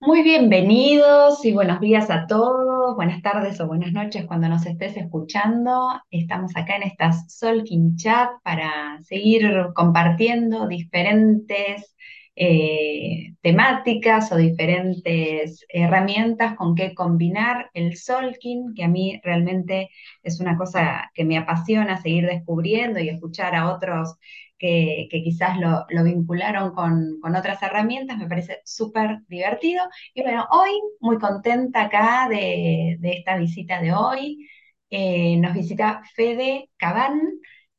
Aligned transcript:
Muy 0.00 0.22
bienvenidos 0.22 1.44
y 1.44 1.52
buenos 1.52 1.80
días 1.80 2.08
a 2.10 2.26
todos, 2.28 2.94
buenas 2.94 3.20
tardes 3.20 3.60
o 3.60 3.66
buenas 3.66 3.92
noches 3.92 4.26
cuando 4.26 4.48
nos 4.48 4.64
estés 4.64 4.96
escuchando. 4.96 5.90
Estamos 6.10 6.52
acá 6.56 6.76
en 6.76 6.84
esta 6.84 7.12
Solkin 7.12 7.96
Chat 7.96 8.30
para 8.44 9.00
seguir 9.02 9.50
compartiendo 9.74 10.68
diferentes 10.68 11.96
eh, 12.36 13.34
temáticas 13.42 14.30
o 14.30 14.36
diferentes 14.36 15.66
herramientas 15.68 16.54
con 16.54 16.76
que 16.76 16.94
combinar 16.94 17.68
el 17.74 17.96
Solkin, 17.96 18.74
que 18.74 18.84
a 18.84 18.88
mí 18.88 19.20
realmente 19.24 19.90
es 20.22 20.40
una 20.40 20.56
cosa 20.56 21.10
que 21.14 21.24
me 21.24 21.36
apasiona 21.36 22.00
seguir 22.00 22.26
descubriendo 22.26 23.00
y 23.00 23.08
escuchar 23.08 23.56
a 23.56 23.74
otros 23.74 24.14
que, 24.58 25.08
quizás 25.10 25.58
lo, 25.58 25.86
lo 25.90 26.04
vincularon 26.04 26.72
con, 26.74 27.20
con 27.20 27.36
otras 27.36 27.62
herramientas, 27.62 28.18
me 28.18 28.28
parece 28.28 28.60
súper 28.64 29.20
divertido. 29.28 29.84
Y 30.14 30.22
bueno, 30.22 30.46
hoy 30.50 30.70
muy 31.00 31.18
contenta 31.18 31.82
acá 31.84 32.28
de, 32.28 32.96
de 33.00 33.10
esta 33.12 33.36
visita 33.36 33.80
de 33.80 33.92
hoy. 33.92 34.48
Eh, 34.90 35.36
nos 35.38 35.54
visita 35.54 36.02
Fede 36.14 36.70
Cabán, 36.78 37.20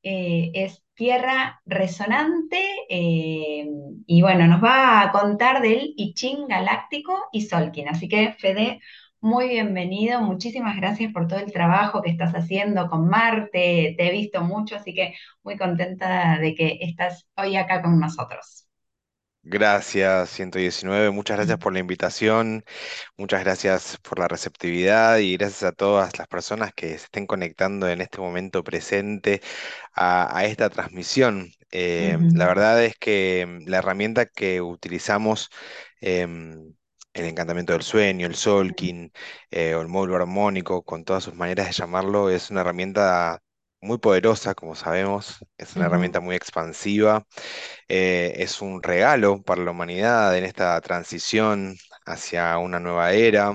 eh, 0.03 0.51
es 0.53 0.83
Tierra 0.93 1.61
Resonante 1.65 2.59
eh, 2.89 3.67
y 4.05 4.21
bueno, 4.21 4.47
nos 4.47 4.63
va 4.63 5.01
a 5.01 5.11
contar 5.11 5.61
del 5.61 5.93
I 5.97 6.13
Ching 6.13 6.47
Galáctico 6.47 7.17
y 7.31 7.41
Solkin. 7.43 7.89
Así 7.89 8.07
que 8.07 8.33
Fede, 8.33 8.79
muy 9.21 9.49
bienvenido, 9.49 10.21
muchísimas 10.21 10.75
gracias 10.77 11.11
por 11.13 11.27
todo 11.27 11.39
el 11.39 11.51
trabajo 11.51 12.01
que 12.01 12.09
estás 12.11 12.33
haciendo 12.33 12.87
con 12.89 13.07
Marte, 13.09 13.95
te 13.97 14.07
he 14.07 14.11
visto 14.11 14.41
mucho, 14.43 14.75
así 14.77 14.93
que 14.93 15.15
muy 15.43 15.57
contenta 15.57 16.37
de 16.39 16.55
que 16.55 16.77
estás 16.81 17.27
hoy 17.37 17.55
acá 17.57 17.81
con 17.81 17.99
nosotros. 17.99 18.67
Gracias, 19.41 20.29
119. 20.31 21.11
Muchas 21.11 21.37
gracias 21.37 21.57
por 21.57 21.71
la 21.73 21.79
invitación, 21.79 22.63
muchas 23.17 23.41
gracias 23.43 23.97
por 24.03 24.19
la 24.19 24.27
receptividad 24.27 25.17
y 25.19 25.37
gracias 25.37 25.63
a 25.63 25.71
todas 25.71 26.17
las 26.19 26.27
personas 26.27 26.73
que 26.73 26.89
se 26.89 26.95
estén 27.05 27.25
conectando 27.27 27.87
en 27.89 28.01
este 28.01 28.19
momento 28.19 28.63
presente 28.63 29.41
a, 29.93 30.37
a 30.37 30.45
esta 30.45 30.69
transmisión. 30.69 31.51
Eh, 31.71 32.17
la 32.33 32.47
verdad 32.47 32.83
es 32.85 32.97
que 32.97 33.61
la 33.65 33.79
herramienta 33.79 34.25
que 34.27 34.61
utilizamos, 34.61 35.49
em, 36.01 36.75
el 37.19 37.25
encantamiento 37.27 37.73
del 37.73 37.83
sueño, 37.83 38.27
el 38.27 38.35
Solkin, 38.35 39.11
eh, 39.51 39.75
o 39.75 39.81
el 39.81 39.87
módulo 39.87 40.15
armónico, 40.17 40.83
con 40.83 41.03
todas 41.05 41.23
sus 41.23 41.35
maneras 41.35 41.67
de 41.67 41.73
llamarlo, 41.73 42.29
es 42.29 42.49
una 42.51 42.61
herramienta 42.61 43.39
muy 43.81 43.97
poderosa, 43.99 44.55
como 44.55 44.75
sabemos, 44.75 45.37
es 45.57 45.75
una 45.75 45.85
herramienta 45.87 46.19
muy 46.19 46.35
expansiva 46.35 47.25
eh, 47.87 48.33
es 48.37 48.61
un 48.61 48.83
regalo 48.83 49.41
para 49.43 49.63
la 49.63 49.71
humanidad 49.71 50.37
en 50.37 50.43
esta 50.45 50.79
transición 50.81 51.75
hacia 52.05 52.57
una 52.57 52.79
nueva 52.79 53.11
era, 53.13 53.53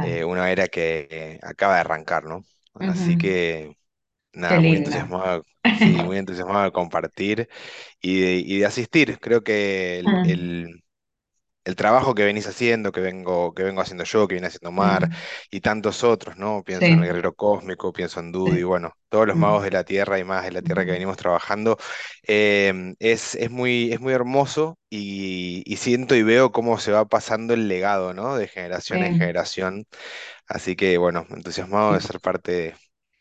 eh, 0.00 0.24
una 0.24 0.50
era 0.50 0.68
que 0.68 1.38
acaba 1.42 1.74
de 1.74 1.80
arrancar, 1.80 2.24
¿no? 2.24 2.44
Así 2.74 3.16
que 3.16 3.76
nada, 4.34 4.62
muy 4.62 4.78
entusiasmado, 4.78 5.44
sí, 5.72 6.04
muy 6.04 6.18
entusiasmado 6.18 6.64
de 6.64 6.72
compartir 6.72 7.48
y 8.02 8.20
de, 8.20 8.32
y 8.38 8.58
de 8.60 8.66
asistir. 8.66 9.20
Creo 9.20 9.44
que 9.44 10.00
el, 10.00 10.20
el- 10.24 10.83
el 11.64 11.76
trabajo 11.76 12.14
que 12.14 12.24
venís 12.24 12.46
haciendo, 12.46 12.92
que 12.92 13.00
vengo, 13.00 13.54
que 13.54 13.62
vengo 13.62 13.80
haciendo 13.80 14.04
yo, 14.04 14.28
que 14.28 14.34
viene 14.34 14.48
haciendo 14.48 14.72
Mar 14.72 15.08
y 15.50 15.60
tantos 15.60 16.04
otros, 16.04 16.36
¿no? 16.36 16.62
Pienso 16.64 16.92
en 16.92 16.98
el 17.00 17.06
Guerrero 17.06 17.34
Cósmico, 17.34 17.92
pienso 17.92 18.20
en 18.20 18.32
Dudy, 18.32 18.58
sí. 18.58 18.62
bueno, 18.62 18.92
todos 19.08 19.26
los 19.26 19.36
magos 19.36 19.62
de 19.64 19.70
la 19.70 19.84
Tierra 19.84 20.18
y 20.18 20.24
más 20.24 20.44
de 20.44 20.52
la 20.52 20.62
Tierra 20.62 20.84
que 20.84 20.92
venimos 20.92 21.16
trabajando, 21.16 21.76
eh, 22.26 22.94
es, 22.98 23.34
es 23.36 23.50
muy, 23.50 23.92
es 23.92 24.00
muy 24.00 24.12
hermoso 24.12 24.78
y, 24.90 25.62
y 25.66 25.76
siento 25.76 26.14
y 26.14 26.22
veo 26.22 26.52
cómo 26.52 26.78
se 26.78 26.92
va 26.92 27.06
pasando 27.06 27.54
el 27.54 27.68
legado, 27.68 28.14
¿no? 28.14 28.36
De 28.36 28.48
generación 28.48 29.02
en 29.02 29.14
generación. 29.14 29.86
Así 30.48 30.76
que, 30.76 30.98
bueno, 30.98 31.26
entusiasmado 31.30 31.94
de 31.94 32.00
ser 32.00 32.20
parte 32.20 32.52
de, 32.52 32.74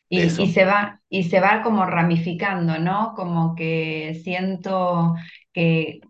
Y, 0.09 0.30
se 0.30 0.66
va, 0.66 1.02
y 1.09 1.24
se 1.24 1.40
va 1.40 1.64
como 1.64 1.86
ramificando, 1.86 2.78
¿no? 2.78 3.14
Como 3.16 3.56
que 3.56 4.20
siento 4.24 5.16
que 5.52 6.02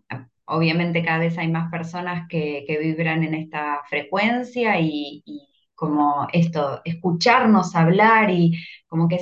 obviamente 0.46 1.02
cada 1.04 1.18
vez 1.18 1.38
hay 1.38 1.48
más 1.48 1.70
personas 1.70 2.26
que, 2.28 2.64
que 2.66 2.78
vibran 2.78 3.24
en 3.24 3.34
esta 3.34 3.80
frecuencia 3.88 4.78
y, 4.80 5.22
y 5.26 5.48
como 5.74 6.26
esto, 6.32 6.80
escucharnos 6.84 7.74
hablar 7.74 8.30
y 8.30 8.52
como 8.88 9.08
que 9.08 9.16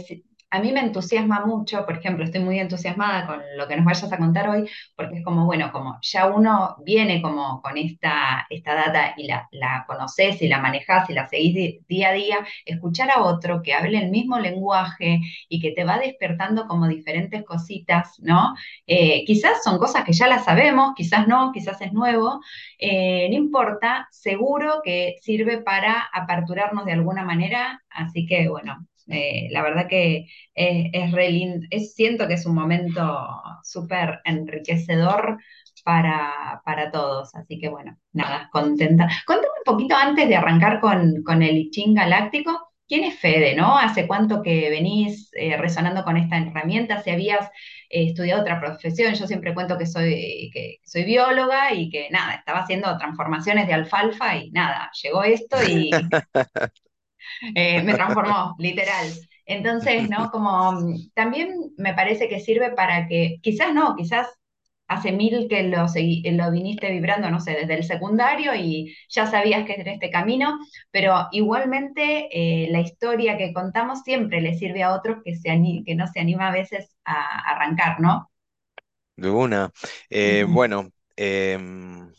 a 0.52 0.60
mí 0.60 0.70
me 0.70 0.80
entusiasma 0.80 1.46
mucho, 1.46 1.86
por 1.86 1.96
ejemplo, 1.96 2.24
estoy 2.24 2.42
muy 2.42 2.58
entusiasmada 2.60 3.26
con 3.26 3.40
lo 3.56 3.66
que 3.66 3.74
nos 3.74 3.86
vayas 3.86 4.12
a 4.12 4.18
contar 4.18 4.50
hoy, 4.50 4.68
porque 4.94 5.16
es 5.18 5.24
como, 5.24 5.46
bueno, 5.46 5.72
como 5.72 5.98
ya 6.02 6.26
uno 6.26 6.76
viene 6.84 7.22
como 7.22 7.62
con 7.62 7.78
esta, 7.78 8.46
esta 8.50 8.74
data 8.74 9.14
y 9.16 9.26
la, 9.26 9.48
la 9.50 9.84
conoces 9.86 10.42
y 10.42 10.48
la 10.48 10.60
manejás 10.60 11.08
y 11.08 11.14
la 11.14 11.26
seguís 11.26 11.80
día 11.88 12.10
a 12.10 12.12
día 12.12 12.38
escuchar 12.66 13.10
a 13.10 13.22
otro 13.22 13.62
que 13.62 13.72
hable 13.72 13.98
el 13.98 14.10
mismo 14.10 14.38
lenguaje 14.38 15.20
y 15.48 15.58
que 15.60 15.72
te 15.72 15.84
va 15.84 15.98
despertando 15.98 16.66
como 16.66 16.86
diferentes 16.86 17.44
cositas, 17.44 18.18
¿no? 18.20 18.54
Eh, 18.86 19.24
quizás 19.24 19.62
son 19.64 19.78
cosas 19.78 20.04
que 20.04 20.12
ya 20.12 20.26
las 20.28 20.44
sabemos, 20.44 20.92
quizás 20.94 21.26
no, 21.28 21.50
quizás 21.52 21.80
es 21.80 21.92
nuevo, 21.94 22.40
eh, 22.78 23.28
no 23.30 23.36
importa, 23.36 24.06
seguro 24.10 24.80
que 24.84 25.16
sirve 25.22 25.62
para 25.62 26.10
aperturarnos 26.12 26.84
de 26.84 26.92
alguna 26.92 27.24
manera, 27.24 27.82
así 27.90 28.26
que 28.26 28.48
bueno. 28.48 28.86
Eh, 29.08 29.48
la 29.50 29.62
verdad 29.62 29.88
que 29.88 30.26
es, 30.54 31.12
es 31.70 31.94
siento 31.94 32.28
que 32.28 32.34
es 32.34 32.46
un 32.46 32.54
momento 32.54 33.18
súper 33.62 34.20
enriquecedor 34.24 35.38
para, 35.84 36.62
para 36.64 36.90
todos. 36.90 37.34
Así 37.34 37.58
que 37.58 37.68
bueno, 37.68 37.96
nada, 38.12 38.48
contenta. 38.52 39.08
Contame 39.26 39.48
un 39.66 39.72
poquito 39.72 39.96
antes 39.96 40.28
de 40.28 40.36
arrancar 40.36 40.80
con, 40.80 41.22
con 41.24 41.42
el 41.42 41.56
I 41.56 41.70
Ching 41.70 41.94
Galáctico. 41.94 42.68
¿Quién 42.86 43.04
es 43.04 43.18
Fede, 43.18 43.54
no? 43.54 43.78
¿Hace 43.78 44.06
cuánto 44.06 44.42
que 44.42 44.68
venís 44.68 45.30
eh, 45.32 45.56
resonando 45.56 46.04
con 46.04 46.16
esta 46.18 46.36
herramienta? 46.38 47.02
Si 47.02 47.10
habías 47.10 47.46
eh, 47.88 48.08
estudiado 48.08 48.42
otra 48.42 48.60
profesión, 48.60 49.14
yo 49.14 49.26
siempre 49.26 49.54
cuento 49.54 49.78
que 49.78 49.86
soy, 49.86 50.50
que 50.52 50.78
soy 50.84 51.04
bióloga 51.04 51.72
y 51.72 51.88
que 51.88 52.10
nada, 52.10 52.34
estaba 52.34 52.60
haciendo 52.60 52.96
transformaciones 52.98 53.66
de 53.66 53.74
alfalfa 53.74 54.36
y 54.36 54.50
nada, 54.50 54.90
llegó 55.02 55.22
esto 55.24 55.56
y 55.66 55.90
eh, 57.54 57.82
me 57.82 57.94
transformó, 57.94 58.54
literal. 58.58 59.08
Entonces, 59.46 60.08
¿no? 60.08 60.30
Como 60.30 60.80
también 61.14 61.72
me 61.76 61.94
parece 61.94 62.28
que 62.28 62.40
sirve 62.40 62.70
para 62.72 63.06
que, 63.08 63.38
quizás 63.42 63.74
no, 63.74 63.96
quizás 63.96 64.28
hace 64.88 65.12
mil 65.12 65.48
que 65.48 65.62
lo, 65.64 65.86
lo 65.86 66.50
viniste 66.50 66.90
vibrando, 66.90 67.30
no 67.30 67.40
sé, 67.40 67.52
desde 67.52 67.74
el 67.74 67.84
secundario 67.84 68.54
y 68.54 68.94
ya 69.08 69.26
sabías 69.26 69.64
que 69.64 69.80
era 69.80 69.92
este 69.92 70.10
camino, 70.10 70.58
pero 70.90 71.28
igualmente 71.32 72.28
eh, 72.30 72.68
la 72.70 72.80
historia 72.80 73.38
que 73.38 73.52
contamos 73.52 74.02
siempre 74.02 74.40
le 74.40 74.54
sirve 74.54 74.82
a 74.82 74.92
otros 74.94 75.18
que, 75.24 75.34
se 75.34 75.48
que 75.86 75.94
no 75.94 76.06
se 76.06 76.20
anima 76.20 76.48
a 76.48 76.52
veces 76.52 76.94
a 77.04 77.52
arrancar, 77.52 78.00
¿no? 78.00 78.28
De 79.16 79.30
una. 79.30 79.70
Eh, 80.10 80.44
bueno, 80.48 80.90
em, 81.16 82.12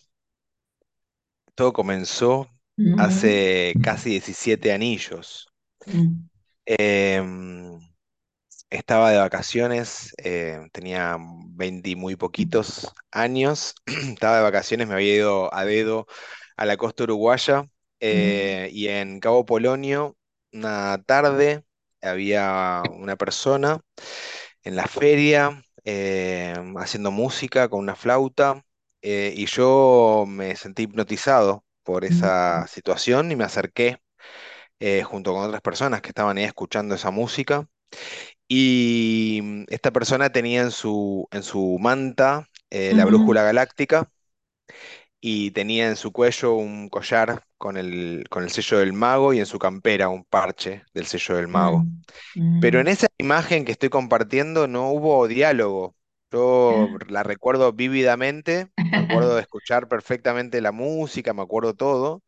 todo 1.56 1.74
comenzó 1.74 2.48
hace 2.96 3.78
casi 3.82 4.12
17 4.12 4.74
anillos. 4.74 5.48
mm, 5.88 6.30
Em, 6.66 7.80
estaba 8.70 9.12
de 9.12 9.18
vacaciones, 9.20 10.14
eh, 10.18 10.60
tenía 10.74 11.18
20 11.20 11.92
y 11.92 11.96
muy 11.96 12.16
poquitos 12.16 12.94
años. 13.12 13.76
Estaba 13.88 14.38
de 14.38 14.44
vacaciones, 14.44 14.88
me 14.88 14.96
había 14.96 15.16
ido 15.16 15.54
a 15.54 15.66
dedo 15.66 16.08
a 16.58 16.66
la 16.66 16.78
costa 16.78 17.04
uruguaya 17.04 17.70
mm, 18.10 18.44
eh, 18.60 18.70
y 18.74 18.88
en 18.90 19.20
Cabo 19.20 19.46
Polonio, 19.46 20.18
una 20.54 21.02
tarde, 21.06 21.64
había 22.02 22.84
una 22.92 23.16
persona 23.18 23.82
en 24.64 24.76
la 24.76 24.88
feria 24.88 25.64
eh, 25.86 26.54
haciendo 26.78 27.12
música 27.12 27.70
con 27.70 27.80
una 27.80 27.96
flauta 27.96 28.64
eh, 29.02 29.34
y 29.36 29.46
yo 29.48 30.26
me 30.28 30.56
sentí 30.56 30.84
hipnotizado 30.84 31.63
por 31.84 32.06
esa 32.06 32.68
situación 32.68 33.32
y 33.32 33.36
me 33.36 33.44
acerqué 33.46 34.00
eh, 34.80 35.04
junto 35.04 35.34
con 35.34 35.46
otras 35.46 35.62
personas 35.62 36.02
que 36.02 36.10
estaban 36.10 36.38
ahí 36.38 36.46
escuchando 36.46 36.96
esa 36.96 37.12
música. 37.12 37.68
Y 38.48 39.42
mm, 39.44 39.66
esta 39.70 39.92
persona 39.92 40.32
tenía 40.32 40.62
en 40.64 40.72
su, 40.72 41.28
en 41.32 41.44
su 41.44 41.78
manta 41.80 42.50
eh, 42.72 42.94
la 42.96 43.06
brújula 43.06 43.44
galáctica 43.44 44.10
y 45.22 45.52
tenía 45.52 45.88
en 45.88 45.96
su 45.96 46.12
cuello 46.12 46.54
un 46.56 46.90
collar 46.90 47.44
con 47.58 47.78
el, 47.78 48.26
con 48.30 48.44
el 48.44 48.50
sello 48.52 48.80
del 48.80 48.94
mago 48.94 49.34
y 49.34 49.40
en 49.40 49.46
su 49.46 49.58
campera 49.60 50.10
un 50.10 50.26
parche 50.26 50.84
del 50.94 51.06
sello 51.06 51.36
del 51.36 51.48
mago. 51.48 51.88
mm, 52.36 52.60
Pero 52.60 52.80
en 52.82 52.88
mm. 52.88 52.90
esa 52.90 53.08
imagen 53.20 53.66
que 53.66 53.74
estoy 53.74 53.90
compartiendo 53.90 54.68
no 54.68 54.92
hubo 54.92 55.28
diálogo. 55.28 55.96
Yo 56.34 56.90
la 57.10 57.24
recuerdo 57.24 57.74
vívidamente, 57.74 58.70
me 58.92 59.00
acuerdo 59.02 59.36
de 59.38 59.42
escuchar 59.44 59.88
perfectamente 59.90 60.62
la 60.62 60.74
música, 60.74 61.34
me 61.34 61.44
acuerdo 61.44 61.76
todo 61.76 62.24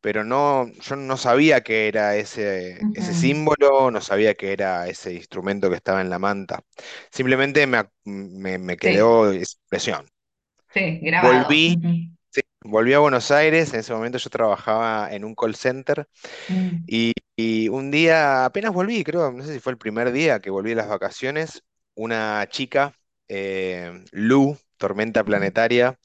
pero 0.00 0.24
no, 0.24 0.68
yo 0.82 0.96
no 0.96 1.16
sabía 1.18 1.62
que 1.62 1.88
era 1.88 2.16
ese, 2.16 2.86
símbolo, 3.14 3.90
no 3.90 4.00
sabía 4.00 4.34
que 4.34 4.52
era 4.52 4.88
ese 4.88 5.14
instrumento 5.14 5.68
que 5.70 5.76
estaba 5.76 6.00
en 6.00 6.10
la 6.10 6.18
manta. 6.18 6.60
Simplemente 7.10 7.66
me, 7.66 7.86
Sí, 8.82 8.90
quedó 8.90 9.30
esa 9.32 9.56
impresión. 9.64 10.06
sí, 10.70 10.98
grabado. 11.00 11.56
Volví, 11.56 11.76
Sí, 12.30 12.42
volví 12.62 12.94
a 12.94 13.00
Buenos 13.00 13.30
Aires, 13.32 13.72
en 13.74 13.80
ese 13.80 13.94
momento 13.94 14.18
yo 14.18 14.30
trabajaba 14.30 15.12
en 15.14 15.24
un 15.24 15.34
call 15.34 15.54
center 15.56 16.08
Mm, 16.50 16.84
y, 16.86 17.12
y 17.36 17.68
un 17.70 17.90
día 17.92 18.44
apenas 18.46 18.72
volví, 18.74 19.04
creo, 19.04 19.32
no 19.32 19.44
sé 19.44 19.54
si 19.54 19.60
fue 19.60 19.72
el 19.72 19.78
primer 19.78 20.12
día 20.12 20.40
que 20.40 20.50
volví 20.50 20.70
de 20.70 20.76
las 20.76 20.88
vacaciones, 20.88 21.64
una 21.96 22.46
chica, 22.50 22.94
eh, 23.30 24.04
Lu, 24.12 24.58
Tormenta 24.78 25.24
Planetaria, 25.24 25.98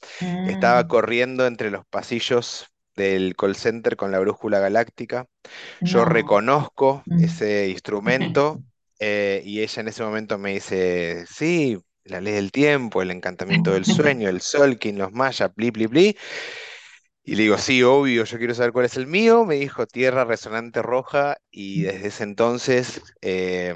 estaba 0.44 0.84
mm, 0.84 0.88
corriendo 0.88 1.46
entre 1.46 1.70
los 1.72 1.86
pasillos 1.86 2.68
del 2.96 3.36
call 3.36 3.56
center 3.56 3.96
con 3.96 4.12
la 4.12 4.20
brújula 4.20 4.60
galáctica. 4.60 5.26
Yo 5.84 6.04
no. 6.04 6.04
reconozco 6.04 7.04
Mm. 7.06 7.24
ese 7.24 7.68
instrumento 7.68 8.62
eh, 9.00 9.42
y 9.44 9.62
ella 9.62 9.82
en 9.82 9.88
ese 9.88 10.04
momento 10.04 10.38
me 10.38 10.54
dice, 10.54 11.26
sí, 11.28 11.78
la 12.04 12.20
ley 12.20 12.34
del 12.34 12.52
tiempo, 12.52 13.02
el 13.02 13.10
encantamiento 13.12 13.72
del 13.72 13.86
sueño, 13.86 14.28
el 14.28 14.40
Solkin, 14.42 14.98
los 14.98 15.12
mayas, 15.12 15.50
pli, 15.54 15.70
pli, 15.72 15.88
pli. 15.88 16.16
Y 17.24 17.34
le 17.34 17.42
digo, 17.42 17.58
sí, 17.58 17.82
obvio, 17.82 18.24
yo 18.24 18.38
quiero 18.38 18.54
saber 18.54 18.72
cuál 18.72 18.86
es 18.86 18.96
el 18.96 19.06
mío. 19.06 19.44
Me 19.44 19.56
dijo 19.56 19.86
Tierra 19.86 20.24
Resonante 20.24 20.80
Roja 20.82 21.38
y 21.50 21.82
desde 21.82 22.08
ese 22.08 22.22
entonces, 22.24 23.02
eh, 23.20 23.74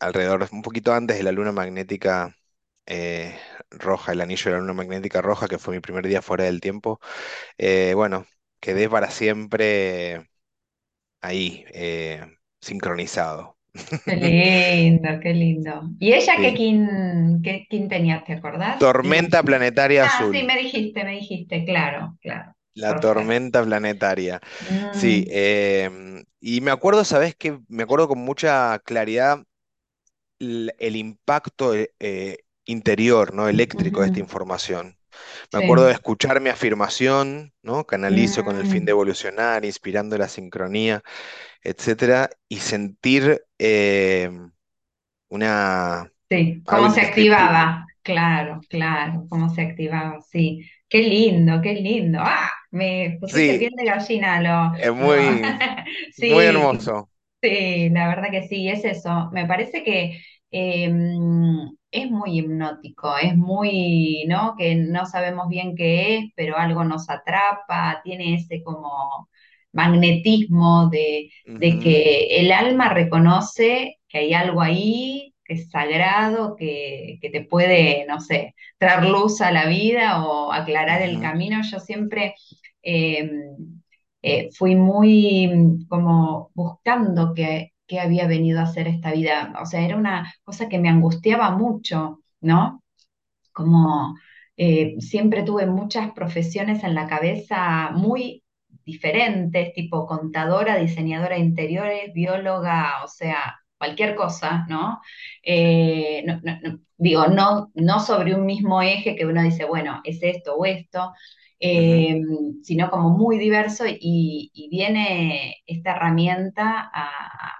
alrededor, 0.00 0.48
un 0.52 0.62
poquito 0.62 0.92
antes 0.94 1.16
de 1.18 1.22
la 1.24 1.32
luna 1.32 1.52
magnética 1.52 2.36
eh, 2.86 3.38
roja, 3.70 4.12
el 4.12 4.20
anillo 4.20 4.44
de 4.46 4.52
la 4.52 4.58
luna 4.60 4.72
magnética 4.74 5.22
roja, 5.22 5.48
que 5.48 5.58
fue 5.58 5.74
mi 5.74 5.80
primer 5.80 6.06
día 6.06 6.22
fuera 6.22 6.44
del 6.44 6.60
tiempo, 6.60 7.00
eh, 7.58 7.94
bueno, 7.96 8.26
quedé 8.60 8.88
para 8.90 9.10
siempre 9.10 10.28
ahí, 11.22 11.64
eh, 11.74 12.26
sincronizado. 12.60 13.58
Qué 14.04 14.16
lindo, 14.16 15.08
qué 15.20 15.34
lindo. 15.34 15.82
¿Y 15.98 16.12
ella 16.12 16.40
qué 16.40 16.54
Sí. 16.54 16.54
kin, 16.54 17.42
qué 17.42 17.66
kin 17.68 17.88
tenía, 17.88 18.22
te 18.24 18.34
acordás? 18.34 18.82
Tormenta 18.82 19.42
planetaria 19.42 20.04
Ah, 20.04 20.26
sí, 20.30 20.44
azul. 20.44 20.44
me 20.44 20.56
dijiste, 20.58 21.04
me 21.04 21.12
dijiste, 21.12 21.64
claro, 21.64 22.18
claro. 22.22 22.54
La 22.74 22.94
Perfecto. 22.94 22.94
tormenta 22.94 23.64
planetaria. 23.64 24.40
Sí, 24.92 25.24
Mm, 25.24 25.30
em, 25.30 26.24
y 26.40 26.60
me 26.60 26.70
acuerdo, 26.70 27.04
¿sabes 27.04 27.34
qué? 27.36 27.58
Me 27.68 27.84
acuerdo 27.84 28.08
con 28.08 28.18
mucha 28.18 28.78
claridad 28.80 29.44
el 30.38 30.96
impacto 30.96 31.74
eh, 31.74 32.38
interior, 32.66 33.34
¿no? 33.34 33.48
Eléctrico 33.48 34.00
de 34.00 34.06
esta 34.06 34.20
información. 34.20 34.98
Me 35.52 35.58
acuerdo 35.60 35.86
de 35.86 35.92
escuchar 35.94 36.40
mi 36.40 36.50
afirmación, 36.50 37.54
¿no? 37.62 37.86
Canalizo 37.86 38.44
con 38.44 38.56
el 38.56 38.66
fin 38.66 38.84
de 38.86 38.90
Mm, 38.90 38.92
evolucionar, 38.92 39.64
inspirando 39.64 40.18
la 40.18 40.28
sincronía, 40.28 41.02
etcétera, 41.62 42.30
y 42.48 42.58
sentir 42.60 43.44
em, 43.58 44.52
una 45.30 46.12
sí, 46.28 46.62
cómo 46.66 46.90
se 46.90 47.00
activaba. 47.02 47.86
Claro, 48.02 48.60
claro, 48.68 49.26
cómo 49.28 49.48
se 49.50 49.62
activaba, 49.62 50.20
sí. 50.20 50.60
Qué 50.88 51.02
lindo, 51.02 51.60
qué 51.62 51.74
lindo. 51.74 52.18
Ah, 52.22 52.50
me 52.70 53.18
pusiste 53.20 53.54
Sí, 53.54 53.56
piel 53.56 53.72
de 53.76 53.84
gallina, 53.84 54.40
lo, 54.40 54.76
es 54.76 54.92
muy, 54.94 55.60
muy 56.20 56.44
Sí, 56.46 56.46
hermoso. 56.46 57.10
Sí, 57.42 57.90
la 57.90 58.08
verdad 58.08 58.30
que 58.32 58.48
sí, 58.48 58.68
es 58.68 58.84
eso. 58.84 59.30
Me 59.32 59.46
parece 59.46 59.84
que 59.84 60.20
eh, 60.52 60.90
es 62.02 62.10
muy 62.10 62.38
hipnótico, 62.38 63.16
es 63.18 63.36
muy, 63.36 64.24
¿no? 64.28 64.54
Que 64.56 64.74
no 64.76 65.06
sabemos 65.06 65.48
bien 65.48 65.74
qué 65.76 66.18
es, 66.18 66.24
pero 66.36 66.56
algo 66.58 66.84
nos 66.84 67.08
atrapa, 67.10 68.00
tiene 68.04 68.34
ese 68.34 68.62
como 68.62 69.28
magnetismo 69.72 70.88
de, 70.90 71.30
que 71.60 72.28
el 72.40 72.52
alma 72.52 72.88
reconoce 72.90 73.98
que 74.08 74.18
hay 74.18 74.34
algo 74.34 74.60
ahí, 74.62 75.34
que 75.44 75.54
es 75.54 75.70
sagrado, 75.70 76.56
que, 76.56 77.18
que 77.20 77.30
te 77.30 77.42
puede, 77.44 78.04
no 78.06 78.20
sé, 78.20 78.54
traer 78.78 79.04
luz 79.08 79.40
a 79.40 79.52
la 79.52 79.66
vida 79.66 80.24
o 80.24 80.52
aclarar 80.52 81.02
el 81.02 81.20
camino. 81.20 81.60
Yo 81.70 81.80
siempre... 81.80 82.34
em, 82.82 83.30
eh, 84.22 84.48
fui 84.52 84.74
muy 84.74 85.86
como 85.88 86.50
buscando 86.54 87.32
qué, 87.34 87.72
qué 87.86 88.00
había 88.00 88.26
venido 88.26 88.60
a 88.60 88.64
hacer 88.64 88.88
esta 88.88 89.12
vida. 89.12 89.54
O 89.62 89.66
sea, 89.66 89.82
era 89.82 89.96
una 89.96 90.32
cosa 90.44 90.68
que 90.68 90.78
me 90.78 90.88
angustiaba 90.88 91.50
mucho, 91.52 92.20
¿no? 92.40 92.82
Como 93.52 94.16
eh, 94.56 94.96
siempre 95.00 95.42
tuve 95.42 95.66
muchas 95.66 96.12
profesiones 96.12 96.84
en 96.84 96.94
la 96.94 97.06
cabeza 97.08 97.90
muy 97.92 98.42
diferentes, 98.84 99.72
tipo 99.74 100.06
contadora, 100.06 100.76
diseñadora 100.78 101.36
de 101.36 101.42
interiores, 101.42 102.12
bióloga, 102.14 103.04
o 103.04 103.08
sea, 103.08 103.56
cualquier 103.78 104.14
cosa, 104.14 104.66
¿no? 104.68 105.00
Eh, 105.42 106.24
no- 106.26 106.40
digo, 106.98 107.26
no, 107.28 107.70
no 107.74 108.00
sobre 108.00 108.34
un 108.34 108.46
mismo 108.46 108.80
eje 108.82 109.16
que 109.16 109.26
uno 109.26 109.42
dice, 109.42 109.64
bueno, 109.64 110.00
es 110.04 110.18
esto 110.22 110.54
o 110.56 110.64
esto, 110.64 111.12
eh, 111.60 112.20
sino 112.62 112.90
como 112.90 113.10
muy 113.10 113.38
diverso 113.38 113.84
y 113.88 114.68
viene 114.70 115.56
esta 115.66 115.92
herramienta 115.92 116.90
a, 116.92 117.52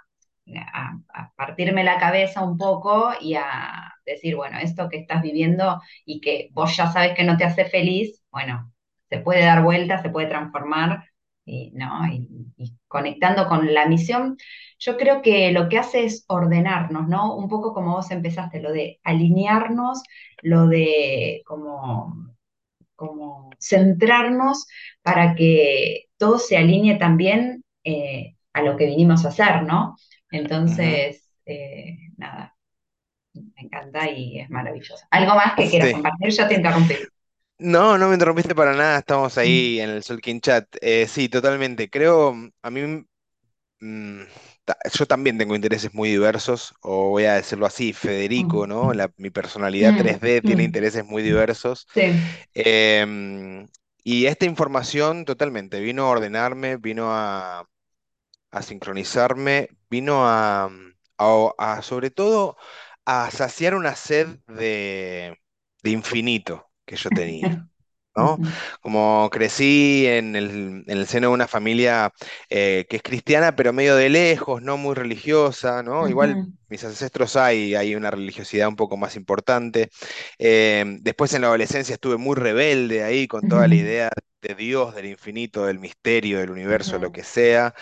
a 0.73 0.97
a 1.17 1.33
partirme 1.35 1.85
la 1.85 1.99
cabeza 1.99 2.43
un 2.43 2.59
poco 2.59 3.11
y 3.21 3.35
a 3.35 3.95
decir, 4.05 4.37
bueno, 4.37 4.59
esto 4.59 4.89
que 4.89 4.99
estás 4.99 5.23
viviendo 5.23 5.81
y 6.05 6.21
que 6.21 6.49
vos 6.53 6.77
ya 6.77 6.91
sabes 6.93 7.15
que 7.15 7.25
no 7.25 7.37
te 7.37 7.45
hace 7.45 7.65
feliz, 7.65 8.23
bueno, 8.31 8.73
se 9.09 9.19
puede 9.19 9.45
dar 9.45 9.63
vuelta, 9.63 10.03
se 10.03 10.11
puede 10.11 10.29
transformar, 10.29 11.05
y, 11.45 11.71
¿no? 11.73 12.07
Y, 12.13 12.53
conectando 12.89 13.47
con 13.49 13.75
la 13.75 13.87
misión, 13.87 14.37
yo 14.79 14.97
creo 14.97 15.21
que 15.23 15.53
lo 15.53 15.69
que 15.69 15.79
hace 15.79 16.05
es 16.05 16.25
ordenarnos, 16.29 17.09
¿no? 17.09 17.37
Un 17.37 17.49
poco 17.49 17.75
como 17.75 17.95
vos 17.95 18.11
empezaste, 18.11 18.61
lo 18.61 18.73
de 18.73 19.01
alinearnos, 19.05 20.03
lo 20.43 20.67
de 20.69 21.43
como, 21.47 22.15
como 22.95 23.51
centrarnos 23.59 24.67
para 25.03 25.35
que 25.35 26.07
todo 26.17 26.39
se 26.39 26.57
alinee 26.57 26.97
también 26.99 27.65
eh, 27.85 28.37
a 28.53 28.63
lo 28.63 28.77
que 28.77 28.87
vinimos 28.87 29.25
a 29.25 29.29
hacer, 29.29 29.63
¿no? 29.65 29.97
Entonces, 30.31 31.31
eh, 31.47 31.99
nada, 32.17 32.57
me 33.35 33.63
encanta 33.63 34.11
y 34.11 34.41
es 34.41 34.51
maravilloso. 34.51 35.07
¿Algo 35.11 35.35
más 35.37 35.55
que 35.57 35.71
quieras 35.71 35.91
Sí. 35.91 35.93
compartir? 35.93 36.31
Yo 36.33 36.49
te 36.49 36.55
interrumpí. 36.55 36.97
No, 37.59 37.97
no 37.97 38.09
me 38.09 38.15
interrumpiste 38.15 38.55
para 38.55 38.75
nada, 38.75 38.99
estamos 38.99 39.39
Mm, 39.43 39.67
ahí 39.67 39.81
en 39.81 39.89
el 39.91 40.03
Solkin 40.03 40.41
Chat. 40.43 40.67
Eh, 40.81 41.07
sí, 41.09 41.29
totalmente. 41.31 41.89
Creo, 41.89 42.35
mm, 42.35 42.51
a 42.63 42.71
mí, 42.71 43.07
mm, 43.81 44.23
ta- 44.65 44.79
yo 44.93 45.07
también 45.07 45.39
tengo 45.39 45.55
intereses 45.57 45.95
muy 45.95 46.11
diversos, 46.11 46.75
o 46.83 47.11
voy 47.11 47.25
a 47.25 47.35
decirlo 47.35 47.67
así, 47.67 47.93
Federico, 47.93 48.67
¿no? 48.67 48.93
mm, 48.93 48.95
La- 48.95 49.13
mi 49.19 49.31
personalidad 49.31 49.95
mm, 49.95 49.97
3D 49.97 50.43
tiene 50.43 50.65
mm. 50.65 50.65
intereses 50.65 51.05
muy 51.07 51.23
diversos. 51.23 51.89
Sí. 51.95 52.03
Em, 52.55 53.69
y 54.05 54.27
esta 54.27 54.47
información 54.47 55.25
totalmente 55.27 55.81
vino 55.81 56.05
a 56.07 56.11
ordenarme, 56.11 56.77
vino 56.79 57.09
a, 57.13 57.69
a 58.59 58.63
sincronizarme, 58.63 59.69
vino 59.91 60.27
a, 60.29 60.71
a- 61.19 61.53
a, 61.59 61.83
sobre 61.83 62.11
todo 62.11 62.57
a 63.05 63.31
saciar 63.31 63.75
una 63.75 63.95
sed 63.97 64.39
de, 64.49 65.39
de 65.83 65.91
infinito 65.91 66.71
que 66.85 66.97
yo 66.97 67.13
tenía. 67.13 67.67
¿no? 68.17 68.41
Como 68.81 69.29
crecí 69.31 70.07
en 70.07 70.37
el, 70.37 70.85
en 70.87 70.99
el 70.99 71.07
seno 71.07 71.29
de 71.29 71.35
una 71.35 71.49
familia 71.49 72.13
eh, 72.49 72.87
que 72.89 72.97
es 72.97 73.03
cristiana, 73.03 73.55
pero 73.57 73.73
medio 73.73 73.95
de 73.97 74.09
lejos, 74.09 74.63
no 74.63 74.77
muy 74.79 74.95
religiosa, 74.95 75.83
¿no? 75.83 76.09
Igual 76.09 76.39
mis 76.69 76.83
ancestros 76.85 77.37
hay, 77.37 77.75
hay 77.75 77.95
una 77.95 78.11
religiosidad 78.11 78.69
un 78.69 78.77
poco 78.77 78.97
más 78.97 79.17
importante. 79.17 79.91
Eh, 80.39 80.85
después 81.01 81.33
en 81.35 81.43
la 81.43 81.49
adolescencia 81.49 81.95
estuve 81.95 82.17
muy 82.17 82.37
rebelde 82.37 83.03
ahí 83.05 83.29
con 83.29 83.47
toda 83.47 83.69
la 83.69 83.75
idea 83.75 84.11
de 84.41 84.55
Dios, 84.55 84.95
del 84.95 85.07
infinito, 85.07 85.67
del 85.67 85.79
misterio, 85.79 86.39
del 86.41 86.51
universo, 86.51 86.99
lo 86.99 87.11
que 87.13 87.23
sea. 87.25 87.75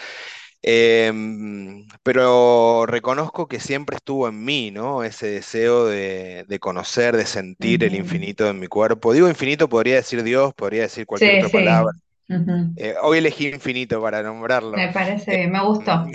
Em, 0.66 1.86
pero 2.02 2.86
reconozco 2.86 3.48
que 3.48 3.60
siempre 3.60 3.96
estuvo 3.96 4.28
en 4.28 4.44
mí, 4.44 4.70
¿no? 4.70 5.04
Ese 5.04 5.26
deseo 5.28 5.84
de, 5.86 6.44
de 6.48 6.58
conocer, 6.58 7.16
de 7.16 7.26
sentir 7.26 7.84
el 7.84 7.94
infinito 7.94 8.48
en 8.48 8.58
mi 8.60 8.66
cuerpo. 8.68 9.12
Digo 9.12 9.28
infinito, 9.28 9.68
podría 9.68 9.96
decir 9.96 10.22
Dios, 10.22 10.54
podría 10.54 10.82
decir 10.82 11.04
cualquier 11.06 11.34
Sí, 11.34 11.36
otra 11.36 11.50
palabra. 11.50 11.92
Eh, 12.76 12.94
hoy 13.02 13.18
elegí 13.18 13.48
infinito 13.48 14.00
para 14.02 14.22
nombrarlo. 14.22 14.82
Me 14.82 14.92
parece 14.92 15.46
me 15.48 15.60
gustó. 15.64 16.14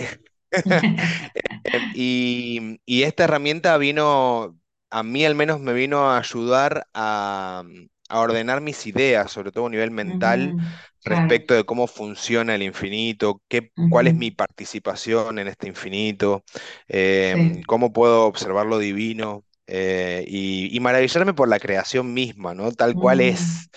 Em, 1.64 1.82
Y, 1.92 2.80
y 2.86 3.02
esta 3.04 3.24
herramienta 3.24 3.76
vino, 3.78 4.58
a 4.90 5.02
mí 5.02 5.24
al 5.24 5.34
menos 5.34 5.60
me 5.60 5.72
vino 5.72 6.10
a 6.10 6.18
ayudar 6.18 6.86
a, 6.94 7.62
a 8.10 8.20
ordenar 8.20 8.60
mis 8.60 8.86
ideas, 8.86 9.30
sobre 9.32 9.52
todo 9.52 9.66
a 9.66 9.70
nivel 9.70 9.90
mental, 9.90 10.56
respecto 11.04 11.54
de 11.54 11.64
cómo 11.64 11.86
funciona 11.86 12.54
el 12.54 12.62
infinito, 12.62 13.42
qué, 13.48 13.72
cuál 13.88 14.06
es 14.08 14.16
mi 14.16 14.30
participación 14.30 15.38
en 15.38 15.48
este 15.48 15.68
infinito, 15.68 16.44
Sí. 17.20 17.64
cómo 17.66 17.92
puedo 17.92 18.26
observar 18.26 18.66
lo 18.66 18.78
divino 18.78 19.44
eh, 19.66 20.24
y, 20.28 20.74
y 20.76 20.80
maravillarme 20.80 21.34
por 21.34 21.48
la 21.48 21.60
creación 21.60 22.12
misma, 22.14 22.54
¿no? 22.54 22.72
Tal 22.72 22.96
cual 22.96 23.20
es. 23.20 23.70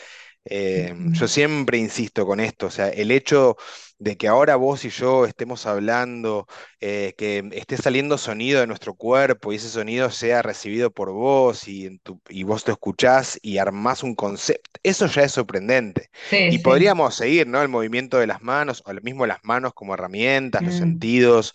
Em, 0.45 1.09
yo 1.13 1.27
siempre 1.27 1.77
insisto 1.77 2.25
con 2.25 2.39
esto, 2.41 2.67
o 2.67 2.71
sea, 2.71 2.89
el 2.89 3.11
hecho 3.11 3.55
de 3.97 4.17
que 4.17 4.27
ahora 4.27 4.57
vos 4.57 4.83
y 4.83 4.89
yo 4.89 5.25
estemos 5.25 5.65
hablando, 5.65 6.47
eh, 6.81 7.13
que 7.17 7.47
esté 7.53 7.77
saliendo 7.77 8.17
sonido 8.17 8.59
de 8.59 8.67
nuestro 8.67 8.93
cuerpo 8.95 9.53
y 9.53 9.55
ese 9.55 9.69
sonido 9.69 10.11
sea 10.11 10.41
recibido 10.41 10.91
por 10.91 11.11
vos 11.13 11.67
y, 11.69 11.85
en 11.85 11.99
tu- 11.99 12.21
y 12.29 12.43
vos 12.43 12.67
lo 12.67 12.73
escuchás 12.73 13.39
y 13.41 13.57
armás 13.57 14.03
un 14.03 14.15
concepto, 14.15 14.69
eso 14.83 15.07
ya 15.07 15.23
es 15.23 15.31
sorprendente. 15.31 16.09
Sí, 16.25 16.37
Y 16.47 16.59
sí. 16.59 16.59
podríamos 16.59 17.15
seguir, 17.15 17.47
¿no? 17.47 17.61
El 17.61 17.69
movimiento 17.69 18.17
de 18.19 18.27
las 18.27 18.41
manos, 18.41 18.83
o 18.85 18.91
lo 18.93 19.01
mismo 19.01 19.25
las 19.25 19.39
manos 19.43 19.73
como 19.73 19.93
herramientas, 19.93 20.63
los 20.65 20.75
Mm, 20.75 20.75
sentidos, 20.75 21.53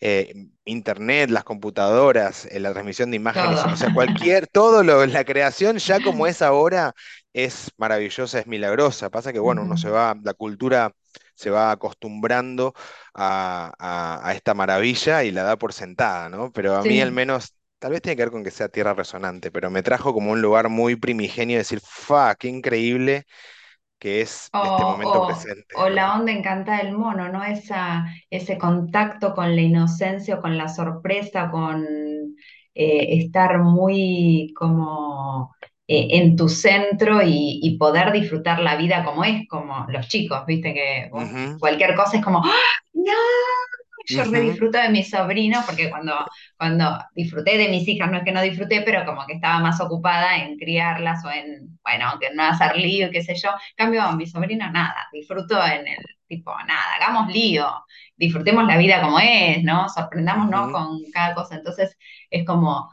eh, 0.00 0.32
internet, 0.64 1.30
las 1.30 1.44
computadoras, 1.44 2.46
eh, 2.46 2.60
la 2.60 2.72
transmisión 2.72 3.10
de 3.10 3.16
todo. 3.32 3.56
imágenes, 3.56 3.66
o 3.70 3.76
sea, 3.76 3.90
cualquier, 3.90 4.46
todo 4.46 4.82
lo, 4.82 5.04
la 5.06 5.24
creación 5.24 5.78
ya 5.78 6.00
como 6.00 6.26
es 6.26 6.42
ahora 6.42 6.94
es 7.32 7.70
maravillosa, 7.78 8.40
es 8.40 8.46
milagrosa. 8.46 9.10
Pasa 9.10 9.32
que, 9.32 9.38
bueno, 9.38 9.62
uno 9.62 9.76
se 9.76 9.90
va, 9.90 10.16
la 10.22 10.34
cultura 10.34 10.94
se 11.34 11.50
va 11.50 11.70
acostumbrando 11.72 12.74
a, 13.14 13.72
a- 13.78 14.28
a 14.28 14.34
esta 14.34 14.54
maravilla 14.54 15.24
y 15.24 15.30
la 15.32 15.42
da 15.44 15.56
por 15.58 15.72
sentada, 15.72 16.28
¿no? 16.28 16.52
Pero 16.52 16.76
a 16.76 16.84
mí 16.84 17.00
al 17.00 17.12
menos, 17.12 17.54
tal 17.78 17.92
vez 17.92 18.02
tiene 18.02 18.16
que 18.16 18.22
ver 18.24 18.32
con 18.32 18.44
que 18.44 18.50
sea 18.50 18.68
tierra 18.68 18.94
resonante, 18.94 19.50
pero 19.50 19.70
me 19.70 19.82
trajo 19.82 20.12
como 20.14 20.32
un 20.32 20.42
lugar 20.42 20.68
muy 20.68 20.96
primigenio 20.96 21.54
de 21.56 21.58
decir, 21.60 21.80
¡fa! 21.82 22.34
¡Qué 22.36 22.48
increíble 22.48 23.26
que 23.98 24.20
es 24.22 24.52
O, 24.52 24.58
este 24.62 24.84
momento 24.84 25.20
o, 25.20 25.22
presente! 25.22 25.76
o 25.82 25.88
la 25.88 26.14
onda 26.16 26.32
encantada 26.32 26.78
del 26.82 26.96
mono, 26.96 27.28
¿no? 27.28 27.44
Esa, 27.44 28.06
ese 28.30 28.58
contacto 28.58 29.34
con 29.34 29.54
la 29.54 29.62
inocencia, 29.62 30.36
o 30.36 30.40
con 30.42 30.56
la 30.58 30.68
sorpresa, 30.68 31.50
con 31.50 31.84
eh, 32.74 33.18
estar 33.22 33.58
muy 33.60 34.52
como 34.56 35.54
eh, 35.90 36.08
en 36.18 36.36
tu 36.36 36.48
centro 36.48 37.22
y, 37.22 37.60
y 37.62 37.78
poder 37.78 38.12
disfrutar 38.12 38.60
la 38.60 38.76
vida 38.76 39.04
como 39.04 39.24
es, 39.24 39.48
como 39.48 39.86
los 39.88 40.08
chicos, 40.08 40.44
viste 40.46 40.74
que 40.74 41.10
cualquier 41.58 41.94
cosa 41.96 42.18
es 42.18 42.24
como, 42.24 42.42
¡Ah! 42.44 42.50
¡No! 42.94 43.12
Yo 44.06 44.24
ujú, 44.24 44.40
disfruto 44.40 44.78
de 44.78 44.88
mis 44.88 45.10
sobrinos 45.10 45.64
porque 45.66 45.90
cuando, 45.90 46.14
cuando 46.56 46.98
disfruté 47.14 47.58
de 47.58 47.68
mis 47.68 47.86
hijas, 47.88 48.10
no 48.10 48.18
es 48.18 48.24
que 48.24 48.32
no 48.32 48.42
disfruté, 48.42 48.82
pero 48.82 49.04
como 49.04 49.26
que 49.26 49.34
estaba 49.34 49.60
más 49.60 49.80
ocupada 49.80 50.36
en 50.38 50.56
criarlas 50.58 51.24
o 51.24 51.30
en, 51.30 51.78
bueno, 51.84 52.06
aunque 52.10 52.28
no 52.34 52.42
hacer 52.44 52.76
lío 52.76 53.08
y 53.08 53.10
qué 53.10 53.22
sé 53.22 53.34
yo. 53.36 53.50
En 53.50 53.76
cambio, 53.76 54.02
a 54.02 54.16
mi 54.16 54.26
sobrino 54.26 54.70
nada, 54.72 54.96
disfruto 55.12 55.64
en 55.64 55.86
el 55.88 55.98
tipo, 56.26 56.52
nada, 56.66 56.96
hagamos 57.00 57.32
lío, 57.32 57.68
disfrutemos 58.16 58.66
la 58.66 58.78
vida 58.78 59.00
como 59.02 59.18
es, 59.20 59.62
¿no? 59.64 59.88
Sorprendámonos 59.88 60.70
con 60.70 60.98
cada 61.12 61.34
cosa. 61.34 61.56
Entonces, 61.56 61.96
es 62.30 62.44
como, 62.46 62.90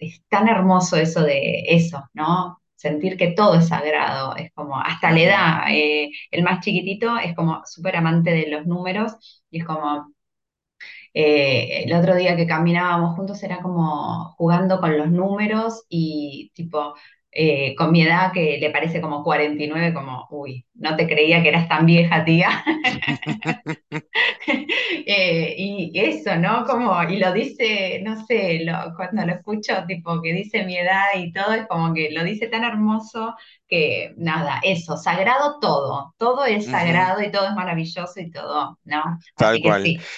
es 0.00 0.22
tan 0.28 0.48
hermoso 0.48 0.96
eso 0.96 1.22
de 1.22 1.64
eso, 1.68 2.08
¿no? 2.14 2.60
Sentir 2.76 3.16
que 3.16 3.32
todo 3.32 3.56
es 3.56 3.68
sagrado, 3.68 4.36
es 4.36 4.52
como, 4.54 4.80
hasta 4.80 5.10
la 5.10 5.20
edad, 5.20 5.62
eh, 5.70 6.10
el 6.30 6.42
más 6.44 6.60
chiquitito 6.64 7.18
es 7.18 7.34
como 7.34 7.62
súper 7.66 7.96
amante 7.96 8.30
de 8.30 8.48
los 8.50 8.66
números 8.66 9.12
y 9.50 9.60
es 9.60 9.64
como 9.66 10.12
eh, 11.14 11.84
el 11.84 11.92
otro 11.94 12.14
día 12.16 12.36
que 12.36 12.46
caminábamos 12.46 13.16
juntos 13.16 13.42
era 13.42 13.60
como 13.62 14.34
jugando 14.36 14.80
con 14.80 14.96
los 14.98 15.10
números 15.10 15.84
y 15.88 16.50
tipo, 16.54 16.94
eh, 17.38 17.74
con 17.76 17.92
mi 17.92 18.02
edad 18.02 18.32
que 18.32 18.58
le 18.60 18.70
parece 18.70 19.00
como 19.00 19.22
49 19.24 19.94
como, 19.94 20.26
uy, 20.30 20.66
no 20.74 20.96
te 20.96 21.06
creía 21.06 21.42
que 21.42 21.48
eras 21.50 21.68
tan 21.68 21.86
vieja, 21.86 22.24
tía. 22.24 22.64
Eh, 25.06 25.54
y 25.58 25.92
eso, 25.98 26.36
¿no? 26.36 26.64
Como, 26.66 27.02
y 27.04 27.18
lo 27.18 27.32
dice, 27.32 28.00
no 28.04 28.24
sé, 28.26 28.60
lo- 28.64 28.94
cuando 28.96 29.24
lo 29.26 29.32
escucho, 29.34 29.84
tipo, 29.86 30.20
que 30.22 30.32
dice 30.32 30.64
mi 30.64 30.76
edad 30.78 31.06
y 31.16 31.32
todo, 31.32 31.52
es 31.54 31.66
como 31.66 31.94
que 31.94 32.10
lo 32.10 32.24
dice 32.24 32.48
tan 32.48 32.64
hermoso 32.64 33.34
que, 33.68 34.12
nada, 34.16 34.60
eso, 34.62 34.96
sagrado 34.96 35.58
todo, 35.60 36.14
todo 36.18 36.44
es 36.44 36.68
sagrado 36.70 37.22
y 37.22 37.30
todo 37.30 37.46
es 37.48 37.54
maravilloso 37.54 38.20
y 38.20 38.30
todo, 38.30 38.78
¿no? 38.84 39.02
Tal 39.36 39.58
Así 39.58 39.62
que 39.62 39.72
cual. 39.72 39.82
sí. 39.82 40.08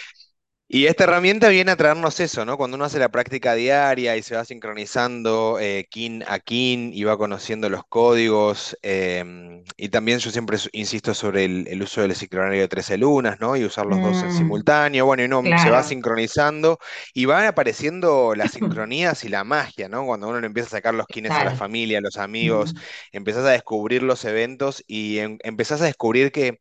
Y 0.73 0.87
esta 0.87 1.03
herramienta 1.03 1.49
viene 1.49 1.73
a 1.73 1.77
traernos 1.77 2.21
eso, 2.21 2.45
¿no? 2.45 2.57
Cuando 2.57 2.77
uno 2.77 2.85
hace 2.85 3.01
la 3.01 3.09
práctica 3.09 3.55
diaria 3.57 4.17
y 4.17 4.23
se 4.23 4.37
va 4.37 4.45
sincronizando 4.45 5.59
eh, 5.61 5.89
kin 5.91 6.23
a 6.29 6.39
kin 6.39 6.93
y 6.95 7.03
va 7.03 7.19
conociendo 7.19 7.69
los 7.69 7.83
códigos, 7.89 8.79
em, 8.83 9.65
y 9.77 9.89
también 9.89 10.21
yo 10.21 10.31
siempre 10.31 10.59
insisto 10.73 11.13
sobre 11.13 11.45
el, 11.45 11.67
el 11.67 11.83
uso 11.83 12.03
del 12.03 12.15
sincronario 12.15 12.61
de 12.61 12.69
13 12.69 12.97
lunas, 12.99 13.41
¿no? 13.41 13.57
Y 13.57 13.65
usar 13.65 13.85
los 13.87 14.01
dos 14.01 14.23
en 14.23 14.31
Mm, 14.31 14.31
simultáneo, 14.31 15.07
bueno, 15.07 15.25
y 15.25 15.27
uno 15.27 15.51
se 15.57 15.71
va 15.71 15.83
sincronizando 15.83 16.79
y 17.15 17.25
van 17.25 17.47
apareciendo 17.47 18.37
las 18.37 18.53
sincronías 18.53 19.25
y 19.25 19.29
la 19.29 19.43
magia, 19.43 19.89
¿no? 19.89 20.07
Cuando 20.07 20.29
uno 20.29 20.41
le 20.41 20.47
empieza 20.47 20.69
a 20.69 20.71
sacar 20.71 20.95
los 20.95 21.09
kines 21.09 21.41
a 21.41 21.45
la 21.45 21.53
familia, 21.53 21.99
a 21.99 22.01
los 22.01 22.17
amigos, 22.17 22.75
Mm, 22.75 23.01
empezás 23.11 23.45
a 23.45 23.51
descubrir 23.51 24.05
los 24.05 24.25
eventos 24.25 24.85
y 24.87 25.19
em- 25.19 25.39
empezás 25.43 25.81
a 25.83 25.87
descubrir 25.87 26.31
que 26.31 26.61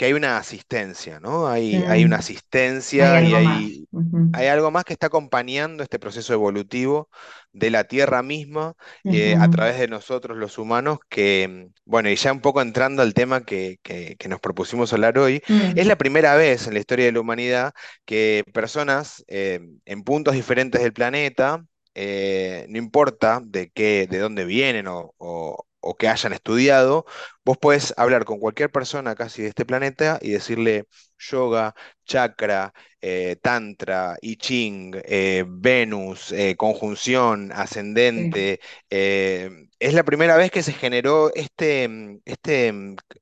que 0.00 0.06
hay 0.06 0.14
una 0.14 0.38
asistencia, 0.38 1.20
¿no? 1.20 1.46
Hay, 1.48 1.84
hay 1.86 2.04
una 2.06 2.16
hay 2.16 2.20
asistencia 2.20 3.22
y 3.22 3.34
hay, 3.34 3.86
hay 4.32 4.46
algo 4.48 4.70
más 4.70 4.84
que 4.84 4.94
está 4.94 5.08
acompañando 5.08 5.82
este 5.82 5.98
proceso 5.98 6.32
evolutivo 6.32 7.10
de 7.52 7.70
la 7.70 7.84
Tierra 7.84 8.22
misma 8.22 8.74
eh, 9.08 9.36
a 9.38 9.48
través 9.48 9.78
de 9.78 9.88
nosotros 9.88 10.38
los 10.38 10.56
humanos, 10.58 10.98
que, 11.10 11.48
mm, 11.70 11.74
bueno, 11.84 12.08
y 12.10 12.16
ya 12.16 12.32
un 12.32 12.40
poco 12.40 12.62
entrando 12.62 13.02
al 13.02 13.12
tema 13.14 13.44
que, 13.44 13.78
que- 13.82 14.16
que 14.18 14.28
nos 14.28 14.40
propusimos 14.40 14.92
hablar 14.94 15.18
hoy, 15.18 15.42
es 15.74 15.84
mm, 15.84 15.88
la 15.88 15.98
primera 15.98 16.34
vez 16.36 16.66
en 16.66 16.74
la 16.74 16.80
historia 16.80 17.06
de 17.06 17.12
la 17.12 17.20
humanidad 17.20 17.72
que 18.06 18.44
personas 18.54 19.24
eh, 19.28 19.60
en 19.84 20.02
puntos 20.04 20.34
diferentes 20.34 20.80
del 20.82 20.92
planeta, 20.92 21.64
eh, 21.94 22.66
no 22.68 22.78
importa 22.78 23.40
de 23.44 23.70
qué, 23.70 24.06
de 24.08 24.18
dónde 24.18 24.44
vienen 24.44 24.86
o, 24.88 25.14
o 25.18 25.66
o 25.80 25.96
que 25.96 26.08
hayan 26.08 26.32
estudiado, 26.32 27.06
Vos 27.44 27.58
podés 27.58 27.94
hablar 27.96 28.24
con 28.24 28.38
cualquier 28.38 28.70
persona 28.70 29.14
casi 29.14 29.42
de 29.42 29.48
este 29.48 29.64
planeta 29.64 30.18
y 30.22 30.30
decirle 30.30 30.86
yoga, 31.18 31.74
chakra, 32.04 32.72
eh, 33.00 33.36
tantra, 33.42 34.16
I 34.20 34.36
Ching, 34.36 34.92
eh, 35.04 35.44
Venus, 35.48 36.32
eh, 36.32 36.56
conjunción, 36.56 37.50
ascendente. 37.52 38.60
es 38.90 39.94
la 39.94 40.04
primera 40.04 40.36
vez 40.36 40.50
que 40.50 40.62
se 40.62 40.72
generó 40.72 41.32
este, 41.34 41.88
este, 42.24 42.72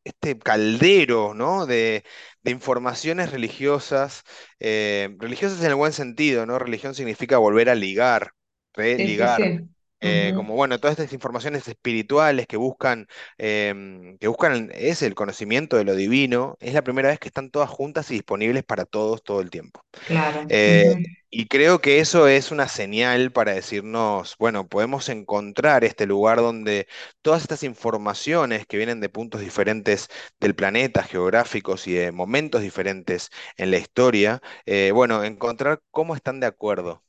este 0.05 0.38
caldero, 0.38 1.35
¿no? 1.35 1.67
de, 1.67 2.05
de 2.43 2.50
informaciones 2.50 3.31
religiosas, 3.31 4.23
religiosas 4.61 5.61
en 5.61 5.67
el 5.69 5.75
buen 5.77 5.93
sentido, 5.93 6.47
¿no? 6.47 6.59
Religión 6.59 6.95
significa 6.95 7.38
volver 7.38 7.71
a 7.71 7.75
ligar, 7.75 8.33
sí, 8.97 9.09
religar. 9.09 9.37
sí. 9.37 9.69
Eh, 10.00 10.33
como 10.35 10.55
bueno, 10.55 10.78
todas 10.78 10.99
estas 10.99 11.12
informaciones 11.12 11.67
espirituales 11.69 12.47
que 12.47 12.57
buscan 12.57 13.07
em, 13.38 14.17
que 14.19 14.28
buscan 14.28 14.71
es 14.75 15.02
el 15.02 15.14
conocimiento 15.14 15.76
de 15.76 15.85
lo 15.85 15.95
divino, 15.95 16.57
es 16.61 16.75
la 16.75 16.83
primera 16.83 17.09
vez 17.09 17.19
que 17.19 17.28
están 17.28 17.50
todas 17.50 17.71
juntas 17.71 18.11
y 18.11 18.14
disponibles 18.14 18.64
para 18.64 18.85
todos 18.85 19.23
todo 19.23 19.40
el 19.40 19.50
tiempo. 19.50 19.85
claro. 20.07 20.47
Eh, 20.49 20.95
y 21.31 21.47
creo 21.47 21.81
que 21.81 22.00
eso 22.00 22.26
es 22.28 22.50
una 22.50 22.69
señal 22.69 23.33
para 23.33 23.52
decirnos, 23.52 24.37
bueno, 24.38 24.67
podemos 24.69 25.09
encontrar 25.11 25.85
este 25.85 26.07
lugar 26.07 26.38
donde 26.38 26.88
todas 27.23 27.43
estas 27.43 27.62
informaciones 27.64 28.67
que 28.67 28.78
vienen 28.78 29.00
de 29.00 29.11
puntos 29.11 29.40
diferentes 29.43 30.09
del 30.40 30.55
planeta, 30.55 31.02
geográficos 31.02 31.87
y 31.87 31.93
de 31.95 32.12
momentos 32.12 32.62
diferentes 32.62 33.31
en 33.57 33.71
la 33.71 33.78
historia, 33.78 34.40
eh, 34.67 34.90
bueno, 34.95 35.23
encontrar 35.25 35.83
cómo 35.90 36.14
están 36.17 36.40
de 36.40 36.47
acuerdo. 36.47 37.05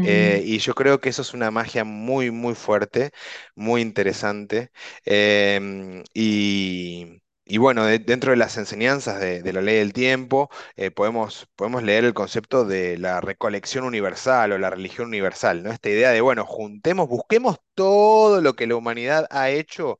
Eh, 0.00 0.42
y 0.44 0.58
yo 0.58 0.74
creo 0.74 1.00
que 1.00 1.08
eso 1.08 1.22
es 1.22 1.34
una 1.34 1.50
magia 1.50 1.84
muy, 1.84 2.30
muy 2.30 2.54
fuerte, 2.54 3.12
muy 3.56 3.80
interesante. 3.82 4.70
Em, 5.04 6.04
y, 6.14 7.20
y 7.44 7.58
bueno, 7.58 7.84
de- 7.84 7.98
dentro 7.98 8.30
de 8.30 8.36
las 8.36 8.56
enseñanzas 8.56 9.20
de, 9.20 9.42
de 9.42 9.52
la 9.52 9.60
ley 9.62 9.76
del 9.78 9.92
tiempo, 9.92 10.50
eh, 10.76 10.90
podemos, 10.90 11.46
podemos 11.56 11.82
leer 11.82 12.04
el 12.04 12.14
concepto 12.14 12.64
de 12.64 12.96
la 12.98 13.20
recolección 13.20 13.84
universal 13.84 14.52
o 14.52 14.58
la 14.58 14.70
religión 14.70 15.08
universal, 15.08 15.62
¿no? 15.62 15.72
Esta 15.72 15.88
idea 15.90 16.10
de, 16.10 16.20
bueno, 16.20 16.44
juntemos, 16.46 17.08
busquemos 17.08 17.56
todo 17.74 18.40
lo 18.40 18.54
que 18.54 18.66
la 18.66 18.76
humanidad 18.76 19.26
ha 19.30 19.50
hecho 19.50 19.98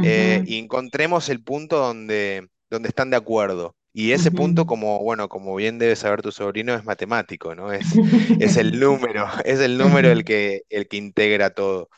eh, 0.00 0.42
y 0.46 0.58
encontremos 0.58 1.28
el 1.30 1.42
punto 1.44 1.78
donde, 1.78 2.48
donde 2.70 2.88
están 2.90 3.10
de 3.10 3.16
acuerdo. 3.18 3.76
Y 3.92 4.12
ese 4.12 4.30
punto, 4.32 4.66
como, 4.66 5.00
bueno, 5.00 5.28
como 5.28 5.54
bien 5.56 5.78
debe 5.78 5.96
saber 5.96 6.22
tu 6.22 6.32
sobrino, 6.32 6.74
es 6.74 6.84
matemático, 6.84 7.54
¿no? 7.54 7.72
Es, 7.72 8.00
es 8.38 8.56
el 8.56 8.78
número, 8.80 9.26
es 9.44 9.60
el 9.60 9.78
número 9.78 10.10
el 10.10 10.24
que, 10.24 10.62
el 10.70 10.88
que 10.88 10.96
integra 10.98 11.50
todo. 11.50 11.88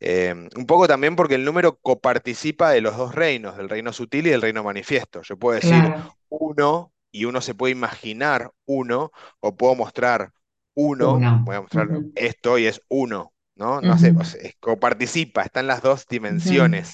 Eh, 0.00 0.34
un 0.56 0.66
poco 0.66 0.88
también 0.88 1.16
porque 1.16 1.34
el 1.36 1.44
número 1.44 1.78
coparticipa 1.78 2.70
de 2.70 2.80
los 2.80 2.96
dos 2.96 3.14
reinos, 3.14 3.56
del 3.56 3.68
reino 3.68 3.92
sutil 3.92 4.26
y 4.26 4.30
del 4.30 4.42
reino 4.42 4.64
manifiesto. 4.64 5.22
Yo 5.22 5.38
puedo 5.38 5.56
decir 5.56 5.92
Claro, 5.92 6.18
uno 6.28 6.92
y 7.12 7.24
uno 7.26 7.40
se 7.40 7.54
puede 7.54 7.72
imaginar 7.72 8.52
uno, 8.66 9.10
o 9.40 9.56
puedo 9.56 9.74
mostrar 9.74 10.32
uno, 10.74 11.26
uno. 11.26 11.44
voy 11.44 11.56
a 11.56 11.60
mostrar 11.62 11.88
esto 12.14 12.58
y 12.58 12.66
es 12.66 12.80
uno, 12.88 13.32
¿no? 13.56 13.82
No 13.82 13.98
sé, 13.98 14.12
o 14.16 14.24
sea, 14.24 14.40
es- 14.40 14.56
coparticipa, 14.60 15.42
está 15.42 15.60
en 15.60 15.66
las 15.66 15.82
dos 15.82 16.06
ujú. 16.28 16.84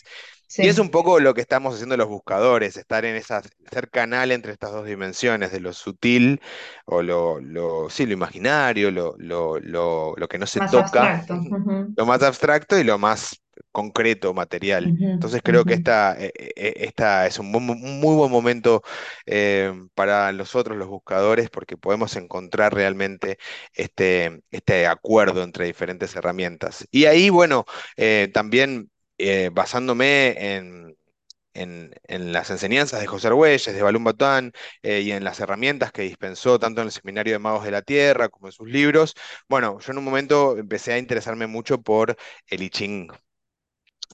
Y 0.58 0.68
es 0.68 0.78
un 0.78 0.90
poco 0.90 1.20
lo 1.20 1.34
que 1.34 1.40
estamos 1.40 1.74
haciendo 1.74 1.96
los 1.96 2.08
buscadores, 2.08 2.76
estar 2.76 3.04
en 3.04 3.16
esa, 3.16 3.42
ser 3.70 3.90
canal 3.90 4.30
entre 4.30 4.52
estas 4.52 4.72
dos 4.72 4.86
dimensiones, 4.86 5.52
de 5.52 5.60
lo 5.60 5.72
sutil 5.72 6.40
o 6.84 7.02
lo, 7.02 7.40
lo, 7.40 7.90
sí, 7.90 8.06
lo 8.06 8.12
imaginario, 8.12 8.90
lo, 8.90 9.14
lo, 9.18 9.58
lo, 9.58 10.14
lo 10.16 10.28
que 10.28 10.38
no 10.38 10.46
se 10.46 10.60
más 10.60 10.70
toca, 10.70 11.24
lo 11.96 12.06
más 12.06 12.22
abstracto 12.22 12.78
y 12.78 12.84
lo 12.84 12.98
más 12.98 13.42
concreto, 13.72 14.32
material. 14.34 14.96
Entonces 15.00 15.40
creo 15.42 15.64
que 15.64 15.74
esta, 15.74 16.16
eh, 16.18 16.32
eh, 16.34 16.72
esta 16.76 17.26
es 17.26 17.38
un, 17.38 17.50
muy 17.50 18.16
buen 18.16 18.30
momento 18.30 18.82
eh, 19.26 19.72
para 19.94 20.32
nosotros 20.32 20.76
los 20.78 20.88
buscadores 20.88 21.50
porque 21.50 21.76
podemos 21.76 22.16
encontrar 22.16 22.74
realmente 22.74 23.38
este, 23.74 24.42
este 24.50 24.86
acuerdo 24.86 25.42
entre 25.42 25.66
diferentes 25.66 26.14
herramientas. 26.16 26.86
Y 26.90 27.06
ahí, 27.06 27.30
bueno, 27.30 27.64
eh, 27.96 28.30
también 28.32 28.90
eh, 29.18 29.50
basándome 29.52 30.56
en 30.56 30.96
en, 31.54 32.32
las 32.32 32.50
enseñanzas 32.50 33.00
de 33.00 33.06
José 33.06 33.28
Argüelles, 33.28 33.64
de 33.66 33.82
Balún 33.82 34.04
Batán, 34.04 34.52
eh, 34.82 35.00
y 35.00 35.12
en 35.12 35.24
las 35.24 35.40
herramientas 35.40 35.92
que 35.92 36.02
dispensó 36.02 36.58
tanto 36.58 36.80
en 36.80 36.88
el 36.88 36.92
Seminario 36.92 37.32
de 37.34 37.38
Magos 37.38 37.64
de 37.64 37.70
la 37.70 37.82
Tierra 37.82 38.28
como 38.28 38.48
en 38.48 38.52
sus 38.52 38.68
libros, 38.68 39.14
bueno, 39.48 39.78
yo 39.80 39.92
en 39.92 39.98
un 39.98 40.04
momento 40.04 40.56
empecé 40.58 40.92
a 40.92 40.98
interesarme 40.98 41.46
mucho 41.46 41.80
por 41.82 42.16
el 42.48 42.62
I 42.62 42.70
Ching. 42.70 43.08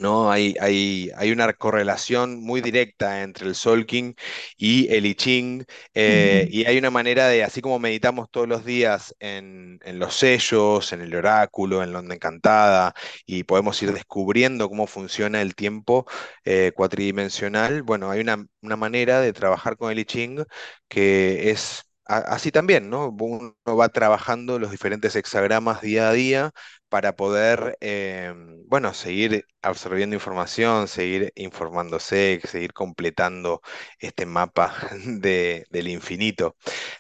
¿No? 0.01 0.31
Hay, 0.31 0.55
hay, 0.61 1.11
hay 1.17 1.33
una 1.33 1.53
correlación 1.53 2.41
muy 2.43 2.61
directa 2.61 3.23
entre 3.23 3.47
el 3.49 3.55
Solking 3.55 4.15
y 4.57 4.93
el 4.93 5.07
I 5.07 5.15
Ching, 5.15 5.65
eh, 5.95 6.47
y 6.51 6.65
hay 6.67 6.79
una 6.79 6.91
manera 6.91 7.29
de, 7.29 7.45
así 7.45 7.61
como 7.61 7.79
meditamos 7.79 8.31
todos 8.31 8.49
los 8.49 8.65
días 8.65 9.15
en, 9.21 9.79
en 9.85 9.99
los 9.99 10.15
sellos, 10.17 10.93
en 10.93 11.01
el 11.03 11.15
oráculo, 11.15 11.83
en 11.83 11.93
la 11.93 11.99
onda 12.01 12.15
encantada, 12.15 12.95
y 13.27 13.45
podemos 13.45 13.81
ir 13.83 13.93
descubriendo 13.93 14.69
cómo 14.69 14.87
funciona 14.87 15.41
el 15.43 15.55
tiempo 15.55 16.07
eh, 16.45 16.73
cuatridimensional, 16.75 17.83
bueno, 17.83 18.11
hay 18.11 18.21
una, 18.21 18.45
una 18.63 18.77
manera 18.77 19.21
de 19.21 19.33
trabajar 19.33 19.77
con 19.77 19.91
el 19.93 19.99
I 19.99 20.05
Ching 20.05 20.45
que 20.89 21.51
es... 21.51 21.85
a- 22.07 22.19
Así 22.35 22.51
también, 22.53 22.91
¿no? 22.91 23.09
Uno 23.11 23.55
va 23.67 23.89
trabajando 23.89 24.59
los 24.59 24.71
diferentes 24.71 25.15
hexagramas 25.17 25.81
día 25.81 26.09
a 26.09 26.13
día 26.13 26.51
para 26.93 27.17
poder, 27.17 27.79
eh, 27.81 28.35
bueno, 28.69 28.95
seguir 28.95 29.47
absorbiendo 29.63 30.15
información, 30.17 30.89
seguir 30.89 31.33
informándose, 31.37 32.41
seguir 32.47 32.75
completando 32.75 33.63
este 33.99 34.27
mapa 34.27 34.75
de- 35.07 35.67
del 35.71 35.89
infinito. 35.89 36.57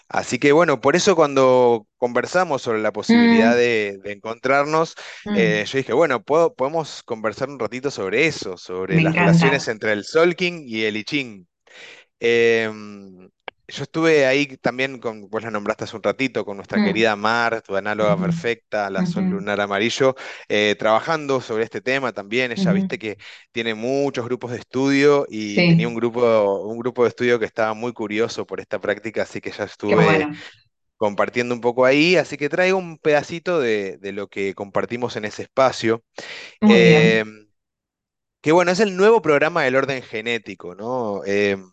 Así 0.08 0.38
que 0.38 0.52
bueno, 0.52 0.80
por 0.80 0.96
eso 0.96 1.16
cuando 1.16 1.86
conversamos 1.98 2.62
sobre 2.62 2.80
la 2.82 2.92
posibilidad 2.92 3.54
mm, 3.54 3.56
de, 3.56 3.98
de 4.02 4.12
encontrarnos, 4.12 4.94
eh, 5.32 5.64
mm. 5.64 5.68
yo 5.68 5.78
dije, 5.78 5.92
bueno, 5.94 6.22
puedo- 6.22 6.54
podemos 6.54 7.02
conversar 7.04 7.50
un 7.50 7.58
ratito 7.58 7.90
sobre 7.90 8.26
eso, 8.26 8.56
sobre 8.58 9.00
Me 9.00 9.02
las 9.02 9.16
relaciones 9.16 9.68
entre 9.68 9.92
el 9.92 10.04
Solking 10.04 10.64
y 10.68 10.82
el 10.84 10.96
I 10.98 11.04
Ching. 11.04 11.46
Em, 12.20 13.30
yo 13.72 13.84
estuve 13.84 14.26
ahí 14.26 14.56
también, 14.58 14.98
con, 14.98 15.28
vos 15.30 15.42
la 15.42 15.50
nombraste 15.50 15.84
hace 15.84 15.96
un 15.96 16.02
ratito, 16.02 16.44
con 16.44 16.56
nuestra 16.56 16.78
Mm, 16.78 16.84
querida 16.84 17.16
Mar, 17.16 17.62
tu 17.62 17.74
análoga 17.74 18.16
perfecta, 18.18 18.90
la 18.90 19.06
Sol 19.06 19.24
Lunar 19.24 19.60
Amarillo, 19.60 20.14
eh, 20.48 20.76
trabajando 20.78 21.40
sobre 21.40 21.64
este 21.64 21.80
tema 21.80 22.12
también. 22.12 22.52
Ella, 22.52 22.72
viste 22.72 22.98
que 22.98 23.16
tiene 23.50 23.74
muchos 23.74 24.24
grupos 24.26 24.50
de 24.52 24.58
estudio 24.58 25.26
y 25.30 25.56
tenía 25.56 25.88
un 25.88 25.94
grupo, 25.94 26.62
un 26.64 26.78
grupo 26.78 27.02
de 27.04 27.08
estudio 27.08 27.38
que 27.38 27.46
estaba 27.46 27.72
muy 27.74 27.92
curioso 27.92 28.46
por 28.46 28.60
esta 28.60 28.78
práctica, 28.80 29.22
así 29.22 29.40
que 29.40 29.50
ya 29.50 29.64
estuve 29.64 29.94
bueno. 29.94 30.32
compartiendo 30.96 31.54
un 31.54 31.60
poco 31.60 31.84
ahí. 31.84 32.16
Así 32.16 32.36
que 32.36 32.48
traigo 32.48 32.78
un 32.78 32.98
pedacito 32.98 33.58
de, 33.58 33.96
de 33.98 34.12
lo 34.12 34.28
que 34.28 34.54
compartimos 34.54 35.16
en 35.16 35.24
ese 35.24 35.42
espacio. 35.42 36.04
Muy 36.60 36.74
bien. 36.74 37.18
Em, 37.18 37.48
que 38.40 38.52
bueno, 38.52 38.72
es 38.72 38.80
el 38.80 38.96
nuevo 38.96 39.22
programa 39.22 39.62
del 39.62 39.76
orden 39.76 40.02
genético, 40.02 40.74
¿no? 40.74 41.24
Em, 41.24 41.72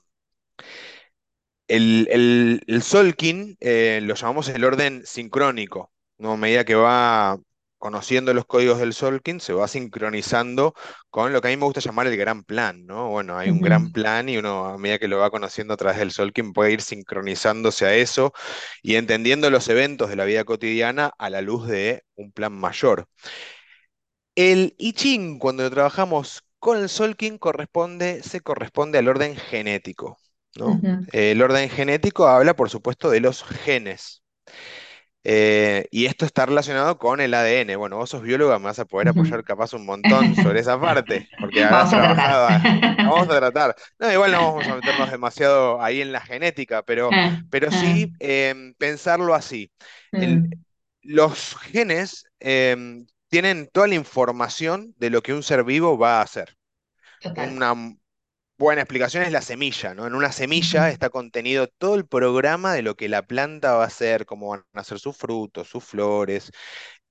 El, 1.69 2.07
el, 2.11 2.63
el 2.67 2.81
Solkin 2.83 3.55
eh, 3.59 3.99
lo 4.03 4.15
llamamos 4.15 4.49
el 4.49 4.65
orden 4.65 5.03
sincrónico, 5.05 5.93
¿no? 6.17 6.33
A 6.33 6.37
medida 6.37 6.65
que 6.65 6.75
va 6.75 7.39
conociendo 7.77 8.33
los 8.33 8.45
códigos 8.45 8.79
del 8.79 8.93
Solkin, 8.93 9.39
se 9.39 9.53
va 9.53 9.67
sincronizando 9.67 10.73
con 11.11 11.31
lo 11.31 11.41
que 11.41 11.47
a 11.49 11.51
mí 11.51 11.57
me 11.57 11.65
gusta 11.65 11.79
llamar 11.81 12.07
el 12.07 12.17
gran 12.17 12.43
plan, 12.43 12.85
¿no? 12.87 13.09
Bueno, 13.09 13.37
hay 13.37 13.51
un 13.51 13.61
gran 13.61 13.91
plan 13.91 14.29
y 14.29 14.37
uno 14.37 14.65
a 14.65 14.77
medida 14.79 14.99
que 14.99 15.07
lo 15.07 15.19
va 15.19 15.31
conociendo 15.31 15.75
a 15.75 15.77
través 15.77 15.99
del 15.99 16.11
Solkin 16.11 16.53
puede 16.53 16.73
ir 16.73 16.81
sincronizándose 16.81 17.85
a 17.85 17.95
eso 17.95 18.33
y 18.83 18.95
entendiendo 18.95 19.49
los 19.51 19.69
eventos 19.69 20.09
de 20.09 20.17
la 20.17 20.25
vida 20.25 20.45
cotidiana 20.45 21.13
a 21.19 21.29
la 21.29 21.41
luz 21.41 21.67
de 21.67 22.03
un 22.15 22.31
plan 22.33 22.53
mayor. 22.53 23.07
El 24.35 24.73
I 24.79 24.93
Ching, 24.93 25.37
cuando 25.39 25.61
lo 25.63 25.69
trabajamos 25.71 26.43
con 26.59 26.79
el 26.79 26.89
Solking, 26.89 27.37
corresponde, 27.37 28.23
se 28.23 28.41
corresponde 28.41 28.97
al 28.97 29.07
orden 29.07 29.35
genético, 29.35 30.17
El 31.11 31.41
orden 31.41 31.69
genético 31.69 32.27
habla, 32.27 32.55
por 32.55 32.69
supuesto, 32.69 33.09
de 33.09 33.19
los 33.21 33.43
genes. 33.43 34.23
Eh, 35.23 35.85
y 35.91 36.05
esto 36.05 36.25
está 36.25 36.45
relacionado 36.45 36.97
con 36.97 37.19
el 37.21 37.33
ADN. 37.33 37.75
Bueno, 37.75 37.97
vos 37.97 38.09
sos 38.09 38.21
bióloga, 38.21 38.57
me 38.59 38.65
vas 38.65 38.79
a 38.79 38.85
poder 38.85 39.09
apoyar 39.09 39.43
capaz 39.43 39.73
un 39.73 39.85
montón 39.85 40.35
sobre 40.35 40.61
esa 40.61 40.79
parte, 40.79 41.29
porque 41.37 41.63
habrás 41.63 41.89
Vamos 41.89 41.93
a 41.93 42.01
tratar. 42.01 42.17
trabajado. 42.17 42.47
a- 42.47 42.61
Vamos 43.03 43.29
a 43.29 43.37
tratar. 43.39 43.75
No, 43.97 44.11
igual 44.11 44.31
no 44.31 44.41
vamos 44.45 44.67
a 44.67 44.75
meternos 44.75 45.09
demasiado 45.11 45.81
ahí 45.81 46.01
en 46.01 46.11
la 46.11 46.21
genética, 46.21 46.83
pero, 46.83 47.15
Ah, 47.15 47.41
pero 47.49 47.71
ah, 47.71 47.71
sí 47.71 48.13
em, 48.19 48.73
pensarlo 48.75 49.33
así. 49.35 49.71
El- 50.17 50.43
mm, 50.43 50.63
los 51.01 51.55
genes 51.57 52.25
em, 52.39 53.07
tienen 53.29 53.69
toda 53.71 53.87
la 53.87 53.95
información 53.95 54.93
de 54.97 55.09
lo 55.09 55.21
que 55.21 55.33
un 55.33 55.43
ser 55.43 55.63
vivo 55.63 55.97
va 55.97 56.19
a 56.19 56.23
hacer. 56.23 56.57
Una 57.33 57.73
buena 58.59 58.81
explicación 58.83 59.23
es 59.23 59.31
la 59.31 59.41
semilla, 59.41 59.95
¿no? 59.95 60.05
En 60.07 60.15
una 60.15 60.31
semilla 60.33 60.89
está 60.91 61.09
contenido 61.09 61.67
todo 61.67 61.95
el 61.95 62.07
programa 62.07 62.73
de 62.73 62.83
lo 62.83 62.95
que 62.95 63.09
la 63.09 63.23
planta 63.25 63.73
va 63.75 63.83
a 63.83 63.87
hacer, 63.87 64.25
cómo 64.27 64.49
van 64.49 64.65
a 64.73 64.83
ser 64.83 64.99
sus 64.99 65.17
frutos, 65.17 65.69
sus 65.69 65.83
flores, 65.83 66.51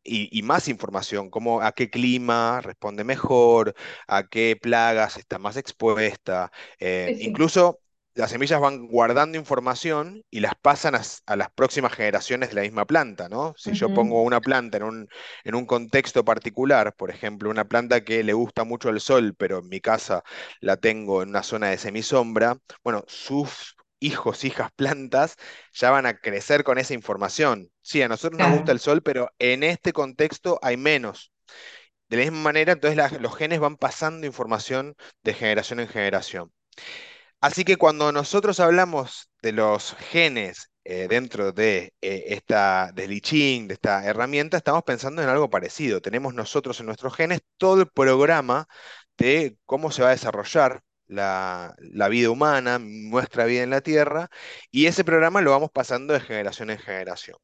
y, 0.04 0.28
y 0.38 0.42
más 0.42 0.68
información, 0.68 1.30
como 1.30 1.62
a 1.62 1.72
qué 1.72 1.90
clima 1.90 2.60
responde 2.62 3.04
mejor, 3.04 3.74
a 4.08 4.28
qué 4.28 4.56
plagas 4.60 5.16
está 5.18 5.38
más 5.38 5.56
expuesta. 5.56 6.52
eh, 6.80 7.14
Sí, 7.14 7.16
sí. 7.16 7.28
incluso 7.28 7.80
las 8.18 8.30
semillas 8.32 8.60
van 8.60 8.88
guardando 8.88 9.38
información 9.38 10.24
y 10.30 10.40
las 10.40 10.54
pasan 10.56 10.94
a, 10.96 11.36
las 11.36 11.50
próximas 11.50 11.92
generaciones 11.94 12.48
de 12.50 12.56
la 12.56 12.62
misma 12.62 12.84
planta, 12.84 13.28
¿no? 13.28 13.54
Si 13.56 13.74
yo 13.74 13.90
pongo 13.90 14.22
una 14.22 14.40
planta 14.40 14.76
en 14.78 14.82
un, 14.82 15.08
en 15.44 15.54
un 15.54 15.66
contexto 15.66 16.24
particular, 16.24 16.94
por 16.96 17.10
ejemplo, 17.10 17.48
una 17.48 17.66
planta 17.68 18.02
que 18.04 18.24
le 18.24 18.32
gusta 18.32 18.64
mucho 18.64 18.88
el 18.88 19.00
sol, 19.00 19.34
pero 19.38 19.58
en 19.60 19.68
mi 19.68 19.80
casa 19.80 20.24
la 20.60 20.76
tengo 20.76 21.22
en 21.22 21.28
una 21.30 21.44
zona 21.44 21.68
de 21.70 21.78
semisombra, 21.78 22.58
bueno, 22.82 23.04
sus 23.06 23.76
hijos, 24.00 24.44
hijas, 24.44 24.70
plantas 24.74 25.36
ya 25.72 25.90
van 25.90 26.06
a 26.06 26.18
crecer 26.18 26.64
con 26.64 26.78
esa 26.78 26.94
información. 26.94 27.70
Sí, 27.82 28.02
a 28.02 28.08
nosotros 28.08 28.40
nos 28.40 28.50
gusta 28.50 28.72
el 28.72 28.80
sol, 28.80 29.02
pero 29.02 29.30
en 29.38 29.62
este 29.62 29.92
contexto 29.92 30.58
hay 30.62 30.76
menos. 30.76 31.32
De 32.08 32.16
la 32.18 32.24
misma 32.24 32.40
manera, 32.40 32.72
entonces 32.72 32.96
la- 32.96 33.10
los 33.20 33.36
genes 33.36 33.60
van 33.60 33.76
pasando 33.76 34.26
información 34.26 34.96
de 35.24 35.34
generación 35.34 35.80
en 35.80 35.88
generación. 35.88 36.52
Así 37.40 37.64
que 37.64 37.76
cuando 37.76 38.10
nosotros 38.12 38.58
hablamos 38.60 39.30
de 39.42 39.52
los 39.52 39.94
genes 39.96 40.70
eh, 40.84 41.06
dentro 41.08 41.52
de 41.52 41.94
eh, 42.00 42.24
esta, 42.28 42.90
del 42.92 43.20
de 43.20 43.66
esta 43.74 44.04
herramienta, 44.04 44.56
estamos 44.56 44.82
pensando 44.84 45.22
en 45.22 45.28
algo 45.28 45.48
parecido. 45.50 46.00
Tenemos 46.00 46.34
nosotros 46.34 46.80
en 46.80 46.86
nuestros 46.86 47.14
genes 47.14 47.40
todo 47.56 47.82
el 47.82 47.88
programa 47.88 48.66
de 49.16 49.56
cómo 49.66 49.90
se 49.90 50.02
va 50.02 50.08
a 50.08 50.12
desarrollar 50.12 50.82
la, 51.06 51.74
la 51.78 52.08
vida 52.08 52.30
humana, 52.30 52.78
nuestra 52.80 53.44
vida 53.44 53.62
en 53.62 53.70
la 53.70 53.80
Tierra, 53.82 54.28
y 54.70 54.86
ese 54.86 55.04
programa 55.04 55.40
lo 55.40 55.52
vamos 55.52 55.70
pasando 55.72 56.14
de 56.14 56.20
generación 56.20 56.70
en 56.70 56.78
generación. 56.78 57.38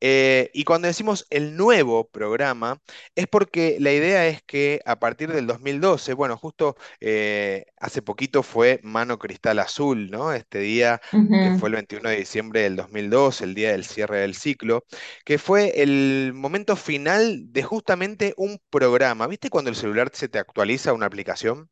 Eh, 0.00 0.50
y 0.54 0.64
cuando 0.64 0.88
decimos 0.88 1.26
el 1.30 1.56
nuevo 1.56 2.08
programa, 2.08 2.80
es 3.14 3.26
porque 3.26 3.76
la 3.80 3.92
idea 3.92 4.26
es 4.26 4.42
que 4.42 4.80
a 4.86 4.98
partir 4.98 5.32
del 5.32 5.46
2012, 5.46 6.14
bueno, 6.14 6.36
justo 6.36 6.76
eh, 7.00 7.66
hace 7.78 8.02
poquito 8.02 8.42
fue 8.42 8.80
Mano 8.82 9.18
Cristal 9.18 9.58
Azul, 9.58 10.10
¿no? 10.10 10.32
Este 10.32 10.58
día 10.60 11.00
que 11.38 11.50
fue 11.52 11.68
el 11.68 11.74
21 11.74 12.08
de 12.08 12.16
diciembre 12.16 12.62
del 12.62 12.76
2012, 12.76 13.44
el 13.44 13.54
día 13.54 13.72
del 13.72 13.84
cierre 13.84 14.18
del 14.20 14.34
ciclo, 14.34 14.84
que 15.24 15.38
fue 15.38 15.82
el 15.82 16.32
momento 16.34 16.76
final 16.76 17.52
de 17.52 17.62
justamente 17.62 18.34
un 18.36 18.58
programa. 18.70 19.26
¿Viste 19.26 19.50
cuando 19.50 19.70
el 19.70 19.76
celular 19.76 20.10
se 20.12 20.28
te 20.28 20.38
actualiza 20.38 20.92
una 20.92 21.06
aplicación? 21.06 21.70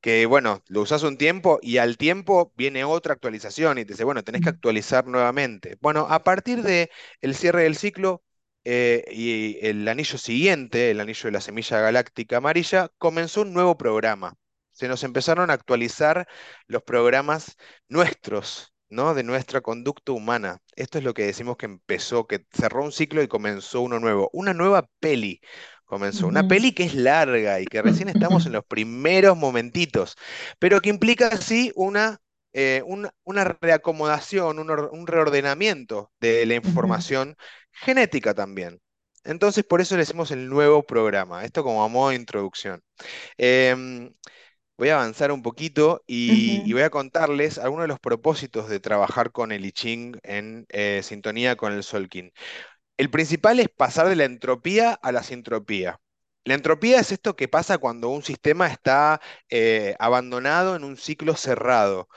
Que 0.00 0.26
bueno, 0.26 0.62
lo 0.68 0.82
usas 0.82 1.02
un 1.02 1.16
tiempo 1.18 1.58
y 1.62 1.78
al 1.78 1.96
tiempo 1.98 2.52
viene 2.56 2.84
otra 2.84 3.14
actualización 3.14 3.78
y 3.78 3.84
te 3.84 3.92
dice, 3.94 4.04
bueno, 4.04 4.22
tenés 4.24 4.42
que 4.42 4.48
actualizar 4.50 5.06
nuevamente. 5.06 5.76
Bueno, 5.80 6.06
a 6.08 6.24
partir 6.24 6.62
de 6.62 6.90
el 7.20 7.34
cierre 7.34 7.64
del 7.64 7.76
ciclo 7.76 8.22
eh, 8.64 9.04
y 9.10 9.58
el 9.66 9.86
anillo 9.88 10.18
siguiente, 10.18 10.90
el 10.90 11.00
anillo 11.00 11.24
de 11.24 11.32
la 11.32 11.40
semilla 11.40 11.80
galáctica 11.80 12.38
amarilla, 12.38 12.90
comenzó 12.98 13.42
un 13.42 13.52
nuevo 13.52 13.76
programa. 13.76 14.36
Se 14.70 14.88
nos 14.88 15.04
empezaron 15.04 15.50
a 15.50 15.54
actualizar 15.54 16.26
los 16.66 16.82
programas 16.82 17.56
nuestros, 17.88 18.74
¿no? 18.88 19.14
De 19.14 19.22
nuestra 19.24 19.60
conducta 19.60 20.12
humana. 20.12 20.62
Esto 20.76 20.98
es 20.98 21.04
lo 21.04 21.12
que 21.14 21.26
decimos 21.26 21.56
que 21.56 21.66
empezó, 21.66 22.26
que 22.26 22.46
cerró 22.52 22.82
un 22.84 22.92
ciclo 22.92 23.22
y 23.22 23.28
comenzó 23.28 23.82
uno 23.82 24.00
nuevo. 24.00 24.30
Una 24.32 24.54
nueva 24.54 24.88
peli 25.00 25.40
comenzó. 25.90 26.28
Una 26.28 26.44
peli 26.44 26.72
que 26.72 26.84
es 26.84 26.94
larga 26.94 27.60
y 27.60 27.68
que 27.68 27.82
recién 27.82 28.08
estamos 28.08 28.46
en 28.46 28.52
los 28.54 28.64
primeros 28.64 29.36
momentitos, 29.38 30.16
pero 30.58 30.80
que 30.80 30.90
implica 30.90 31.36
sí 31.38 31.72
una, 31.76 32.20
eh, 32.54 32.82
una, 32.86 33.12
una 33.24 33.44
reacomodación, 33.44 34.58
un, 34.60 34.70
or- 34.70 34.90
un 34.92 35.06
reordenamiento 35.08 36.12
de 36.20 36.46
la 36.46 36.54
información 36.56 37.36
genética 37.72 38.34
también. 38.34 38.80
Entonces, 39.24 39.64
por 39.64 39.82
eso 39.82 39.96
le 39.96 40.00
decimos 40.02 40.30
el 40.32 40.48
nuevo 40.48 40.82
programa. 40.84 41.44
Esto 41.44 41.64
como 41.64 41.84
a 41.84 41.88
modo 41.88 42.10
de 42.10 42.16
introducción. 42.16 42.82
Em, 43.38 44.12
voy 44.78 44.88
a 44.90 44.94
avanzar 44.96 45.30
un 45.32 45.42
poquito 45.42 46.02
y, 46.06 46.72
voy 46.72 46.82
a 46.82 46.90
contarles 46.90 47.58
algunos 47.58 47.84
de 47.84 47.88
los 47.88 48.00
propósitos 48.00 48.68
de 48.68 48.80
trabajar 48.80 49.30
con 49.32 49.52
el 49.52 49.64
I 49.66 49.72
Ching 49.72 50.18
en 50.22 50.66
eh, 50.70 51.02
sintonía 51.04 51.56
con 51.56 51.72
el 51.72 51.82
Solkin. 51.82 52.32
El 53.00 53.10
principal 53.10 53.60
es 53.60 53.68
pasar 53.68 54.08
de 54.08 54.16
la 54.16 54.24
entropía 54.24 54.92
a 54.92 55.12
la 55.12 55.22
sintropía. 55.22 56.00
La 56.44 56.54
entropía 56.54 57.00
es 57.00 57.12
esto 57.12 57.36
que 57.36 57.48
pasa 57.48 57.78
cuando 57.78 58.08
un 58.10 58.22
sistema 58.22 58.66
está 58.68 59.20
eh, 59.50 59.94
abandonado 59.98 60.76
en 60.76 60.84
un 60.84 60.96
ciclo 60.96 61.34
cerrado. 61.36 62.08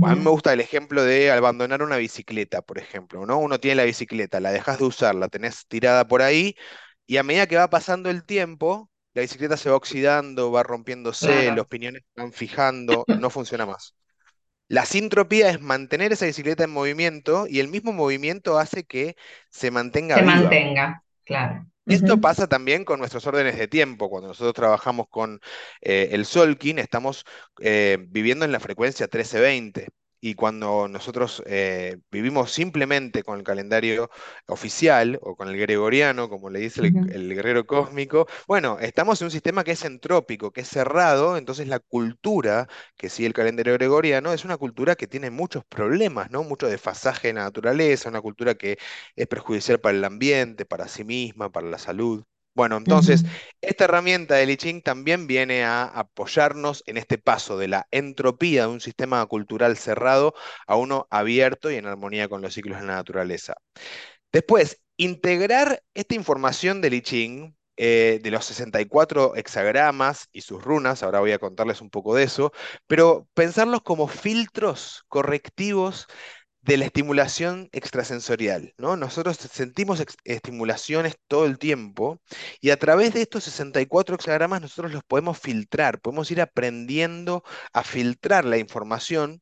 A 0.00 0.14
mí 0.14 0.22
me 0.22 0.30
gusta 0.30 0.52
el 0.52 0.60
ejemplo 0.60 1.04
de 1.04 1.32
abandonar 1.32 1.82
una 1.82 1.96
bicicleta, 1.98 2.62
por 2.62 2.78
ejemplo, 2.78 3.26
¿no? 3.26 3.38
Uno 3.38 3.60
tiene 3.60 3.76
la 3.76 3.84
bicicleta, 3.84 4.40
la 4.40 4.52
dejas 4.52 4.78
de 4.78 4.84
usar, 4.84 5.14
la 5.14 5.28
tenés 5.28 5.66
tirada 5.68 6.08
por 6.08 6.22
ahí, 6.22 6.56
y 7.06 7.18
a 7.18 7.22
medida 7.24 7.46
que 7.48 7.56
va 7.56 7.70
pasando 7.70 8.10
el 8.10 8.24
tiempo, 8.24 8.90
la 9.14 9.22
bicicleta 9.22 9.56
se 9.56 9.70
va 9.70 9.76
oxidando, 9.76 10.52
va 10.52 10.62
rompiéndose, 10.64 11.26
Claro, 11.26 11.56
los 11.56 11.66
piñones 11.68 12.02
se 12.14 12.22
van 12.22 12.32
fijando, 12.32 13.08
no 13.14 13.30
funciona 13.30 13.66
más. 13.66 13.94
La 14.68 14.84
sintropía 14.84 15.50
es 15.50 15.60
mantener 15.60 16.12
esa 16.12 16.26
bicicleta 16.26 16.64
en 16.64 16.70
movimiento 16.70 17.46
y 17.48 17.60
el 17.60 17.68
mismo 17.68 17.92
movimiento 17.92 18.58
hace 18.58 18.84
que 18.84 19.16
se 19.50 19.70
mantenga 19.70 20.16
se 20.16 20.22
viva. 20.22 20.24
mantenga, 20.24 21.02
claro. 21.24 21.66
Esto 21.86 22.20
pasa 22.20 22.48
también 22.48 22.84
con 22.84 22.98
nuestros 22.98 23.26
órdenes 23.26 23.56
de 23.56 23.68
tiempo. 23.68 24.10
Cuando 24.10 24.28
nosotros 24.28 24.54
trabajamos 24.54 25.06
con 25.08 25.40
eh, 25.80 26.08
el 26.12 26.26
Solkin, 26.26 26.78
estamos 26.80 27.24
eh, 27.60 27.98
viviendo 28.08 28.44
en 28.44 28.52
la 28.52 28.60
frecuencia 28.60 29.04
1320. 29.04 29.88
Y 30.26 30.34
cuando 30.34 30.88
nosotros 30.88 31.40
eh, 31.46 31.98
vivimos 32.10 32.50
simplemente 32.50 33.22
con 33.22 33.38
el 33.38 33.44
calendario 33.44 34.10
oficial 34.48 35.20
o 35.22 35.36
con 35.36 35.46
el 35.46 35.56
gregoriano, 35.56 36.28
como 36.28 36.50
le 36.50 36.58
dice 36.58 36.80
el, 36.80 37.32
guerrero 37.32 37.64
cósmico, 37.64 38.26
bueno, 38.48 38.78
estamos 38.80 39.20
en 39.20 39.26
un 39.26 39.30
sistema 39.30 39.62
que 39.62 39.70
es 39.70 39.84
entrópico, 39.84 40.50
que 40.50 40.62
es 40.62 40.68
cerrado, 40.68 41.36
entonces 41.36 41.68
la 41.68 41.78
cultura 41.78 42.66
que 42.96 43.08
sigue 43.08 43.28
el 43.28 43.34
calendario 43.34 43.74
gregoriano 43.74 44.32
es 44.32 44.44
una 44.44 44.56
cultura 44.56 44.96
que 44.96 45.06
tiene 45.06 45.30
muchos 45.30 45.64
problemas, 45.64 46.28
¿no? 46.32 46.42
Mucho 46.42 46.66
desfasaje 46.66 47.28
en 47.28 47.36
la 47.36 47.44
naturaleza, 47.44 48.08
una 48.08 48.20
cultura 48.20 48.56
que 48.56 48.78
es 49.14 49.28
perjudicial 49.28 49.78
para 49.78 49.96
el 49.96 50.04
ambiente, 50.04 50.64
para 50.64 50.88
sí 50.88 51.04
misma, 51.04 51.50
para 51.52 51.68
la 51.68 51.78
salud. 51.78 52.24
Bueno, 52.56 52.78
entonces, 52.78 53.22
esta 53.60 53.84
herramienta 53.84 54.36
del 54.36 54.48
I 54.48 54.56
Ching 54.56 54.82
también 54.82 55.26
viene 55.26 55.62
a 55.62 55.84
apoyarnos 55.84 56.82
en 56.86 56.96
este 56.96 57.18
paso 57.18 57.58
de 57.58 57.68
la 57.68 57.86
entropía 57.90 58.62
de 58.62 58.68
un 58.68 58.80
sistema 58.80 59.24
cultural 59.26 59.76
cerrado 59.76 60.32
a 60.66 60.76
uno 60.76 61.06
abierto 61.10 61.70
y 61.70 61.74
en 61.74 61.84
armonía 61.84 62.30
con 62.30 62.40
los 62.40 62.54
ciclos 62.54 62.80
de 62.80 62.86
la 62.86 62.94
naturaleza. 62.94 63.56
Después, 64.32 64.80
integrar 64.96 65.82
esta 65.92 66.14
información 66.14 66.80
del 66.80 66.94
I 66.94 67.02
Ching, 67.02 67.56
eh, 67.76 68.20
de 68.22 68.30
los 68.30 68.46
64 68.46 69.36
hexagramas 69.36 70.30
y 70.32 70.40
sus 70.40 70.64
runas, 70.64 71.02
ahora 71.02 71.20
voy 71.20 71.32
a 71.32 71.38
contarles 71.38 71.82
un 71.82 71.90
poco 71.90 72.14
de 72.14 72.22
eso, 72.22 72.52
pero 72.86 73.28
pensarlos 73.34 73.82
como 73.82 74.08
filtros 74.08 75.04
correctivos 75.08 76.06
de 76.66 76.76
la 76.76 76.86
estimulación 76.86 77.68
extrasensorial, 77.72 78.74
¿no? 78.76 78.96
Nosotros 78.96 79.36
sentimos 79.36 80.04
estimulaciones 80.24 81.16
todo 81.28 81.46
el 81.46 81.58
tiempo 81.58 82.20
y 82.60 82.70
a 82.70 82.76
través 82.76 83.14
de 83.14 83.22
estos 83.22 83.44
64 83.44 84.16
hexagramas 84.16 84.60
nosotros 84.62 84.92
los 84.92 85.04
podemos 85.04 85.38
filtrar, 85.38 86.00
podemos 86.00 86.28
ir 86.32 86.40
aprendiendo 86.40 87.44
a 87.72 87.84
filtrar 87.84 88.44
la 88.44 88.58
información 88.58 89.40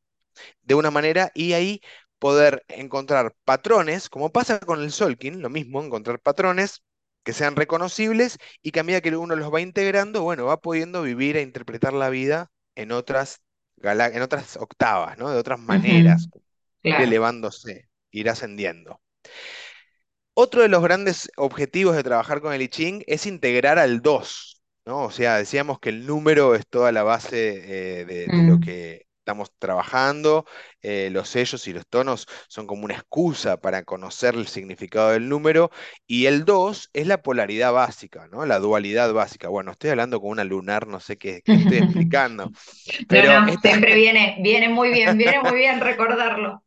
de 0.63 0.75
una 0.75 0.91
manera 0.91 1.33
y 1.35 1.55
ahí 1.55 1.81
poder 2.19 2.63
encontrar 2.69 3.35
patrones, 3.45 4.11
como 4.11 4.31
pasa 4.31 4.61
con 4.61 4.83
el 4.83 4.93
Solkin, 4.93 5.41
lo 5.41 5.49
mismo, 5.49 5.83
encontrar 5.83 6.21
patrones 6.21 6.83
que 7.23 7.33
sean 7.33 7.57
reconocibles 7.57 8.39
y 8.63 8.71
que 8.71 8.81
a 8.81 8.83
medida 8.83 9.01
que 9.01 9.17
uno 9.17 9.35
los 9.35 9.53
va 9.53 9.63
integrando, 9.63 10.23
bueno, 10.23 10.45
va 10.47 10.61
pudiendo 10.61 11.03
vivir 11.03 11.39
e 11.39 11.43
interpretar 11.43 11.95
la 11.95 12.11
vida 12.11 12.51
en 12.75 12.93
otras, 12.93 13.41
en 13.83 14.23
otras 14.23 14.57
octavas, 14.59 15.17
¿no? 15.19 15.31
De 15.31 15.39
otras 15.39 15.59
maneras 15.61 16.29
Claro. 16.85 17.05
elevándose, 17.05 17.89
ir 18.11 18.29
ascendiendo. 18.31 19.01
Otro 20.35 20.63
de 20.63 20.69
los 20.69 20.83
grandes 20.83 21.31
objetivos 21.37 21.95
de 21.97 22.03
trabajar 22.03 22.41
con 22.41 22.53
el 22.53 22.63
I 22.63 22.69
Ching 22.69 23.05
es 23.07 23.27
integrar 23.27 23.79
al 23.79 24.03
2, 24.03 24.63
¿no? 24.85 25.05
O 25.05 25.11
sea, 25.11 25.37
decíamos 25.39 25.79
que 25.79 25.91
el 25.91 26.07
número 26.07 26.55
es 26.55 26.67
toda 26.69 26.91
la 26.93 27.03
base 27.05 28.01
eh, 28.01 28.05
de, 28.05 28.31
de 28.33 28.45
lo 28.45 28.59
Mm, 28.59 28.59
que 28.59 29.07
estamos 29.19 29.53
trabajando, 29.59 30.45
eh, 30.83 31.09
los 31.11 31.29
sellos 31.31 31.67
y 31.69 31.73
los 31.73 31.87
tonos 31.87 32.27
son 32.49 32.67
como 32.67 32.85
una 32.85 32.95
excusa 32.95 33.57
para 33.59 33.85
conocer 33.85 34.35
el 34.35 34.47
significado 34.49 35.11
del 35.13 35.29
número, 35.31 35.71
y 36.07 36.27
el 36.27 36.45
2 36.45 36.91
es 36.93 37.07
la 37.07 37.23
polaridad 37.23 37.73
básica, 37.73 38.27
¿no? 38.29 38.45
La 38.45 38.59
dualidad 38.59 39.13
básica. 39.15 39.49
Bueno, 39.49 39.71
estoy 39.73 39.91
hablando 39.91 40.21
con 40.21 40.31
una 40.31 40.45
lunar, 40.45 40.87
no 40.89 41.01
sé 41.01 41.17
qué, 41.17 41.43
qué 41.47 41.57
estoy 41.57 41.79
explicando, 41.79 42.53
No, 43.11 43.25
pero 43.25 43.43
no, 43.47 43.47
esta, 43.47 43.61
siempre 43.63 43.95
viene, 43.95 44.39
viene 44.43 44.69
muy 44.71 44.91
bien, 44.91 45.19
viene 45.19 45.41
muy 45.43 45.57
bien 45.57 45.81
recordarlo. 45.81 46.64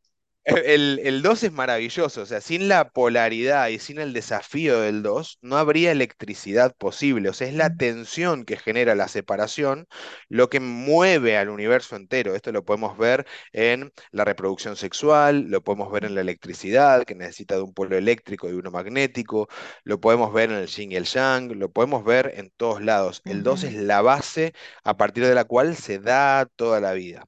El, 0.48 1.02
el 1.04 1.22
2 1.24 1.44
es 1.44 1.52
maravilloso, 1.52 2.22
o 2.22 2.26
sea, 2.26 2.40
sin 2.40 2.70
la 2.70 2.90
polaridad 2.90 3.68
y 3.68 3.80
sin 3.80 4.00
el 4.00 4.14
desafío 4.14 4.80
del 4.80 5.04
2 5.04 5.40
no 5.42 5.58
habría 5.58 5.92
electricidad 5.92 6.74
posible, 6.78 7.28
o 7.28 7.34
sea, 7.34 7.48
es 7.50 7.54
la 7.54 7.76
tensión 7.76 8.46
que 8.46 8.56
genera 8.56 8.96
la 8.96 9.10
separación 9.10 9.88
lo 10.30 10.50
que 10.50 10.62
mueve 10.62 11.38
al 11.38 11.50
universo 11.50 11.98
entero. 11.98 12.34
Esto 12.34 12.54
lo 12.54 12.64
podemos 12.64 12.98
ver 12.98 13.26
en 13.52 13.92
la 14.12 14.24
reproducción 14.24 14.78
sexual, 14.78 15.48
lo 15.50 15.62
podemos 15.62 15.92
ver 15.92 16.06
en 16.06 16.16
la 16.16 16.22
electricidad, 16.22 17.04
que 17.04 17.16
necesita 17.16 17.56
de 17.56 17.64
un 17.64 17.74
polo 17.74 17.98
eléctrico 17.98 18.50
y 18.50 18.54
uno 18.54 18.72
magnético, 18.72 19.50
lo 19.84 20.00
podemos 20.00 20.32
ver 20.34 20.50
en 20.52 20.58
el 20.60 20.68
yin 20.68 20.94
y 20.94 20.96
el 20.96 21.06
yang, 21.06 21.52
lo 21.60 21.72
podemos 21.72 22.06
ver 22.06 22.32
en 22.36 22.52
todos 22.56 22.82
lados. 22.82 23.22
El 23.26 23.44
2 23.44 23.66
es 23.66 23.74
la 23.74 24.02
base 24.02 24.54
a 24.86 24.96
partir 24.96 25.26
de 25.26 25.36
la 25.36 25.44
cual 25.44 25.76
se 25.76 26.00
da 26.00 26.46
toda 26.56 26.80
la 26.80 26.94
vida. 26.94 27.26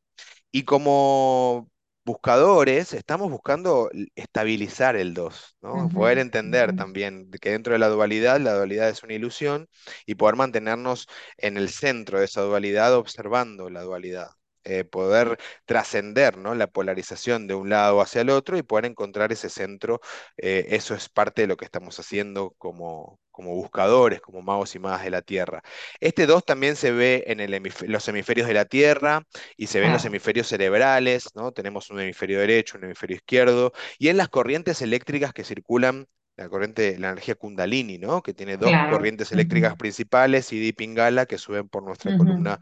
Y 0.51 0.63
como 0.63 1.69
buscadores, 2.09 2.93
estamos 2.93 3.29
buscando 3.29 3.91
estabilizar 4.15 4.95
el 4.95 5.13
2, 5.13 5.57
¿no? 5.61 5.89
Poder 5.89 6.17
entender 6.17 6.75
también 6.75 7.29
que 7.39 7.51
dentro 7.51 7.73
de 7.73 7.79
la 7.79 7.87
dualidad, 7.87 8.39
la 8.39 8.55
dualidad 8.55 8.89
es 8.89 9.03
una 9.03 9.13
ilusión 9.13 9.67
y 10.07 10.15
poder 10.15 10.35
mantenernos 10.35 11.07
en 11.37 11.55
el 11.57 11.69
centro 11.69 12.17
de 12.19 12.25
esa 12.25 12.41
dualidad 12.41 12.95
observando 12.95 13.69
la 13.69 13.83
dualidad. 13.83 14.29
Eh, 14.63 14.83
poder 14.85 15.37
trascender, 15.65 16.37
¿no? 16.37 16.55
la 16.55 16.67
polarización 16.67 17.47
de 17.47 17.53
un 17.55 17.69
lado 17.69 18.01
hacia 18.01 18.21
el 18.21 18.29
otro 18.29 18.57
y 18.57 18.63
poder 18.63 18.85
encontrar 18.85 19.31
ese 19.31 19.49
centro, 19.49 20.01
eh, 20.37 20.65
eso 20.69 20.95
es 20.95 21.09
parte 21.09 21.43
de 21.43 21.47
lo 21.47 21.57
que 21.57 21.65
estamos 21.65 21.99
haciendo 21.99 22.55
como, 22.57 23.19
como 23.39 23.55
buscadores, 23.55 24.21
como 24.21 24.41
magos 24.41 24.75
y 24.75 24.79
magas 24.79 25.03
de 25.03 25.11
la 25.11 25.21
Tierra. 25.21 25.61
Este 25.99 26.25
2 26.25 26.43
también 26.45 26.75
se 26.75 26.91
ve 26.91 27.23
en 27.27 27.39
el 27.39 27.51
los 27.87 28.07
hemisferios 28.07 28.47
de 28.47 28.53
la 28.53 28.65
Tierra, 28.65 29.23
y 29.57 29.67
se 29.67 29.79
ven 29.79 29.91
los 29.91 30.03
Claro, 30.03 30.05
hemisferios 30.05 30.47
cerebrales, 30.47 31.29
¿no? 31.35 31.51
Tenemos 31.51 31.89
un 31.89 31.99
hemisferio 32.01 32.39
derecho, 32.39 32.77
un 32.77 32.85
hemisferio 32.85 33.15
izquierdo, 33.17 33.71
y 33.97 34.09
en 34.09 34.17
las 34.17 34.29
corrientes 34.29 34.81
eléctricas 34.81 35.33
que 35.33 35.43
circulan, 35.43 36.07
la 36.37 36.47
corriente, 36.49 36.97
la 36.97 37.09
energía 37.09 37.35
Kundalini, 37.35 37.97
¿no? 37.97 38.21
Que 38.23 38.33
tiene 38.33 38.57
dos 38.57 38.79
claro. 38.79 38.85
corrientes 38.85 39.31
eléctricas 39.31 39.75
principales 39.75 40.51
y 40.53 40.71
Pingala 40.73 41.25
que 41.25 41.37
suben 41.37 41.67
por 41.67 41.83
nuestra 41.83 42.13
columna 42.13 42.59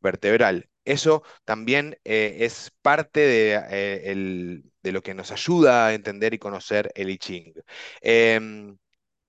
vertebral. 0.00 0.68
Eso 0.84 1.22
también 1.44 1.96
eh, 2.04 2.38
es 2.40 2.72
parte 2.82 3.20
de, 3.20 3.54
eh, 3.70 4.02
el- 4.12 4.64
de 4.82 4.92
lo 4.92 5.02
que 5.02 5.14
nos 5.14 5.30
ayuda 5.30 5.86
a 5.88 5.94
entender 5.94 6.34
y 6.34 6.38
conocer 6.38 6.90
el 6.94 7.10
I 7.10 7.18
Ching. 7.18 7.54
Em, 8.00 8.76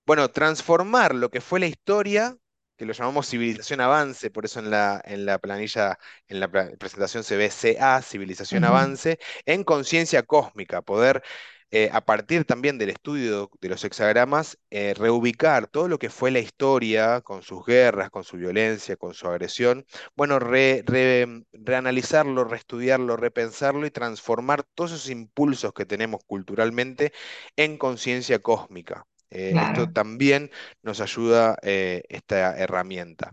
bueno, 0.06 0.30
transformar 0.30 1.14
lo 1.14 1.30
que 1.30 1.40
fue 1.40 1.60
la 1.60 1.66
historia, 1.66 2.36
que 2.76 2.86
lo 2.86 2.92
llamamos 2.92 3.28
civilización 3.28 3.80
avance, 3.80 4.30
por 4.30 4.44
eso 4.44 4.58
en 4.60 4.70
la, 4.70 5.00
en 5.04 5.24
la 5.26 5.38
planilla, 5.38 5.98
en 6.28 6.40
la 6.40 6.50
presentación 6.50 7.22
se 7.24 7.36
ve 7.36 7.50
CA, 7.50 8.02
civilización 8.02 8.64
avance, 8.64 9.18
en 9.46 9.64
conciencia 9.64 10.22
cósmica, 10.24 10.82
poder 10.82 11.22
eh, 11.70 11.88
a 11.92 12.04
partir 12.04 12.44
también 12.44 12.78
del 12.78 12.90
estudio 12.90 13.50
de 13.60 13.68
los 13.68 13.82
hexagramas, 13.84 14.58
eh, 14.70 14.94
reubicar 14.94 15.66
todo 15.68 15.88
lo 15.88 15.98
que 15.98 16.10
fue 16.10 16.30
la 16.30 16.38
historia, 16.40 17.20
con 17.22 17.42
sus 17.42 17.64
guerras, 17.64 18.10
con 18.10 18.24
su 18.24 18.36
violencia, 18.36 18.96
con 18.96 19.14
su 19.14 19.26
agresión, 19.28 19.86
bueno, 20.16 20.38
re- 20.38 20.82
re- 20.86 21.44
reanalizarlo, 21.52 22.44
reestudiarlo, 22.44 23.16
repensarlo 23.16 23.86
y 23.86 23.90
transformar 23.90 24.64
todos 24.74 24.92
esos 24.92 25.10
impulsos 25.10 25.72
que 25.72 25.86
tenemos 25.86 26.20
culturalmente 26.26 27.12
en 27.56 27.78
conciencia 27.78 28.40
cósmica. 28.40 29.06
Eh, 29.32 29.54
esto 29.60 29.88
también 29.90 30.50
nos 30.82 31.00
ayuda 31.00 31.56
eh, 31.62 32.02
esta 32.08 32.56
herramienta. 32.58 33.32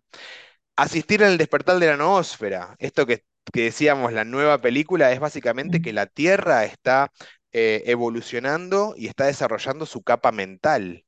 Asistir 0.75 1.23
al 1.23 1.37
despertar 1.37 1.79
de 1.79 1.87
la 1.87 1.97
noósfera. 1.97 2.75
Esto 2.79 3.05
que, 3.05 3.25
que 3.53 3.63
decíamos, 3.63 4.13
la 4.13 4.25
nueva 4.25 4.61
película, 4.61 5.11
es 5.11 5.19
básicamente 5.19 5.81
que 5.81 5.91
mm, 5.91 5.95
la 5.95 6.05
Tierra 6.07 6.65
está 6.65 7.11
eh, 7.51 7.83
evolucionando 7.87 8.93
y 8.97 9.07
está 9.07 9.25
desarrollando 9.25 9.85
su 9.85 10.03
capa 10.03 10.31
mental. 10.31 11.05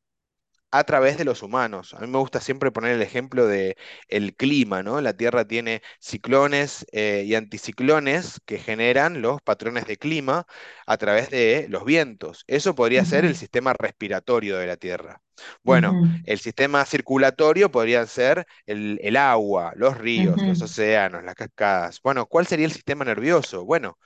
A 0.72 0.84
través 0.86 1.18
de 1.18 1.26
los 1.26 1.44
humanos. 1.44 1.94
A 1.94 2.00
mí 2.00 2.08
me 2.08 2.18
gusta 2.20 2.40
siempre 2.42 2.72
poner 2.72 2.94
el 2.94 3.02
ejemplo 3.02 3.48
de 3.48 3.78
el 4.08 4.36
clima, 4.36 4.84
¿no? 4.84 5.02
La 5.02 5.14
Tierra 5.18 5.46
tiene 5.48 5.82
ciclones 6.00 6.86
eh, 6.92 7.24
y 7.26 7.36
anticiclones 7.36 8.40
que 8.46 8.58
generan 8.60 9.22
los 9.22 9.42
patrones 9.42 9.86
de 9.88 9.98
clima 9.98 10.48
a 10.86 10.98
través 10.98 11.30
de 11.30 11.68
los 11.70 11.86
vientos. 11.86 12.44
Eso 12.48 12.76
podría 12.76 13.06
ser 13.06 13.26
el 13.26 13.36
sistema 13.36 13.74
respiratorio 13.74 14.58
de 14.58 14.68
la 14.68 14.78
Tierra. 14.78 15.22
Bueno, 15.64 16.00
el 16.24 16.40
sistema 16.40 16.86
circulatorio 16.86 17.72
podría 17.72 18.06
ser 18.06 18.46
el, 18.66 19.00
el 19.02 19.18
agua, 19.18 19.74
los 19.76 19.98
ríos, 19.98 20.46
los 20.46 20.62
océanos, 20.62 21.24
las 21.24 21.36
cascadas. 21.36 22.00
Bueno, 22.04 22.26
¿cuál 22.28 22.48
sería 22.48 22.66
el 22.66 22.72
sistema 22.74 23.06
nervioso? 23.06 23.66
Bueno, 23.66 23.98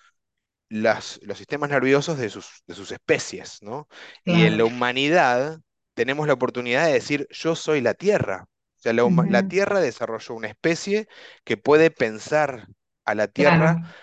las- 0.70 1.20
los 1.24 1.38
sistemas 1.38 1.70
nerviosos 1.70 2.18
de 2.18 2.30
sus, 2.30 2.64
de 2.68 2.76
sus 2.76 2.92
especies, 2.92 3.60
¿no? 3.62 3.88
Y 4.24 4.46
en 4.46 4.58
la 4.58 4.66
humanidad 4.66 5.60
tenemos 5.96 6.28
la 6.28 6.34
oportunidad 6.36 6.88
de 6.88 6.94
decir, 6.96 7.28
yo 7.32 7.56
soy 7.58 7.82
la 7.82 7.96
Tierra. 7.96 8.46
O 8.80 8.82
sea, 8.82 8.94
la, 8.94 9.10
la 9.28 9.44
Tierra 9.44 9.82
desarrolló 9.82 10.36
una 10.36 10.50
especie 10.50 11.08
que 11.46 11.58
puede 11.58 11.92
pensar 11.92 12.70
a 13.06 13.16
la 13.16 13.28
Tierra 13.30 13.78
Claro. 13.78 13.96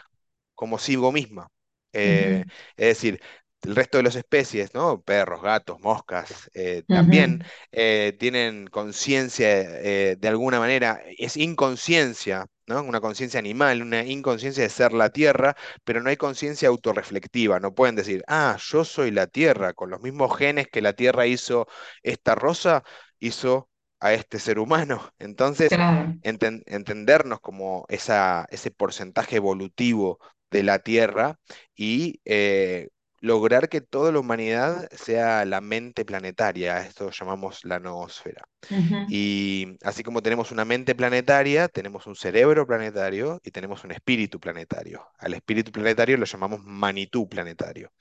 como 0.54 0.78
sigo 0.78 1.12
misma. 1.12 1.48
Eh, 1.92 2.44
es 2.76 2.86
decir, 2.88 3.22
el 3.62 3.76
resto 3.76 3.98
de 3.98 4.04
las 4.04 4.16
especies, 4.16 4.74
¿no? 4.74 5.00
Perros, 5.02 5.42
gatos, 5.42 5.80
moscas, 5.80 6.50
eh, 6.54 6.82
también 6.90 7.38
eh, 7.72 8.16
tienen 8.18 8.66
conciencia 8.66 9.48
eh, 9.80 10.16
de 10.18 10.28
alguna 10.28 10.58
manera, 10.60 11.00
es 11.18 11.36
inconsciencia, 11.36 12.46
¿no? 12.66 12.82
Una 12.82 13.00
conciencia 13.00 13.38
animal, 13.38 13.82
una 13.82 14.04
inconsciencia 14.04 14.62
de 14.64 14.68
ser 14.70 14.92
la 14.92 15.10
Tierra, 15.10 15.56
pero 15.84 16.00
no 16.02 16.10
hay 16.10 16.16
conciencia 16.16 16.68
autorreflectiva. 16.68 17.60
No 17.60 17.74
pueden 17.74 17.94
decir, 17.96 18.24
ah, 18.28 18.56
yo 18.60 18.84
soy 18.84 19.10
la 19.12 19.26
Tierra, 19.28 19.72
con 19.74 19.90
los 19.90 20.00
mismos 20.02 20.36
genes 20.36 20.66
que 20.68 20.82
la 20.82 20.92
Tierra 20.94 21.26
hizo 21.26 21.66
esta 22.02 22.34
rosa, 22.34 22.82
hizo 23.20 23.68
a 24.00 24.12
este 24.12 24.38
ser 24.38 24.58
humano. 24.58 25.12
Entonces, 25.18 25.78
Claro. 25.78 26.22
enten- 26.22 26.62
entendernos 26.66 27.40
como 27.40 27.84
esa, 27.88 28.46
ese 28.50 28.70
porcentaje 28.70 29.36
evolutivo 29.36 30.18
de 30.50 30.62
la 30.62 30.78
Tierra 30.80 31.38
y 31.74 32.20
eh, 32.24 32.88
lograr 33.22 33.70
que 33.70 33.82
toda 33.82 34.12
la 34.12 34.20
humanidad 34.20 34.88
sea 34.92 35.46
la 35.46 35.62
mente 35.62 36.04
planetaria. 36.06 36.82
Esto 36.82 37.10
llamamos 37.12 37.64
la 37.66 37.80
noósfera. 37.80 38.44
Ujú, 38.70 38.98
Y 39.06 39.76
así 39.82 40.02
como 40.04 40.22
tenemos 40.22 40.52
una 40.52 40.64
mente 40.64 40.94
planetaria, 40.94 41.68
tenemos 41.68 42.06
un 42.06 42.16
cerebro 42.16 42.66
planetario 42.66 43.40
y 43.44 43.50
tenemos 43.52 43.84
un 43.84 43.92
espíritu 43.92 44.40
planetario. 44.40 45.06
Al 45.18 45.34
espíritu 45.34 45.72
planetario 45.72 46.16
lo 46.18 46.26
llamamos 46.26 46.62
manitú 46.64 47.28
planetario. 47.28 47.92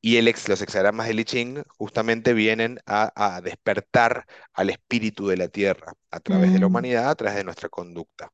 Y 0.00 0.16
el 0.18 0.28
ex- 0.28 0.48
los 0.48 0.60
hexagramas 0.62 1.08
de 1.08 1.14
I 1.14 1.24
Ching 1.24 1.62
justamente 1.78 2.32
vienen 2.34 2.78
a, 2.86 3.12
a 3.36 3.40
despertar 3.40 4.26
al 4.52 4.70
espíritu 4.70 5.26
de 5.28 5.36
la 5.36 5.48
Tierra 5.48 5.92
a 6.10 6.20
través 6.20 6.52
de 6.52 6.60
la 6.60 6.66
mm, 6.66 6.68
humanidad, 6.68 7.10
a 7.10 7.14
través 7.14 7.36
de 7.36 7.44
nuestra 7.44 7.68
conducta. 7.68 8.30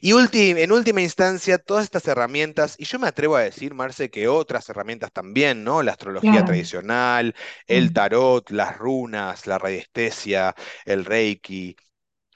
Y 0.00 0.12
en 0.12 0.72
última 0.72 1.00
instancia, 1.02 1.58
todas 1.58 1.84
estas 1.84 2.06
herramientas, 2.08 2.74
y 2.78 2.84
yo 2.84 2.98
me 2.98 3.08
atrevo 3.08 3.36
a 3.36 3.42
decir, 3.42 3.74
Marce, 3.74 4.10
que 4.10 4.28
otras 4.28 4.68
herramientas 4.68 5.12
también, 5.12 5.64
¿no? 5.64 5.82
La 5.82 5.92
astrología 5.92 6.42
Claro. 6.42 6.44
tradicional, 6.44 7.34
el 7.66 7.92
Mm, 7.92 7.92
tarot, 7.92 8.50
las 8.50 8.76
runas, 8.78 9.46
la 9.46 9.58
radiestesia, 9.58 10.54
el 10.84 11.04
reiki, 11.04 11.76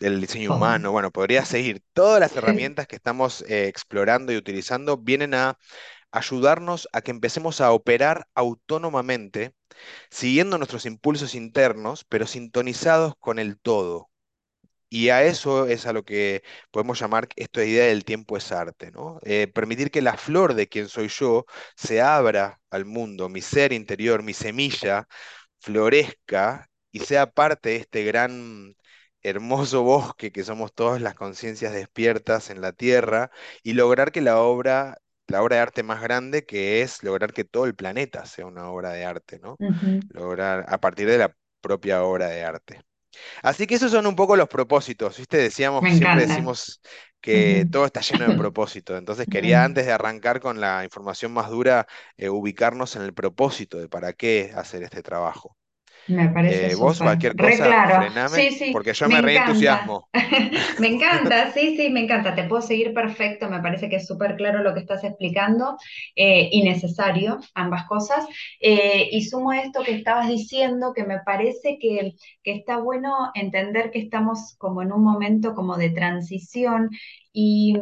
el 0.00 0.20
diseño 0.20 0.52
humano, 0.52 0.92
bueno, 0.92 1.10
podría 1.12 1.44
seguir. 1.46 1.82
Todas 1.94 2.20
las 2.20 2.36
herramientas 2.36 2.86
que 2.88 2.96
estamos 2.96 3.42
eh, 3.48 3.68
explorando 3.68 4.32
y 4.32 4.36
utilizando 4.36 4.96
vienen 4.98 5.34
a 5.34 5.58
ayudarnos 6.12 6.88
a 6.92 7.02
que 7.02 7.12
empecemos 7.12 7.60
a 7.62 7.72
operar 7.72 8.28
autónomamente, 8.34 9.54
siguiendo 10.10 10.58
nuestros 10.58 10.86
impulsos 10.86 11.34
internos, 11.36 12.04
pero 12.08 12.26
sintonizados 12.28 13.14
con 13.20 13.38
el 13.40 13.58
todo. 13.60 14.10
Y 14.94 15.08
a 15.08 15.24
eso 15.24 15.66
es 15.66 15.86
a 15.86 15.92
lo 15.94 16.04
que 16.04 16.42
podemos 16.70 17.00
llamar 17.00 17.28
esta 17.36 17.64
idea 17.64 17.86
del 17.86 18.04
tiempo 18.04 18.36
es 18.36 18.52
arte, 18.52 18.90
¿no? 18.90 19.18
Eh, 19.24 19.46
permitir 19.48 19.90
que 19.90 20.02
la 20.02 20.16
flor 20.18 20.52
de 20.54 20.68
quien 20.68 20.88
soy 20.88 21.08
yo 21.08 21.46
se 21.76 22.02
abra 22.02 22.60
al 22.70 22.84
mundo, 22.84 23.28
mi 23.30 23.40
ser 23.40 23.72
interior, 23.72 24.22
mi 24.22 24.34
semilla, 24.34 25.08
florezca 25.60 26.68
y 26.92 27.00
sea 27.00 27.30
parte 27.30 27.70
de 27.70 27.76
este 27.76 28.04
gran, 28.04 28.76
hermoso 29.22 29.82
bosque 29.82 30.32
que 30.32 30.44
somos 30.44 30.72
todas 30.74 31.00
las 31.00 31.14
conciencias 31.14 31.72
despiertas 31.72 32.50
en 32.50 32.60
la 32.60 32.72
tierra 32.72 33.30
y 33.62 33.74
lograr 33.74 34.12
que 34.12 34.20
la 34.20 34.40
obra, 34.40 34.98
la 35.26 35.42
obra 35.42 35.56
de 35.56 35.62
arte 35.62 35.82
más 35.82 36.02
grande, 36.02 36.44
que 36.44 36.82
es 36.82 37.02
lograr 37.02 37.32
que 37.32 37.44
todo 37.44 37.64
el 37.66 37.74
planeta 37.74 38.26
sea 38.26 38.46
una 38.46 38.68
obra 38.70 38.90
de 38.92 39.04
arte, 39.04 39.38
¿no? 39.40 39.60
Lograr 40.08 40.64
a 40.68 40.80
partir 40.80 41.08
de 41.08 41.18
la 41.18 41.36
propia 41.60 42.02
obra 42.04 42.28
de 42.28 42.44
arte. 42.44 42.82
Así 43.42 43.66
que 43.66 43.74
esos 43.76 43.90
son 43.92 44.06
un 44.06 44.16
poco 44.16 44.36
los 44.36 44.48
propósitos, 44.48 45.18
¿viste? 45.18 45.36
Decíamos, 45.38 45.92
siempre 45.92 46.22
decimos 46.22 46.80
que 47.20 47.66
todo 47.70 47.86
está 47.86 48.00
lleno 48.00 48.24
de 48.26 48.34
propósito. 48.34 48.96
Entonces 48.96 49.28
quería, 49.28 49.64
antes 49.64 49.86
de 49.86 49.92
arrancar 49.92 50.40
con 50.40 50.60
la 50.60 50.84
información 50.84 51.32
más 51.32 51.50
dura, 51.50 51.86
eh, 52.16 52.28
ubicarnos 52.28 52.96
en 52.96 53.02
el 53.02 53.14
propósito 53.14 53.78
de 53.78 53.88
para 53.88 54.12
qué 54.12 54.52
hacer 54.54 54.82
este 54.82 55.02
trabajo. 55.02 55.56
Me 56.06 56.28
parece 56.30 56.68
Eh, 56.68 56.74
vos, 56.74 57.00
súper. 57.00 57.00
cualquier 57.00 57.36
Re 57.36 57.60
cosa, 57.60 57.62
claro. 57.62 57.94
frename, 57.94 58.48
Sí, 58.50 58.50
sí, 58.52 58.70
porque 58.70 58.94
yo 58.94 59.08
me 59.08 59.20
me 59.22 59.22
reentusiasmo. 59.22 60.08
Me 60.78 60.88
encanta, 60.88 61.52
sí, 61.52 61.76
sí, 61.76 61.90
me 61.90 62.00
encanta. 62.04 62.34
Te 62.34 62.44
puedo 62.44 62.62
seguir 62.62 62.92
perfecto. 62.94 63.48
Me 63.48 63.60
parece 63.60 63.88
que 63.88 63.96
es 63.96 64.06
súper 64.06 64.36
claro 64.36 64.62
lo 64.62 64.74
que 64.74 64.80
estás 64.80 65.04
explicando 65.04 65.76
eh, 66.16 66.48
y 66.52 66.62
necesario, 66.64 67.40
ambas 67.54 67.86
cosas. 67.86 68.26
Eh, 68.60 69.08
y 69.12 69.24
sumo 69.24 69.52
esto 69.52 69.82
que 69.84 69.92
estabas 69.94 70.28
diciendo, 70.28 70.92
que 70.94 71.04
me 71.04 71.20
parece 71.20 71.78
que, 71.80 72.14
que 72.42 72.52
está 72.52 72.78
bueno 72.78 73.30
entender 73.34 73.90
que 73.90 74.00
estamos 74.00 74.54
como 74.58 74.82
en 74.82 74.92
un 74.92 75.02
momento 75.04 75.54
como 75.54 75.76
de 75.76 75.90
transición 75.90 76.90
y 77.32 77.76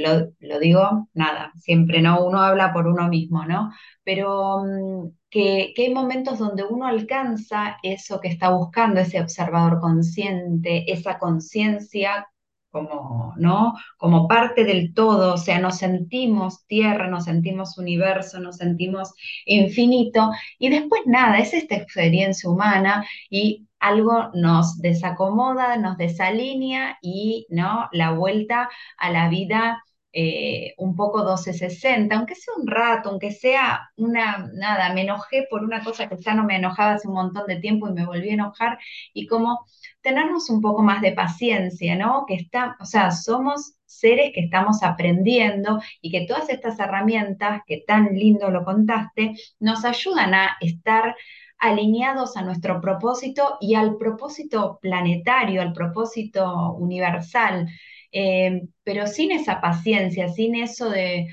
lo, 0.00 0.58
digo, 0.60 1.08
nada, 1.14 1.52
siempre, 1.56 2.02
¿no? 2.02 2.24
Uno 2.24 2.40
habla 2.42 2.72
por 2.72 2.86
uno 2.86 3.08
mismo, 3.08 3.44
¿no? 3.46 3.70
pero 4.04 4.64
mm, 4.64 5.10
que, 5.30 5.72
que 5.74 5.84
hay 5.86 5.94
momentos 5.94 6.38
donde 6.38 6.64
uno 6.64 6.86
alcanza 6.86 7.76
eso 7.82 8.20
que 8.20 8.28
está 8.28 8.50
buscando, 8.50 9.00
ese 9.00 9.20
observador 9.20 9.80
consciente, 9.80 10.90
esa 10.92 11.18
conciencia 11.18 12.26
como, 12.70 13.34
¿no? 13.36 13.74
Como 13.98 14.28
parte 14.28 14.64
del 14.64 14.94
todo, 14.94 15.34
o 15.34 15.36
sea, 15.36 15.58
nos 15.60 15.78
sentimos 15.78 16.66
tierra, 16.66 17.08
nos 17.08 17.24
sentimos 17.24 17.78
universo, 17.78 18.40
nos 18.40 18.56
sentimos 18.56 19.12
infinito, 19.44 20.30
y 20.58 20.70
después 20.70 21.02
nada, 21.06 21.38
es 21.38 21.52
esta 21.54 21.76
experiencia 21.76 22.48
humana 22.50 23.04
y 23.28 23.66
algo 23.80 24.30
nos 24.34 24.80
desacomoda, 24.80 25.76
nos 25.78 25.96
desalinea 25.96 26.98
y, 27.02 27.46
¿no? 27.50 27.88
La 27.92 28.12
vuelta 28.12 28.68
a 28.98 29.10
la 29.10 29.28
vida 29.28 29.82
eh, 30.12 30.74
un 30.78 30.96
poco 30.96 31.18
1260, 31.18 32.16
aunque 32.16 32.34
sea 32.34 32.54
un 32.56 32.66
rato, 32.66 33.10
aunque 33.10 33.30
sea 33.30 33.90
una, 33.96 34.50
nada, 34.54 34.92
me 34.92 35.02
enojé 35.02 35.46
por 35.48 35.62
una 35.62 35.84
cosa 35.84 36.08
que 36.08 36.16
ya 36.18 36.34
no 36.34 36.44
me 36.44 36.56
enojaba 36.56 36.94
hace 36.94 37.08
un 37.08 37.14
montón 37.14 37.46
de 37.46 37.56
tiempo 37.60 37.88
y 37.88 37.92
me 37.92 38.06
volví 38.06 38.30
a 38.30 38.34
enojar, 38.34 38.78
y 39.14 39.26
como 39.26 39.66
tenernos 40.02 40.50
un 40.50 40.60
poco 40.60 40.82
más 40.82 41.00
de 41.02 41.12
paciencia, 41.12 41.96
¿no? 41.96 42.24
Que 42.26 42.34
está, 42.34 42.76
o 42.80 42.84
sea, 42.84 43.10
somos 43.10 43.74
seres 43.86 44.32
que 44.34 44.40
estamos 44.40 44.82
aprendiendo 44.82 45.80
y 46.00 46.10
que 46.10 46.26
todas 46.26 46.48
estas 46.48 46.78
herramientas, 46.78 47.62
que 47.66 47.82
tan 47.86 48.14
lindo 48.14 48.50
lo 48.50 48.64
contaste, 48.64 49.34
nos 49.58 49.84
ayudan 49.84 50.34
a 50.34 50.56
estar 50.60 51.14
alineados 51.58 52.36
a 52.36 52.42
nuestro 52.42 52.80
propósito 52.80 53.58
y 53.60 53.74
al 53.74 53.96
propósito 53.96 54.78
planetario, 54.80 55.60
al 55.60 55.72
propósito 55.72 56.72
universal 56.74 57.68
eh, 58.12 58.62
pero 58.84 59.06
sin 59.06 59.32
esa 59.32 59.60
paciencia, 59.60 60.28
sin 60.28 60.54
eso 60.56 60.90
de 60.90 61.28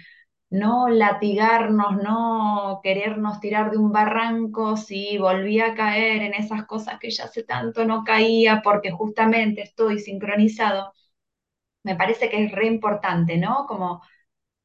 no 0.49 0.89
latigarnos, 0.89 1.97
no 1.97 2.79
querernos 2.83 3.39
tirar 3.41 3.71
de 3.71 3.77
un 3.77 3.91
barranco 3.91 4.77
si 4.77 5.17
volví 5.17 5.59
a 5.61 5.75
caer 5.75 6.23
en 6.23 6.33
esas 6.35 6.65
cosas 6.65 6.99
que 6.99 7.11
ya 7.11 7.25
hace 7.25 7.43
tanto 7.43 7.85
no 7.85 8.03
caía 8.03 8.61
porque 8.63 8.91
justamente 8.91 9.61
estoy 9.63 9.99
sincronizado. 9.99 10.93
Me 11.83 11.95
parece 11.95 12.29
que 12.29 12.43
es 12.45 12.51
re 12.51 12.67
importante, 12.67 13.37
¿no? 13.37 13.65
Como 13.67 14.01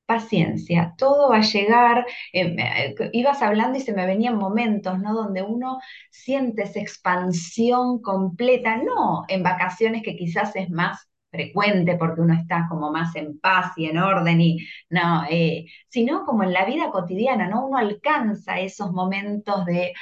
paciencia, 0.06 0.94
todo 0.98 1.30
va 1.30 1.38
a 1.38 1.40
llegar. 1.42 2.06
eh, 2.34 2.56
eh, 2.58 3.10
ibas 3.14 3.42
hablando 3.42 3.78
y 3.78 3.82
se 3.82 3.94
me 3.94 4.06
venían 4.06 4.36
momentos, 4.38 4.98
¿no? 5.00 5.14
Donde 5.14 5.42
uno 5.42 5.80
siente 6.10 6.64
esa 6.64 6.80
expansión 6.80 8.02
completa, 8.02 8.76
no 8.78 9.24
en 9.28 9.42
vacaciones 9.44 10.02
que 10.04 10.16
quizás 10.16 10.56
es 10.56 10.70
más 10.70 11.08
frecuente 11.32 11.96
porque 11.98 12.20
uno 12.22 12.34
está 12.34 12.66
como 12.70 12.92
más 12.92 13.16
en 13.16 13.40
paz 13.40 13.72
y 13.78 13.86
en 13.86 13.98
orden 13.98 14.40
y 14.42 14.58
no, 14.90 15.24
eh, 15.30 15.66
sino 15.88 16.26
como 16.26 16.44
en 16.44 16.52
la 16.54 16.66
vida 16.66 16.90
cotidiana, 16.92 17.48
¿no? 17.48 17.66
Uno 17.66 17.78
alcanza 17.78 18.60
esos 18.60 18.92
momentos 18.92 19.66
de 19.66 19.94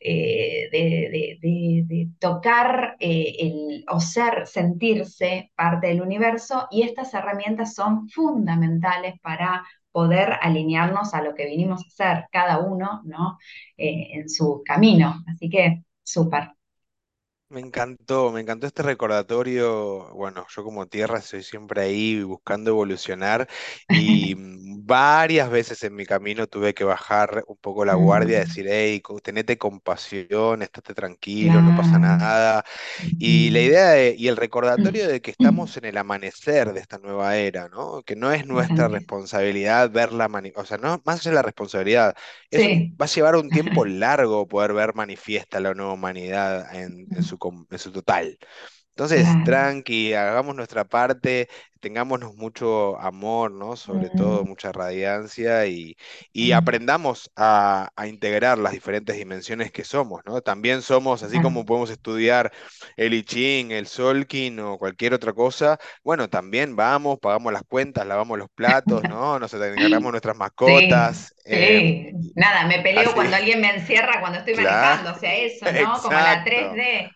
eh, 0.00 0.68
de, 0.72 1.38
de- 1.40 2.08
tocar 2.18 2.96
eh, 3.00 3.34
el, 3.40 3.84
o 3.88 4.00
ser, 4.00 4.46
sentirse 4.46 5.50
parte 5.54 5.88
del 5.88 6.02
universo 6.02 6.68
y 6.70 6.82
estas 6.82 7.12
herramientas 7.14 7.74
son 7.74 8.08
fundamentales 8.08 9.14
para 9.20 9.64
poder 9.92 10.32
alinearnos 10.42 11.14
a 11.14 11.22
lo 11.22 11.34
que 11.34 11.46
vinimos 11.46 11.82
a 11.84 11.86
hacer 11.88 12.24
cada 12.32 12.58
uno, 12.58 13.02
¿no? 13.04 13.38
En 13.76 14.28
su 14.28 14.62
camino. 14.64 15.22
Así 15.28 15.48
que, 15.48 15.84
súper. 16.02 16.50
Me 17.54 17.60
encantó, 17.60 18.32
me 18.32 18.40
encantó 18.40 18.66
este 18.66 18.82
recordatorio. 18.82 20.08
Bueno, 20.14 20.44
yo 20.54 20.64
como 20.64 20.86
tierra 20.88 21.18
estoy 21.20 21.44
siempre 21.44 21.82
ahí 21.82 22.20
buscando 22.24 22.70
evolucionar 22.70 23.48
y 23.88 24.34
varias 24.86 25.50
veces 25.50 25.82
en 25.84 25.94
mi 25.94 26.06
camino 26.06 26.46
tuve 26.46 26.74
que 26.74 26.84
bajar 26.84 27.44
un 27.46 27.56
poco 27.56 27.84
la 27.84 27.94
guardia, 27.94 28.38
Mm, 28.38 28.40
decir, 28.40 28.66
hey, 28.68 29.02
tenete 29.22 29.58
compasión, 29.58 30.62
estate 30.62 30.94
tranquilo, 30.94 31.62
no 31.62 31.72
pasa 31.72 31.98
nada. 31.98 32.64
Y 33.18 33.50
la 33.50 33.60
idea 33.60 33.90
de- 33.90 34.14
y 34.18 34.28
el 34.28 34.36
recordatorio 34.36 35.08
de 35.08 35.20
que 35.22 35.30
estamos 35.30 35.76
en 35.76 35.84
el 35.86 35.96
amanecer 35.98 36.72
de 36.72 36.80
esta 36.80 36.98
nueva 36.98 37.36
era, 37.36 37.68
¿no? 37.68 38.02
Que 38.04 38.16
no 38.16 38.32
es 38.32 38.46
nuestra 38.46 38.88
responsabilidad 38.88 39.90
verla, 39.90 40.28
o 40.56 40.64
sea, 40.66 40.78
no, 40.78 41.00
más 41.04 41.20
allá 41.20 41.30
de 41.30 41.34
la 41.36 41.42
responsabilidad, 41.42 42.14
Sí, 42.50 42.84
va 43.00 43.06
a 43.06 43.08
llevar 43.08 43.36
un 43.36 43.50
tiempo 43.50 43.84
largo 43.86 44.46
poder 44.48 44.72
ver 44.72 44.94
manifiesta 44.94 45.60
la 45.60 45.74
nueva 45.74 45.92
humanidad 45.94 46.74
en, 46.74 47.08
en 47.12 47.22
su, 47.22 47.38
en 47.70 47.78
su 47.78 47.92
total. 47.92 48.38
Entonces, 48.94 49.38
claro. 49.38 49.42
tranqui, 49.42 50.14
hagamos 50.14 50.54
nuestra 50.54 50.84
parte, 50.84 51.48
tengámonos 51.80 52.34
mucho 52.36 52.98
amor, 53.00 53.50
¿no? 53.50 53.76
Sobre 53.76 54.10
todo 54.10 54.44
mucha 54.44 54.70
radiancia 54.72 55.66
y, 55.66 55.96
y 56.32 56.52
mm, 56.52 56.52
aprendamos 56.52 57.30
a, 57.36 57.90
a 57.96 58.06
integrar 58.06 58.58
las 58.58 58.72
diferentes 58.72 59.16
dimensiones 59.16 59.72
que 59.72 59.84
somos, 59.84 60.22
¿no? 60.24 60.40
También 60.42 60.80
somos, 60.82 61.22
así 61.24 61.40
como 61.40 61.64
podemos 61.64 61.90
estudiar 61.90 62.52
el 62.96 63.14
I 63.14 63.22
Ching, 63.24 63.70
el 63.72 63.86
Solkin 63.86 64.58
o 64.60 64.78
cualquier 64.78 65.14
otra 65.14 65.32
cosa, 65.32 65.78
bueno, 66.02 66.28
también 66.28 66.76
vamos, 66.76 67.18
pagamos 67.20 67.52
las 67.52 67.62
cuentas, 67.64 68.06
lavamos 68.06 68.38
los 68.38 68.48
platos, 68.50 69.04
¿no? 69.04 69.38
Nos 69.38 69.54
encargamos 69.54 70.10
nuestras 70.12 70.36
Sí, 70.64 71.14
mascotas, 71.16 71.34
em, 71.44 71.96
sí. 72.08 72.10
Nada, 72.34 72.66
me 72.66 72.80
peleo 72.82 73.12
así, 73.12 73.14
cuando 73.14 73.36
alguien 73.36 73.60
me 73.60 73.70
encierra 73.76 74.20
cuando 74.20 74.38
estoy 74.38 74.54
claro, 74.54 75.04
manejando, 75.04 75.12
o 75.12 75.14
sea, 75.18 75.34
eso, 75.36 75.72
¿no? 75.72 76.00
Como 76.02 76.20
la 76.20 76.42
exacto. 76.44 76.44
3D. 76.44 77.10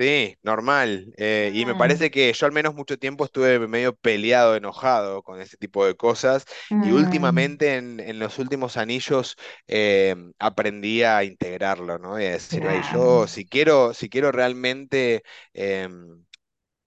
Sí, 0.00 0.38
normal. 0.42 1.12
Eh, 1.18 1.50
y 1.54 1.66
me 1.66 1.76
parece 1.76 2.10
que 2.10 2.32
yo 2.32 2.46
al 2.46 2.52
menos 2.52 2.74
mucho 2.74 2.98
tiempo 2.98 3.26
estuve 3.26 3.58
medio 3.68 3.94
peleado, 3.94 4.56
enojado 4.56 5.22
con 5.22 5.42
ese 5.42 5.58
tipo 5.58 5.84
de 5.84 5.94
cosas. 5.94 6.46
Y 6.80 6.92
mm, 6.92 6.92
últimamente, 6.92 7.76
en, 7.76 8.00
en 8.00 8.18
los 8.18 8.38
últimos 8.38 8.78
anillos, 8.78 9.36
eh, 9.66 10.16
aprendí 10.38 11.02
a 11.02 11.22
integrarlo, 11.24 11.98
¿no? 11.98 12.18
Y 12.18 12.24
a 12.24 12.30
decir, 12.30 12.64
"Ey, 12.64 12.80
claro. 12.82 12.82
yo 12.82 13.26
si 13.26 13.46
quiero, 13.46 13.92
si 13.92 14.08
quiero 14.08 14.32
realmente 14.32 15.22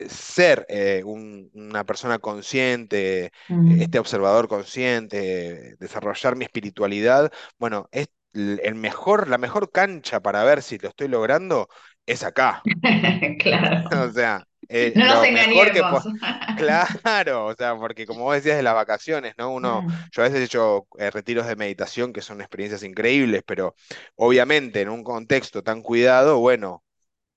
ser 0.08 0.66
eh, 0.70 1.04
un- 1.06 1.50
una 1.54 1.86
persona 1.86 2.20
consciente, 2.20 3.32
Mm. 3.50 3.80
este 3.80 4.00
observador 4.00 4.48
consciente, 4.48 5.76
desarrollar 5.80 6.36
mi 6.36 6.46
espiritualidad, 6.46 7.32
bueno, 7.58 7.88
es 7.92 8.08
el 8.34 8.76
mejor, 8.76 9.28
la 9.30 9.38
mejor 9.38 9.72
cancha 9.72 10.20
para 10.20 10.44
ver 10.44 10.64
si 10.64 10.78
lo 10.80 10.90
estoy 10.90 11.08
logrando 11.08 11.70
es 12.06 12.24
acá. 12.24 12.64
Claro. 13.40 13.90
O 14.10 14.12
sea, 14.12 14.48
eh, 14.68 14.94
No 14.96 15.06
nos 15.06 15.24
lo 15.26 15.32
mejor 15.32 15.72
que 15.72 15.82
engañemos. 15.82 16.04
Claro, 16.56 17.48
o 17.48 17.56
sea, 17.56 17.76
porque 17.78 18.06
como 18.06 18.26
vos 18.26 18.36
decías 18.36 18.58
de 18.58 18.64
las 18.64 18.76
vacaciones, 18.76 19.34
¿no? 19.38 19.52
Uno, 19.52 19.86
Mm. 19.88 20.10
yo 20.12 20.22
a 20.22 20.26
veces 20.26 20.42
he 20.42 20.44
hecho 20.46 20.88
eh, 21.00 21.10
retiros 21.12 21.48
de 21.48 21.56
meditación 21.56 22.14
que 22.14 22.22
son 22.22 22.42
experiencias 22.42 22.84
increíbles, 22.84 23.44
pero 23.46 23.76
obviamente 24.16 24.82
en 24.82 24.90
un 24.90 25.04
contexto 25.04 25.64
tan 25.64 25.82
cuidado, 25.82 26.40
bueno, 26.40 26.84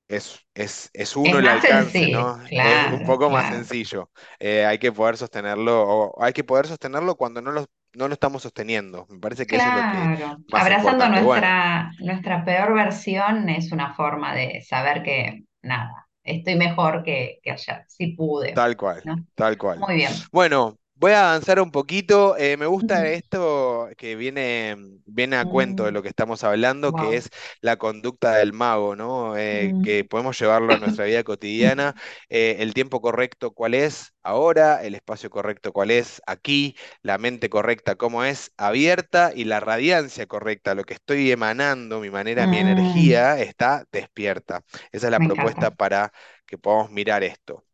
es, 0.08 0.40
es, 0.54 0.90
es 0.94 1.16
Es 1.22 1.34
uno 1.34 1.38
el 1.38 1.48
alcance, 1.48 2.08
sencillo, 2.08 2.08
¿no? 2.08 2.42
Es 2.46 2.90
un 2.90 3.02
claro, 3.02 3.06
poco 3.06 3.30
más 3.30 3.48
sencillo. 3.48 4.10
Eh, 4.38 4.64
hay 4.66 4.78
que 4.78 4.92
poder 4.92 5.16
sostenerlo, 5.16 5.82
o 5.84 6.22
hay 6.24 6.32
que 6.32 6.44
poder 6.44 6.66
sostenerlo 6.68 7.16
cuando 7.16 7.42
no 7.42 7.52
lo, 7.52 7.66
no 7.96 8.08
lo 8.08 8.14
estamos 8.14 8.42
sosteniendo. 8.42 9.06
Me 9.10 9.18
parece 9.18 9.46
que 9.46 9.56
eso 9.56 9.68
es 9.68 9.74
lo 9.74 9.80
que 9.80 10.16
Claro. 10.16 10.38
más 10.50 10.62
Abrazando. 10.62 11.04
Bueno. 11.06 11.22
nuestra, 11.22 11.90
nuestra 12.00 12.44
peor 12.44 12.74
versión 12.74 13.48
es 13.48 13.72
una 13.72 13.94
forma 13.94 14.34
de 14.34 14.62
saber 14.62 15.02
que, 15.02 15.44
nada, 15.62 16.06
estoy 16.22 16.56
mejor 16.56 17.02
que, 17.02 17.38
que 17.42 17.52
ayer, 17.52 17.84
si 17.88 18.08
pude, 18.08 18.52
Tal 18.52 18.76
cual, 18.76 19.02
¿no? 19.04 19.16
tal 19.34 19.56
cual. 19.58 19.78
Muy 19.80 19.96
bien. 19.96 20.12
Bueno, 20.32 20.76
voy 20.96 21.12
a 21.12 21.30
avanzar 21.30 21.60
un 21.60 21.70
poquito. 21.70 22.36
Eh, 22.38 22.56
me 22.56 22.66
gusta 22.66 23.06
esto 23.08 23.88
que 23.96 24.16
viene, 24.16 24.76
viene 25.06 25.36
a 25.36 25.44
cuento 25.46 25.84
de 25.84 25.92
lo 25.92 26.02
que 26.02 26.08
estamos 26.08 26.44
hablando, 26.44 26.94
que 26.94 27.16
es 27.16 27.30
la 27.60 27.76
conducta 27.76 28.36
del 28.36 28.52
mago, 28.52 28.96
¿no? 28.96 29.36
Eh, 29.36 29.76
que 29.82 30.04
podemos 30.04 30.38
llevarlo 30.38 30.74
a 30.74 30.78
nuestra 30.78 31.04
vida 31.04 31.24
cotidiana. 31.24 31.94
Eh, 32.28 32.56
el 32.60 32.74
tiempo 32.74 33.00
correcto, 33.00 33.52
¿cuál 33.52 33.74
es? 33.74 34.14
Ahora, 34.22 34.82
el 34.84 34.94
espacio 34.94 35.30
correcto, 35.30 35.72
¿cuál 35.72 35.90
es? 35.90 36.20
Aquí, 36.26 36.76
la 37.02 37.18
mente 37.18 37.48
correcta, 37.50 37.96
¿cómo 37.96 38.24
es? 38.24 38.52
Abierta 38.56 39.32
y 39.34 39.44
la 39.44 39.60
radiancia 39.60 40.26
correcta, 40.26 40.74
lo 40.74 40.84
que 40.84 40.94
estoy 40.94 41.30
emanando, 41.30 42.00
mi 42.00 42.10
manera, 42.10 42.46
mi 42.46 42.58
energía, 42.58 43.38
está 43.40 43.84
despierta. 43.92 44.62
Esa 44.92 45.06
es 45.08 45.10
la 45.12 45.18
Me 45.18 45.26
propuesta 45.26 45.68
encanta. 45.68 45.76
para 45.76 46.12
que 46.46 46.58
podamos 46.58 46.90
mirar 46.90 47.22
esto. 47.24 47.64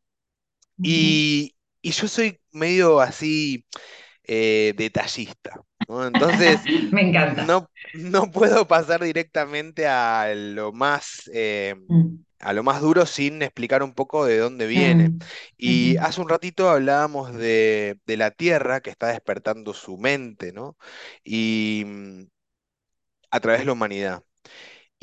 Y, 0.83 1.55
y 1.83 1.93
yo 1.93 2.09
soy 2.09 2.41
medio 2.53 3.01
así 3.01 3.67
eh, 4.25 4.75
detallista, 4.77 5.63
¿no? 5.89 6.07
Entonces, 6.07 6.71
Me 6.93 7.03
encanta. 7.09 7.47
no, 7.47 7.71
no 7.93 8.31
puedo 8.31 8.67
pasar 8.69 9.03
directamente 9.05 9.87
a 9.89 10.35
lo 10.35 10.73
más, 10.73 11.31
eh, 11.35 11.77
Mm, 11.89 12.25
a 12.41 12.53
lo 12.53 12.63
más 12.65 12.81
duro 12.83 13.07
sin 13.07 13.43
explicar 13.43 13.83
un 13.83 13.95
poco 13.95 14.25
de 14.27 14.39
dónde 14.39 14.67
viene. 14.67 15.13
mm, 15.15 15.37
Y 15.57 15.97
hace 15.99 16.21
un 16.21 16.29
ratito 16.29 16.71
hablábamos 16.71 17.35
de, 17.35 17.99
de 18.07 18.17
la 18.17 18.31
Tierra 18.33 18.81
que 18.81 18.91
está 18.91 19.09
despertando 19.09 19.75
su 19.75 19.99
mente, 19.99 20.53
¿no? 20.53 20.77
Y 21.25 21.85
mm, 21.87 22.23
a 23.31 23.41
través 23.41 23.61
de 23.61 23.67
la 23.67 23.73
humanidad. 23.73 24.23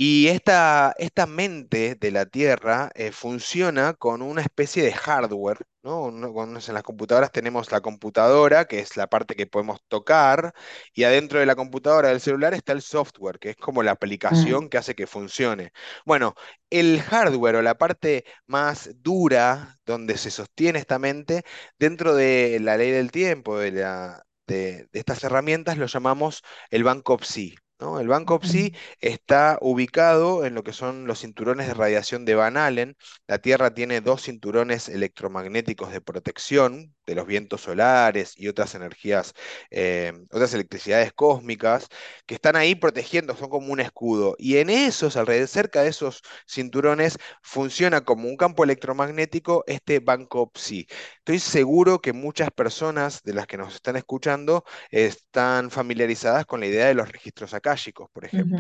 Y 0.02 0.30
esta, 0.30 0.94
esta 0.98 1.26
mente 1.26 1.96
de 1.96 2.12
la 2.12 2.26
Tierra 2.26 2.90
eh, 2.96 3.12
funciona 3.12 3.94
con 3.94 4.22
una 4.22 4.42
especie 4.42 4.82
de 4.82 4.94
hardware, 4.94 5.58
¿no? 5.84 6.10
Cuando 6.32 6.60
en 6.66 6.74
las 6.74 6.84
computadoras 6.84 7.34
tenemos 7.34 7.70
la 7.72 7.82
computadora, 7.82 8.64
que 8.66 8.80
es 8.80 8.96
la 8.96 9.08
parte 9.08 9.36
que 9.36 9.46
podemos 9.46 9.82
tocar, 9.90 10.54
y 10.94 11.04
adentro 11.04 11.40
de 11.40 11.46
la 11.46 11.56
computadora 11.58 12.08
del 12.10 12.22
celular 12.22 12.54
está 12.54 12.72
el 12.72 12.82
software, 12.82 13.40
que 13.40 13.50
es 13.52 13.58
como 13.58 13.84
la 13.84 13.92
mm, 14.22 14.56
aplicación 14.56 14.70
que 14.70 14.78
hace 14.78 14.96
que 14.96 15.06
funcione. 15.06 15.74
Bueno, 16.06 16.34
el 16.70 17.02
hardware 17.02 17.58
o 17.58 17.62
la 17.62 17.78
parte 17.78 18.24
más 18.48 18.90
dura 19.02 19.80
donde 19.86 20.18
se 20.18 20.32
sostiene 20.32 20.80
esta 20.80 20.98
mente, 21.00 21.44
dentro 21.78 22.16
de 22.16 22.60
la 22.62 22.78
ley 22.78 22.92
del 22.92 23.12
tiempo, 23.12 23.58
de 23.60 23.72
la, 23.72 24.24
de, 24.48 24.88
de 24.94 25.00
estas 25.00 25.24
herramientas, 25.26 25.78
lo 25.78 25.88
llamamos 25.88 26.42
el 26.70 26.84
banco 26.86 27.18
PSI. 27.18 27.58
¿No? 27.80 28.00
El 28.00 28.08
banco 28.08 28.40
PSI 28.42 28.76
está 29.00 29.58
ubicado 29.62 30.46
en 30.46 30.54
lo 30.54 30.64
que 30.64 30.74
son 30.74 31.08
los 31.08 31.22
cinturones 31.22 31.68
de 31.68 31.74
radiación 31.74 32.26
de 32.26 32.36
Van 32.36 32.58
Allen. 32.58 32.98
La 33.28 33.40
Tierra 33.40 33.74
tiene 33.74 34.02
dos 34.02 34.24
cinturones 34.24 34.90
electromagnéticos 34.90 35.92
de 35.92 36.02
protección 36.02 36.94
de 37.06 37.16
los 37.16 37.26
vientos 37.26 37.62
solares 37.62 38.34
y 38.38 38.48
otras 38.48 38.76
energías, 38.76 39.34
eh, 39.72 40.14
otras 40.32 40.54
electricidades 40.54 41.12
cósmicas 41.14 41.88
que 42.26 42.36
están 42.36 42.56
ahí 42.56 42.76
protegiendo, 42.76 43.36
son 43.36 43.50
como 43.50 43.72
un 43.74 43.80
escudo. 43.80 44.36
Y 44.38 44.58
en 44.58 44.70
esos, 44.70 45.18
alrededor, 45.18 45.48
cerca 45.48 45.82
de 45.82 45.90
esos 45.90 46.22
cinturones, 46.48 47.18
funciona 47.42 48.02
como 48.02 48.28
un 48.28 48.38
campo 48.38 48.64
electromagnético 48.64 49.64
este 49.68 50.00
banco 50.00 50.52
PSI. 50.54 50.88
Estoy 51.20 51.40
seguro 51.40 52.00
que 52.02 52.14
muchas 52.14 52.52
personas 52.52 53.24
de 53.24 53.34
las 53.34 53.48
que 53.48 53.58
nos 53.58 53.76
están 53.76 53.96
escuchando 53.96 54.64
están 54.92 55.72
familiarizadas 55.72 56.46
con 56.46 56.60
la 56.60 56.68
idea 56.68 56.88
de 56.88 56.94
los 56.94 57.12
registros 57.12 57.54
akáshicos, 57.70 58.10
por 58.12 58.26
ejemplo. 58.26 58.60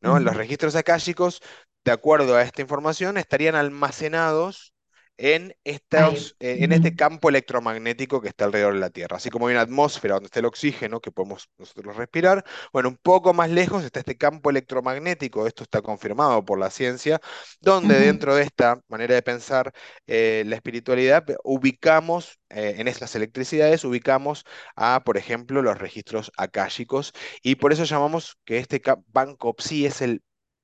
¿no? 0.00 0.18
Los 0.18 0.36
registros 0.36 0.74
akáshicos, 0.74 1.40
de 1.84 1.92
acuerdo 1.92 2.36
a 2.36 2.42
esta 2.42 2.60
información, 2.62 3.16
estarían 3.16 3.54
almacenados 3.54 4.74
en, 5.22 5.54
Ahí. 5.94 6.16
estos, 6.16 6.36
eh, 6.40 6.58
en 6.62 6.72
este 6.72 6.96
campo 6.96 7.28
electromagnético 7.28 8.20
que 8.20 8.28
está 8.28 8.44
alrededor 8.46 8.74
de 8.74 8.80
la 8.80 8.90
Tierra. 8.90 9.18
Así 9.18 9.30
como 9.30 9.46
hay 9.46 9.54
una 9.54 9.62
atmósfera 9.62 10.14
donde 10.14 10.26
está 10.26 10.40
el 10.40 10.46
oxígeno 10.46 11.00
que 11.00 11.12
podemos 11.12 11.48
nosotros 11.58 11.94
respirar, 11.96 12.44
bueno, 12.72 12.88
un 12.88 12.96
poco 12.96 13.32
más 13.32 13.48
lejos 13.48 13.84
está 13.84 14.00
este 14.00 14.16
campo 14.16 14.50
electromagnético, 14.50 15.46
esto 15.46 15.62
está 15.62 15.80
confirmado 15.80 16.44
por 16.44 16.58
la 16.58 16.70
ciencia, 16.70 17.20
donde 17.60 18.00
dentro 18.00 18.34
de 18.34 18.42
esta 18.42 18.80
manera 18.88 19.14
de 19.14 19.22
pensar 19.22 19.72
eh, 20.08 20.42
la 20.46 20.56
espiritualidad, 20.56 21.24
ubicamos 21.44 22.40
eh, 22.50 22.74
en 22.78 22.88
estas 22.88 23.14
electricidades, 23.14 23.84
ubicamos 23.84 24.44
a, 24.74 25.02
por 25.04 25.16
ejemplo, 25.18 25.62
los 25.62 25.78
registros 25.78 26.32
akáshicos 26.36 27.12
y 27.42 27.54
por 27.56 27.72
eso 27.72 27.84
llamamos 27.84 28.38
que 28.44 28.58
este 28.58 28.82
banco 29.06 29.54
PSI 29.56 29.86
es 29.86 30.02
el 30.02 30.22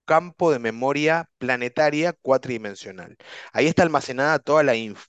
campo 0.08 0.52
de 0.52 0.58
memoria 0.60 1.30
planetaria 1.38 2.14
cuatridimensional. 2.14 3.16
Ahí 3.52 3.68
está 3.68 3.84
almacenada 3.84 4.40
toda 4.40 4.64
la 4.64 4.76
info, 4.76 5.06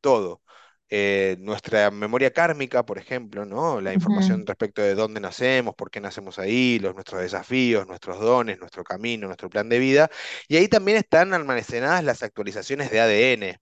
todo. 0.00 0.42
Eh, 0.88 1.36
nuestra 1.40 1.90
memoria 1.90 2.32
kármica, 2.32 2.84
por 2.86 2.98
ejemplo, 2.98 3.44
¿no? 3.44 3.80
La 3.80 3.92
información 3.92 4.46
respecto 4.46 4.82
de 4.82 4.94
dónde 4.94 5.20
nacemos, 5.20 5.74
por 5.74 5.90
qué 5.90 6.00
nacemos 6.00 6.38
ahí, 6.38 6.78
los, 6.78 6.94
nuestros 6.94 7.20
desafíos, 7.22 7.86
nuestros 7.88 8.20
dones, 8.20 8.58
nuestro 8.60 8.84
camino, 8.84 9.26
nuestro 9.26 9.50
plan 9.50 9.68
de 9.68 9.80
vida. 9.80 10.10
Y 10.48 10.56
ahí 10.56 10.68
también 10.68 10.98
están 10.98 11.34
almacenadas 11.34 12.04
las 12.04 12.22
actualizaciones 12.22 12.90
de 12.90 13.00
ADN. 13.00 13.60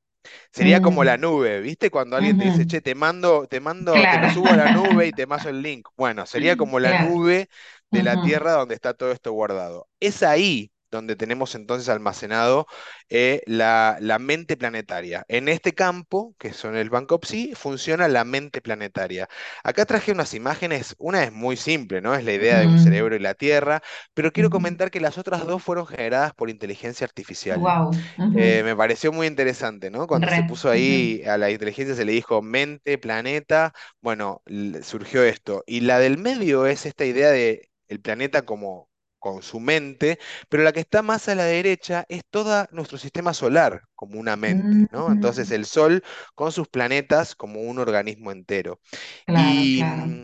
Sería 0.53 0.81
como 0.81 1.03
la 1.05 1.17
mm, 1.17 1.19
nube, 1.19 1.61
¿viste? 1.61 1.91
Cuando 1.91 2.17
alguien 2.17 2.37
te 2.37 2.45
dice, 2.45 2.67
che, 2.67 2.81
te 2.83 2.95
mando, 2.95 3.47
te 3.47 3.61
mando, 3.61 4.07
te 4.09 4.19
lo 4.19 4.29
subo 4.31 4.53
a 4.53 4.57
la 4.57 4.69
nube 4.69 5.07
y 5.09 5.13
te 5.15 5.27
paso 5.27 5.49
el 5.49 5.63
link. 5.63 5.89
Bueno, 5.97 6.27
sería 6.27 6.57
como 6.57 6.79
la 6.81 6.91
Claro. 6.91 6.95
nube 6.95 7.49
de 7.91 8.03
la 8.03 8.17
Tierra 8.19 8.53
donde 8.53 8.75
está 8.75 8.95
todo 8.95 9.13
esto 9.13 9.33
guardado. 9.33 9.89
Es 10.01 10.23
ahí 10.23 10.73
donde 10.97 11.17
tenemos 11.17 11.55
entonces 11.55 11.89
almacenado 11.89 12.67
eh, 13.09 13.43
la, 13.47 13.97
la 14.01 14.19
mente 14.19 14.57
planetaria. 14.57 15.25
En 15.29 15.49
este 15.49 15.73
campo, 15.73 16.35
que 16.39 16.53
son 16.53 16.77
el 16.77 16.91
Banco 16.91 17.21
Psi, 17.23 17.55
funciona 17.55 18.09
la 18.09 18.25
mente 18.25 18.61
planetaria. 18.61 19.29
Acá 19.63 19.85
traje 19.87 20.13
unas 20.13 20.35
imágenes, 20.35 20.95
una 20.99 21.23
es 21.25 21.33
muy 21.33 21.57
simple, 21.57 22.01
¿no? 22.01 22.15
Es 22.15 22.25
la 22.25 22.33
idea 22.33 22.61
de 22.61 22.67
un 22.67 22.79
cerebro 22.79 23.17
y 23.17 23.19
la 23.19 23.35
Tierra, 23.35 23.83
pero 24.15 24.33
quiero 24.33 24.51
comentar 24.51 24.91
que 24.91 25.01
las 25.01 25.19
otras 25.19 25.47
dos 25.47 25.63
fueron 25.63 25.87
generadas 25.87 26.33
por 26.35 26.51
inteligencia 26.51 27.05
artificial. 27.05 27.59
Wow. 27.59 27.91
Eh, 28.37 28.63
me 28.65 28.77
pareció 28.77 29.13
muy 29.13 29.27
interesante, 29.27 29.91
¿no? 29.91 30.07
Cuando 30.07 30.29
se 30.29 30.43
puso 30.45 30.71
ahí 30.71 31.23
a 31.27 31.37
la 31.39 31.51
inteligencia 31.51 31.95
se 31.95 32.05
le 32.05 32.13
dijo 32.13 32.43
mente, 32.43 32.99
planeta, 32.99 33.73
bueno, 34.01 34.43
surgió 34.83 35.25
esto. 35.25 35.63
Y 35.67 35.81
la 35.81 35.99
del 35.99 36.19
medio 36.19 36.67
es 36.67 36.87
esta 36.87 37.05
idea 37.05 37.31
de 37.31 37.69
el 37.89 38.01
planeta 38.01 38.43
como 38.43 38.89
con 39.25 39.43
su 39.43 39.59
mente, 39.61 40.19
pero 40.51 40.63
la 40.63 40.73
que 40.73 40.81
está 40.81 41.01
más 41.03 41.29
a 41.31 41.35
la 41.35 41.45
derecha 41.47 42.05
es 42.09 42.23
todo 42.31 42.67
nuestro 42.73 42.99
sistema 42.99 43.33
solar 43.35 43.83
como 43.95 44.21
una 44.21 44.37
mente, 44.37 44.87
¿no? 44.91 45.11
Entonces 45.13 45.51
mm, 45.51 45.53
el 45.53 45.65
Sol 45.67 46.05
con 46.35 46.53
sus 46.53 46.69
planetas 46.69 47.35
como 47.35 47.63
un 47.63 47.79
organismo 47.79 48.33
entero. 48.33 48.81
Claro, 49.27 49.69
Y, 49.69 49.75
claro, 49.75 50.17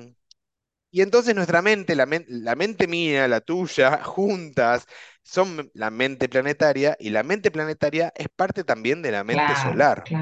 y 0.90 1.02
entonces 1.02 1.34
nuestra 1.34 1.62
mente, 1.62 1.94
la, 1.94 2.06
men- 2.06 2.26
la 2.28 2.56
mente 2.56 2.86
mía, 2.88 3.28
la 3.28 3.40
tuya, 3.40 4.02
juntas, 4.04 4.86
son 5.22 5.70
la 5.74 5.90
mente 5.90 6.28
planetaria 6.28 6.96
y 6.98 7.10
la 7.10 7.22
mente 7.22 7.50
planetaria 7.50 8.12
es 8.16 8.28
parte 8.34 8.64
también 8.64 9.02
de 9.02 9.12
la 9.12 9.24
mente 9.24 9.54
claro, 9.54 9.56
solar. 9.56 10.12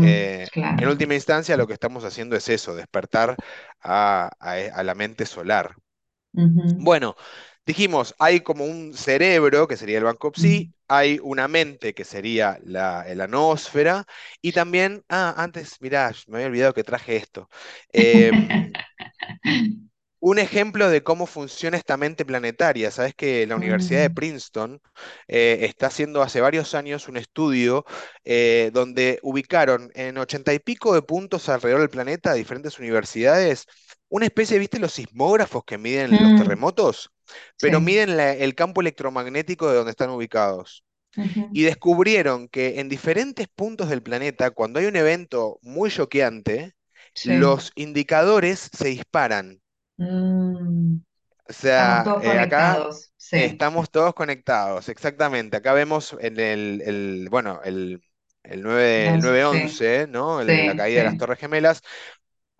Eh, 0.00 0.48
en 0.76 0.88
última 0.88 1.14
instancia, 1.14 1.56
lo 1.56 1.66
que 1.66 1.74
estamos 1.74 2.04
haciendo 2.04 2.36
es 2.36 2.48
eso, 2.48 2.74
despertar 2.76 3.38
a, 3.82 4.30
a- 4.40 4.60
e, 4.60 4.70
a 4.70 4.82
la 4.84 4.94
mente 4.94 5.26
solar. 5.26 5.76
Bueno, 6.78 7.16
dijimos, 7.66 8.14
hay 8.18 8.40
como 8.40 8.64
un 8.64 8.94
cerebro, 8.94 9.68
que 9.68 9.76
sería 9.76 9.98
el 9.98 10.04
Banco. 10.04 10.32
Psi, 10.34 10.72
hay 10.88 11.18
una 11.22 11.48
mente, 11.48 11.94
que 11.94 12.04
sería 12.04 12.58
la, 12.64 13.04
la 13.14 13.26
noósfera, 13.26 14.06
y 14.40 14.52
también, 14.52 15.04
ah, 15.08 15.34
antes, 15.36 15.80
mirá, 15.80 16.12
me 16.28 16.36
había 16.38 16.46
olvidado 16.48 16.74
que 16.74 16.84
traje 16.84 17.16
esto. 17.16 17.48
Em, 17.92 18.50
un 20.20 20.38
ejemplo 20.38 20.88
de 20.90 21.02
cómo 21.02 21.26
funciona 21.26 21.76
esta 21.76 21.96
mente 21.96 22.24
planetaria. 22.24 22.90
Sabes 22.90 23.14
que 23.14 23.46
la 23.46 23.56
Universidad 23.56 24.00
de 24.00 24.10
Mm, 24.10 24.10
Princeton 24.10 24.80
eh, 25.28 25.58
está 25.62 25.86
haciendo 25.88 26.22
hace 26.22 26.40
varios 26.40 26.74
años 26.74 27.08
un 27.08 27.16
estudio 27.16 27.84
eh, 28.24 28.70
donde 28.72 29.18
ubicaron 29.22 29.90
en 29.94 30.18
ochenta 30.18 30.52
y 30.54 30.58
pico 30.58 30.94
de 30.94 31.02
puntos 31.02 31.48
alrededor 31.48 31.80
del 31.82 31.90
planeta, 31.90 32.32
diferentes 32.34 32.78
universidades, 32.78 33.66
una 34.08 34.26
especie, 34.26 34.58
¿viste 34.58 34.78
los 34.78 34.92
sismógrafos 34.94 35.64
que 35.64 35.78
miden 35.78 36.20
los 36.22 36.34
mm, 36.34 36.34
terremotos? 36.34 37.10
Pero 37.60 37.80
Sí. 37.80 37.82
miden 37.82 38.16
la- 38.16 38.32
el 38.34 38.54
campo 38.54 38.80
electromagnético 38.80 39.68
de 39.70 39.76
donde 39.76 39.90
están 39.92 40.10
ubicados. 40.10 40.84
Y 41.52 41.62
descubrieron 41.64 42.48
que 42.48 42.80
en 42.80 42.88
diferentes 42.88 43.48
puntos 43.48 43.88
del 43.88 44.02
planeta, 44.02 44.50
cuando 44.52 44.80
hay 44.80 44.86
un 44.86 44.96
evento 44.96 45.58
muy 45.62 45.90
choqueante, 45.90 46.74
Sí. 47.14 47.32
los 47.32 47.72
indicadores 47.76 48.70
se 48.72 48.88
disparan. 48.88 49.60
Mm, 49.98 51.00
O 51.48 51.52
Estamos 51.62 51.62
sea, 51.62 52.04
todos 52.04 52.24
eh, 52.24 52.38
acá. 52.38 52.88
Sí. 53.16 53.36
estamos 53.36 53.90
todos 53.90 54.14
conectados, 54.14 54.88
exactamente. 54.88 55.56
Acá 55.56 55.72
vemos 55.72 56.16
en 56.20 56.40
el, 56.40 56.82
el- 56.84 57.28
bueno, 57.30 57.60
el, 57.64 58.02
el 58.42 58.62
9, 58.62 59.10
el 59.10 59.20
Los, 59.20 59.22
nueve 59.22 59.44
sí, 59.50 59.58
once, 59.62 60.06
¿no? 60.08 60.40
El- 60.40 60.66
la 60.66 60.74
caída 60.76 61.04
de 61.04 61.04
las. 61.04 61.16
Torres 61.16 61.38
Gemelas, 61.38 61.82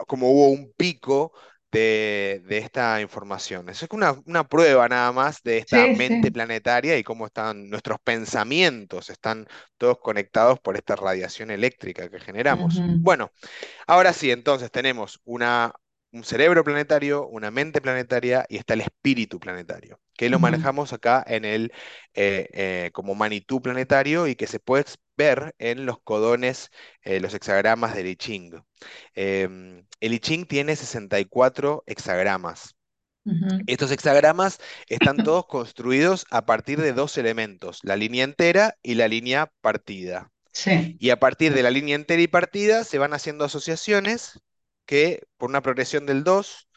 como 0.08 0.30
hubo 0.32 0.50
un 0.50 0.72
pico 0.76 1.32
de, 1.78 2.42
de 2.46 2.58
esta 2.58 3.00
información. 3.00 3.68
Eso 3.68 3.84
es 3.86 3.90
una, 3.92 4.12
una 4.26 4.44
prueba 4.48 4.88
nada 4.88 5.12
más 5.12 5.42
de 5.42 5.58
esta 5.58 5.88
Sí, 5.88 5.88
mente 5.88 6.30
sí. 6.30 6.32
planetaria 6.32 6.96
y 6.98 7.04
cómo 7.04 7.26
están 7.26 7.68
nuestros 7.70 7.98
pensamientos, 8.02 9.10
están 9.10 9.46
todos 9.78 9.98
conectados 9.98 10.60
por 10.60 10.76
esta 10.76 10.96
radiación 10.96 11.50
eléctrica 11.50 12.08
que 12.10 12.20
generamos. 12.20 12.84
Bueno. 13.02 13.30
Ahora 13.86 14.12
sí, 14.12 14.30
entonces 14.30 14.70
tenemos 14.70 15.20
una, 15.24 15.72
un 16.12 16.24
cerebro 16.24 16.64
planetario, 16.64 17.26
una 17.28 17.50
mente 17.50 17.80
planetaria 17.80 18.44
y 18.48 18.56
está 18.58 18.74
el 18.74 18.82
espíritu 18.82 19.38
planetario, 19.40 20.00
que 20.16 20.28
lo 20.28 20.38
manejamos 20.38 20.92
acá 20.92 21.24
en 21.26 21.44
el 21.44 21.72
eh, 22.14 22.48
eh, 22.52 22.90
como 22.92 23.14
Manitú 23.14 23.60
planetario 23.62 24.26
y 24.26 24.36
que 24.36 24.46
se 24.46 24.60
puede 24.60 24.84
ver 25.16 25.54
en 25.58 25.86
los 25.86 26.00
codones, 26.00 26.70
eh, 27.02 27.20
los 27.20 27.34
hexagramas 27.34 27.94
del 27.94 28.08
I 28.08 28.16
Ching. 28.16 28.52
Em, 29.14 29.86
el 30.00 30.14
I 30.14 30.18
Ching 30.20 30.46
tiene 30.46 30.76
64 30.76 31.84
hexagramas. 31.86 32.74
Estos 33.66 33.90
hexagramas 33.90 34.58
están 34.88 35.16
todos 35.24 35.46
construidos 35.46 36.26
a 36.30 36.46
partir 36.46 36.80
de 36.80 36.92
dos 36.92 37.18
elementos, 37.18 37.80
la 37.82 37.96
línea 37.96 38.24
entera 38.24 38.76
y 38.82 38.94
la 38.94 39.08
línea 39.08 39.52
partida. 39.60 40.30
Sí. 40.52 40.96
Y 40.98 41.10
a 41.10 41.18
partir 41.18 41.52
de 41.52 41.62
la 41.62 41.70
línea 41.70 41.96
entera 41.96 42.22
y 42.22 42.28
partida 42.28 42.84
se 42.84 42.98
van 42.98 43.12
haciendo 43.12 43.44
asociaciones 43.44 44.40
que 44.86 45.24
por 45.36 45.50
una 45.50 45.60
progresión 45.60 46.06
del 46.06 46.24
2 46.24 46.68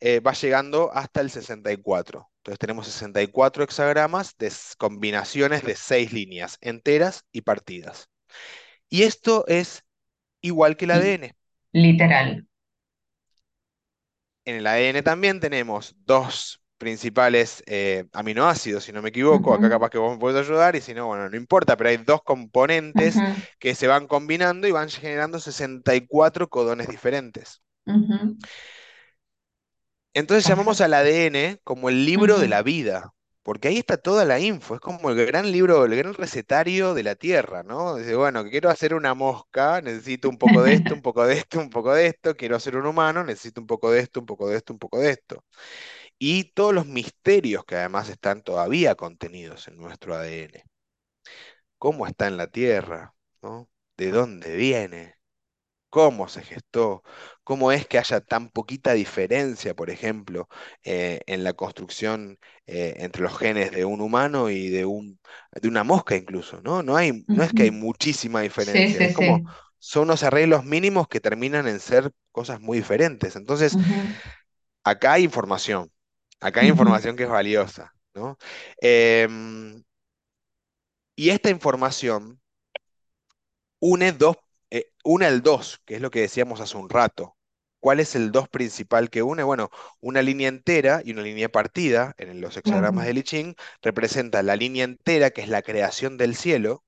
eh, 0.00 0.20
va 0.20 0.32
llegando 0.32 0.90
hasta 0.92 1.20
el 1.20 1.30
64. 1.30 2.30
Entonces 2.38 2.58
tenemos 2.58 2.86
64 2.86 3.64
hexagramas 3.64 4.36
de 4.38 4.52
combinaciones 4.78 5.62
de 5.62 5.74
seis 5.76 6.12
líneas 6.12 6.58
enteras 6.60 7.24
y 7.32 7.42
partidas. 7.42 8.08
Y 8.88 9.02
esto 9.02 9.44
es 9.48 9.84
igual 10.40 10.76
que 10.76 10.84
el 10.84 10.90
ADN. 10.92 11.36
Literal. 11.72 12.46
En 14.44 14.56
el 14.56 14.66
ADN 14.66 15.02
también 15.02 15.40
tenemos 15.40 15.96
dos 16.04 16.62
principales 16.78 17.64
eh, 17.66 18.04
aminoácidos, 18.12 18.84
si 18.84 18.92
no 18.92 19.02
me 19.02 19.08
equivoco. 19.08 19.54
Acá 19.54 19.68
capaz 19.68 19.90
que 19.90 19.98
vos 19.98 20.12
me 20.12 20.20
podés 20.20 20.46
ayudar 20.46 20.76
y 20.76 20.80
si 20.80 20.94
no, 20.94 21.06
bueno, 21.06 21.28
no 21.28 21.36
importa, 21.36 21.76
pero 21.76 21.90
hay 21.90 21.96
dos 21.96 22.22
componentes 22.22 23.16
que 23.58 23.74
se 23.74 23.86
van 23.86 24.06
combinando 24.06 24.68
y 24.68 24.72
van 24.72 24.88
generando 24.88 25.40
64 25.40 26.48
codones 26.48 26.88
diferentes. 26.88 27.62
Entonces 30.16 30.46
llamamos 30.48 30.80
al. 30.80 30.94
ADN 30.94 31.60
como 31.62 31.90
el 31.90 32.06
libro 32.06 32.38
de 32.38 32.48
la 32.48 32.62
vida, 32.62 33.12
porque 33.42 33.68
ahí 33.68 33.76
está 33.76 33.98
toda 33.98 34.24
la 34.24 34.40
info, 34.40 34.74
es 34.74 34.80
como 34.80 35.10
el 35.10 35.26
gran 35.26 35.52
libro, 35.52 35.84
el 35.84 35.94
gran 35.94 36.14
recetario 36.14 36.94
de 36.94 37.02
la 37.02 37.16
Tierra, 37.16 37.62
¿no? 37.62 37.96
Dice, 37.96 38.14
bueno, 38.16 38.42
quiero 38.48 38.70
hacer 38.70 38.94
una 38.94 39.12
mosca, 39.14 39.82
necesito 39.82 40.30
un 40.30 40.38
poco 40.38 40.62
de 40.62 40.72
esto, 40.72 40.94
un 40.94 41.02
poco 41.02 41.26
de 41.26 41.34
esto, 41.38 41.60
un 41.60 41.68
poco 41.70 41.92
de 41.92 42.06
esto, 42.06 42.34
quiero 42.34 42.56
hacer 42.56 42.76
un 42.76 42.86
humano, 42.86 43.24
necesito 43.24 43.60
un 43.60 43.66
poco 43.66 43.90
de 43.90 44.00
esto, 44.00 44.20
un 44.20 44.26
poco 44.26 44.48
de 44.48 44.56
esto, 44.56 44.72
un 44.72 44.78
poco 44.78 44.98
de 45.00 45.10
esto. 45.10 45.44
Y 46.18 46.44
todos 46.54 46.74
los 46.74 46.86
misterios 46.86 47.64
que 47.66 47.76
además 47.76 48.08
están 48.10 48.42
todavía 48.42 48.94
contenidos 48.96 49.68
en 49.68 49.76
nuestro 49.78 50.14
ADN. 50.16 50.64
¿Cómo 51.78 52.06
está 52.06 52.26
en 52.26 52.36
la 52.36 52.48
Tierra? 52.48 53.14
¿no? 53.42 53.68
¿De 53.96 54.10
dónde 54.10 54.56
viene? 54.56 55.15
Cómo 55.96 56.28
se 56.28 56.42
gestó, 56.42 57.02
cómo 57.42 57.72
es 57.72 57.86
que 57.86 57.96
haya 57.98 58.20
tan 58.20 58.50
poquita 58.50 58.92
diferencia, 58.92 59.74
por 59.74 59.88
ejemplo, 59.88 60.46
eh, 60.84 61.22
en 61.26 61.42
la 61.42 61.54
construcción 61.54 62.38
eh, 62.66 62.96
entre 62.98 63.22
los 63.22 63.38
genes 63.38 63.70
de 63.72 63.86
un 63.86 64.02
humano 64.02 64.50
y 64.50 64.68
de 64.68 64.84
un, 64.84 65.18
de 65.52 65.68
una 65.68 65.84
mosca 65.84 66.14
incluso, 66.14 66.60
¿no? 66.60 66.82
No 66.82 66.98
hay, 66.98 67.24
no 67.28 67.42
es 67.42 67.54
que 67.54 67.62
hay 67.62 67.70
muchísima 67.70 68.42
diferencia, 68.42 68.98
sí, 68.98 69.04
es 69.04 69.14
como 69.14 69.38
sí. 69.38 69.44
son 69.78 70.02
unos 70.02 70.22
arreglos 70.22 70.66
mínimos 70.66 71.08
que 71.08 71.18
terminan 71.18 71.66
en 71.66 71.80
ser 71.80 72.12
cosas 72.30 72.60
muy 72.60 72.76
diferentes. 72.76 73.34
Entonces, 73.34 73.74
acá 74.84 75.14
hay 75.14 75.24
información, 75.24 75.90
acá 76.40 76.60
hay 76.60 76.68
información 76.68 77.16
que 77.16 77.22
es 77.22 77.30
valiosa, 77.30 77.94
¿no? 78.12 78.36
Em, 78.82 79.82
y 81.14 81.30
esta 81.30 81.48
información 81.48 82.38
une 83.80 84.12
dos, 84.12 84.36
une 85.06 85.26
el 85.28 85.42
2, 85.42 85.80
que 85.86 85.96
es 85.96 86.00
lo 86.00 86.10
que 86.10 86.20
decíamos 86.20 86.60
hace 86.60 86.76
un 86.76 86.88
rato. 86.90 87.36
¿Cuál 87.80 88.00
es 88.00 88.16
el 88.16 88.32
2 88.32 88.48
principal 88.48 89.10
que 89.10 89.22
une? 89.22 89.42
Bueno, 89.44 89.70
una 90.00 90.22
línea 90.22 90.48
entera 90.48 91.02
y 91.04 91.12
una 91.12 91.22
línea 91.22 91.48
partida 91.48 92.14
en 92.18 92.40
los 92.40 92.56
hexagramas 92.56 93.04
Claro. 93.04 93.14
de 93.14 93.20
I 93.20 93.22
Ching 93.22 93.54
representa 93.82 94.42
la 94.42 94.56
línea 94.56 94.84
entera, 94.84 95.30
que 95.30 95.42
es 95.42 95.48
la 95.48 95.62
creación 95.62 96.16
del 96.16 96.34
cielo, 96.34 96.84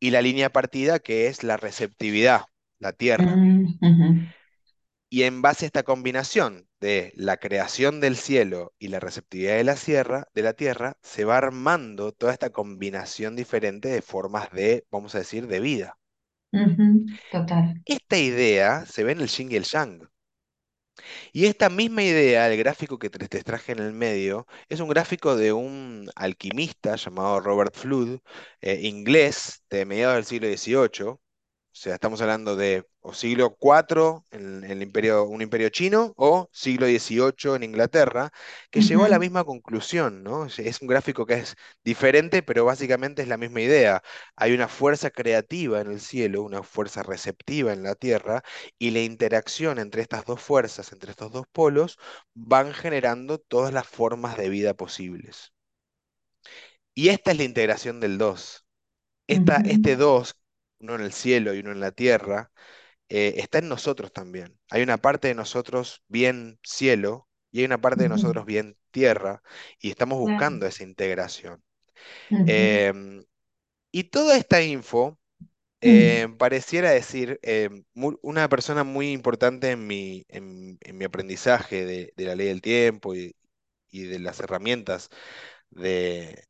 y 0.00 0.10
la 0.10 0.22
línea 0.22 0.50
partida, 0.50 0.98
que 0.98 1.28
es 1.28 1.42
la 1.44 1.56
receptividad, 1.56 2.42
la 2.78 2.92
tierra. 2.92 3.42
Y 5.10 5.24
en 5.24 5.42
base 5.42 5.64
a 5.64 5.68
esta 5.68 5.82
combinación 5.82 6.66
de 6.80 7.12
la 7.14 7.36
creación 7.36 8.00
del 8.00 8.16
cielo 8.16 8.74
y 8.78 8.88
la 8.88 9.00
receptividad 9.00 9.56
de 9.56 9.64
la 9.64 9.76
sierra, 9.76 10.28
de 10.34 10.42
la 10.42 10.54
tierra, 10.54 10.96
se 11.02 11.24
va 11.26 11.36
armando 11.36 12.12
toda 12.12 12.32
esta 12.32 12.50
combinación 12.50 13.36
diferente 13.36 13.88
de 13.88 14.02
formas 14.02 14.50
de, 14.52 14.86
vamos 14.90 15.14
a 15.14 15.18
decir, 15.18 15.46
de 15.46 15.60
vida. 15.60 15.98
Ujú, 16.52 17.18
Total. 17.30 17.82
Esta 17.86 18.16
idea 18.18 18.86
se 18.86 19.02
ve 19.02 19.10
en 19.10 19.20
el 19.20 19.26
yin 19.28 19.50
y 19.50 19.56
el 19.56 19.64
yang. 19.64 20.08
Y 21.32 21.46
esta 21.46 21.68
misma 21.70 22.02
idea, 22.02 22.48
el 22.50 22.58
gráfico 22.58 22.98
que 22.98 23.10
te, 23.10 23.28
te 23.28 23.42
traje 23.42 23.72
en 23.72 23.78
el 23.80 23.92
medio, 23.92 24.46
es 24.68 24.80
un 24.80 24.88
gráfico 24.88 25.36
de 25.36 25.52
un 25.52 26.10
alquimista 26.16 26.96
llamado 26.96 27.40
Robert 27.40 27.74
Flood, 27.74 28.20
eh, 28.60 28.80
inglés 28.82 29.62
de 29.70 29.84
mediados 29.86 30.16
del 30.16 30.24
siglo 30.24 30.48
XVIII, 30.48 31.20
sea, 31.80 31.94
estamos 31.94 32.20
hablando 32.20 32.56
de 32.56 32.86
o 33.00 33.14
siglo 33.14 33.56
IV 33.58 34.24
en 34.30 34.64
el 34.64 34.82
imperio, 34.82 35.24
un 35.24 35.40
imperio 35.42 35.68
chino 35.70 36.12
o 36.16 36.48
siglo 36.52 36.86
XVIII 36.86 37.54
en 37.56 37.62
Inglaterra, 37.62 38.30
que 38.70 38.80
llegó 38.82 39.04
a 39.04 39.08
la 39.08 39.18
misma 39.18 39.44
conclusión, 39.44 40.22
¿no? 40.22 40.46
Es 40.46 40.80
un 40.82 40.88
gráfico 40.88 41.24
que 41.26 41.34
es 41.34 41.56
diferente, 41.84 42.42
pero 42.42 42.64
básicamente 42.64 43.22
es 43.22 43.28
la 43.28 43.36
misma 43.38 43.60
idea. 43.62 44.02
Hay 44.36 44.52
una 44.52 44.68
fuerza 44.68 45.10
creativa 45.10 45.80
en 45.80 45.90
el 45.92 46.00
cielo, 46.00 46.42
una 46.42 46.62
fuerza 46.62 47.02
receptiva 47.02 47.72
en 47.72 47.82
la 47.82 47.94
tierra, 47.94 48.42
y 48.78 48.90
la 48.90 49.00
interacción 49.00 49.78
entre 49.78 50.02
estas 50.02 50.24
dos 50.24 50.40
fuerzas, 50.42 50.92
entre 50.92 51.10
estos 51.12 51.32
dos 51.32 51.46
polos, 51.52 51.98
van 52.34 52.72
generando 52.74 53.38
todas 53.38 53.72
las 53.72 53.86
formas 53.86 54.36
de 54.36 54.48
vida 54.48 54.74
posibles. 54.74 55.52
Y 56.94 57.08
esta 57.10 57.30
es 57.32 57.38
la 57.38 57.44
integración 57.44 58.00
del 58.00 58.18
2. 58.18 58.66
Esta, 59.28 59.58
este 59.58 59.96
ujú, 59.96 59.98
2, 59.98 60.36
uno 60.80 60.94
en 60.96 61.02
el 61.02 61.12
cielo 61.12 61.54
y 61.54 61.60
uno 61.60 61.72
en 61.72 61.80
la 61.80 61.92
tierra, 61.92 62.52
eh, 63.08 63.34
está 63.38 63.58
en 63.58 63.68
nosotros 63.68 64.12
también. 64.12 64.58
Hay 64.70 64.82
una 64.82 64.98
parte 64.98 65.28
de 65.28 65.34
nosotros 65.36 66.02
bien 66.08 66.58
cielo 66.64 67.28
y 67.52 67.60
hay 67.60 67.66
una 67.66 67.80
parte 67.80 68.04
de 68.04 68.08
nosotros 68.10 68.46
bien 68.46 68.76
tierra 68.92 69.42
y 69.80 69.90
estamos 69.90 70.18
buscando 70.18 70.66
esa 70.66 70.84
integración. 70.84 71.62
Em, 72.44 73.24
y 73.92 74.04
toda 74.04 74.36
esta 74.36 74.62
info 74.62 75.18
eh, 75.80 76.28
pareciera 76.38 76.90
decir, 76.90 77.38
em, 77.42 77.84
una 78.22 78.48
persona 78.48 78.84
muy 78.84 79.12
importante 79.12 79.72
en 79.72 79.86
mi, 79.86 80.24
en, 80.28 80.78
en 80.82 80.98
mi 80.98 81.04
aprendizaje 81.06 81.84
de, 81.86 82.12
de 82.16 82.26
la 82.26 82.36
ley 82.36 82.48
del 82.48 82.62
tiempo 82.62 83.14
y, 83.14 83.36
y 83.90 84.04
de 84.04 84.18
las 84.20 84.40
herramientas 84.40 85.10
de 85.70 86.44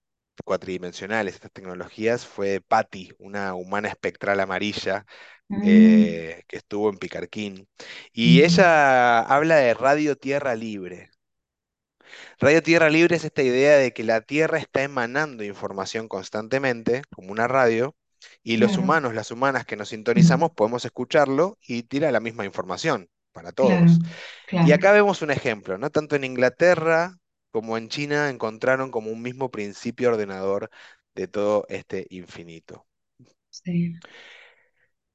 cuatridimensionales, 0.44 1.34
estas 1.34 1.52
tecnologías, 1.52 2.26
fue 2.26 2.60
Patty, 2.60 3.12
una 3.18 3.54
humana 3.54 3.88
espectral 3.88 4.40
amarilla 4.40 5.04
mm, 5.50 5.58
eh, 5.60 6.44
que 6.48 6.56
estuvo 6.58 6.90
en 6.90 6.98
Picarquín. 6.98 7.68
Y 8.12 8.42
ujú, 8.42 8.44
ella 8.44 9.20
habla 9.20 9.56
de 9.56 9.74
radio 9.74 10.16
tierra 10.16 10.54
libre. 10.56 11.10
Radio 12.40 12.62
tierra 12.62 12.90
libre 12.90 13.16
es 13.16 13.24
esta 13.24 13.42
idea 13.42 13.76
de 13.76 13.92
que 13.92 14.04
la 14.04 14.20
Tierra 14.20 14.58
está 14.58 14.82
emanando 14.82 15.44
información 15.44 16.08
constantemente, 16.08 17.02
como 17.14 17.32
una 17.32 17.46
radio, 17.48 17.96
y 18.42 18.56
los 18.56 18.76
Claro. 18.76 18.78
humanos, 18.78 19.14
las 19.14 19.30
humanas 19.30 19.64
que 19.66 19.76
nos 19.76 19.90
mm, 20.16 20.44
sintonizamos, 20.44 20.50
podemos 20.52 20.84
escucharlo 20.84 21.58
y 21.66 21.84
tira 21.84 22.10
la 22.12 22.20
misma 22.20 22.44
información 22.44 23.08
para 23.32 23.52
Claro. 23.60 23.86
todos. 23.92 24.00
Y 24.60 24.72
acá 24.72 24.92
vemos 24.92 25.22
un 25.22 25.30
ejemplo, 25.30 25.78
¿no? 25.78 25.90
Tanto 25.90 26.16
en 26.16 26.24
Inglaterra 26.24 27.18
como 27.50 27.76
en 27.76 27.88
China 27.88 28.30
encontraron 28.30 28.90
como 28.90 29.10
un 29.10 29.22
mismo 29.22 29.50
principio 29.50 30.10
ordenador 30.10 30.70
de 31.14 31.28
todo 31.28 31.66
este 31.68 32.06
infinito. 32.10 32.86
Sí. 33.50 33.94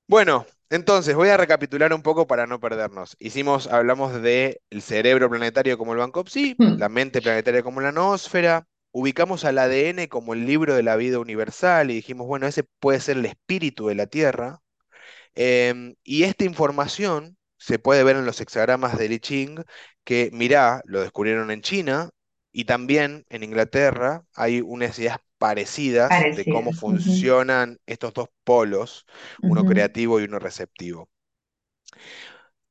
Bueno, 0.07 0.45
entonces 0.69 1.15
voy 1.15 1.29
a 1.29 1.37
recapitular 1.37 1.93
un 1.93 2.01
poco 2.01 2.27
para 2.27 2.45
no 2.45 2.59
perdernos. 2.59 3.15
Hicimos, 3.19 3.67
hablamos 3.67 4.21
de 4.21 4.61
el 4.69 4.81
cerebro 4.81 5.29
planetario 5.29 5.77
como 5.77 5.93
el 5.93 5.99
Banco-Psi, 5.99 6.55
la 6.57 6.89
mm, 6.89 6.91
mente 6.91 7.21
planetaria 7.21 7.63
como 7.63 7.81
la 7.81 7.91
noósfera, 7.91 8.67
ubicamos 8.91 9.45
al 9.45 9.57
ADN 9.57 10.07
como 10.09 10.33
el 10.33 10.45
libro 10.45 10.75
de 10.75 10.83
la 10.83 10.95
vida 10.95 11.19
universal 11.19 11.89
y 11.91 11.95
dijimos, 11.95 12.27
bueno, 12.27 12.47
ese 12.47 12.63
puede 12.79 12.99
ser 12.99 13.17
el 13.17 13.25
espíritu 13.25 13.87
de 13.87 13.95
la 13.95 14.07
Tierra. 14.07 14.61
Em, 15.35 15.95
y 16.03 16.23
esta 16.23 16.45
información 16.45 17.37
se 17.57 17.79
puede 17.79 18.03
ver 18.03 18.17
en 18.17 18.25
los 18.25 18.41
hexagramas 18.41 18.97
de 18.97 19.05
I 19.07 19.19
Ching, 19.19 19.63
que 20.03 20.29
mirá, 20.33 20.81
lo 20.85 21.01
descubrieron 21.01 21.51
en 21.51 21.61
China 21.61 22.09
y 22.53 22.65
también 22.65 23.25
en 23.29 23.43
Inglaterra 23.43 24.25
hay 24.35 24.61
unas 24.61 24.99
ideas 24.99 25.19
parecidas 25.39 26.29
de 26.31 26.47
cómo 26.47 26.73
funcionan 26.73 27.79
estos 27.87 28.13
dos 28.13 28.29
polos, 28.45 29.05
uno 29.45 29.65
creativo 29.65 30.21
y 30.21 30.25
uno 30.25 30.39
receptivo. 30.39 31.09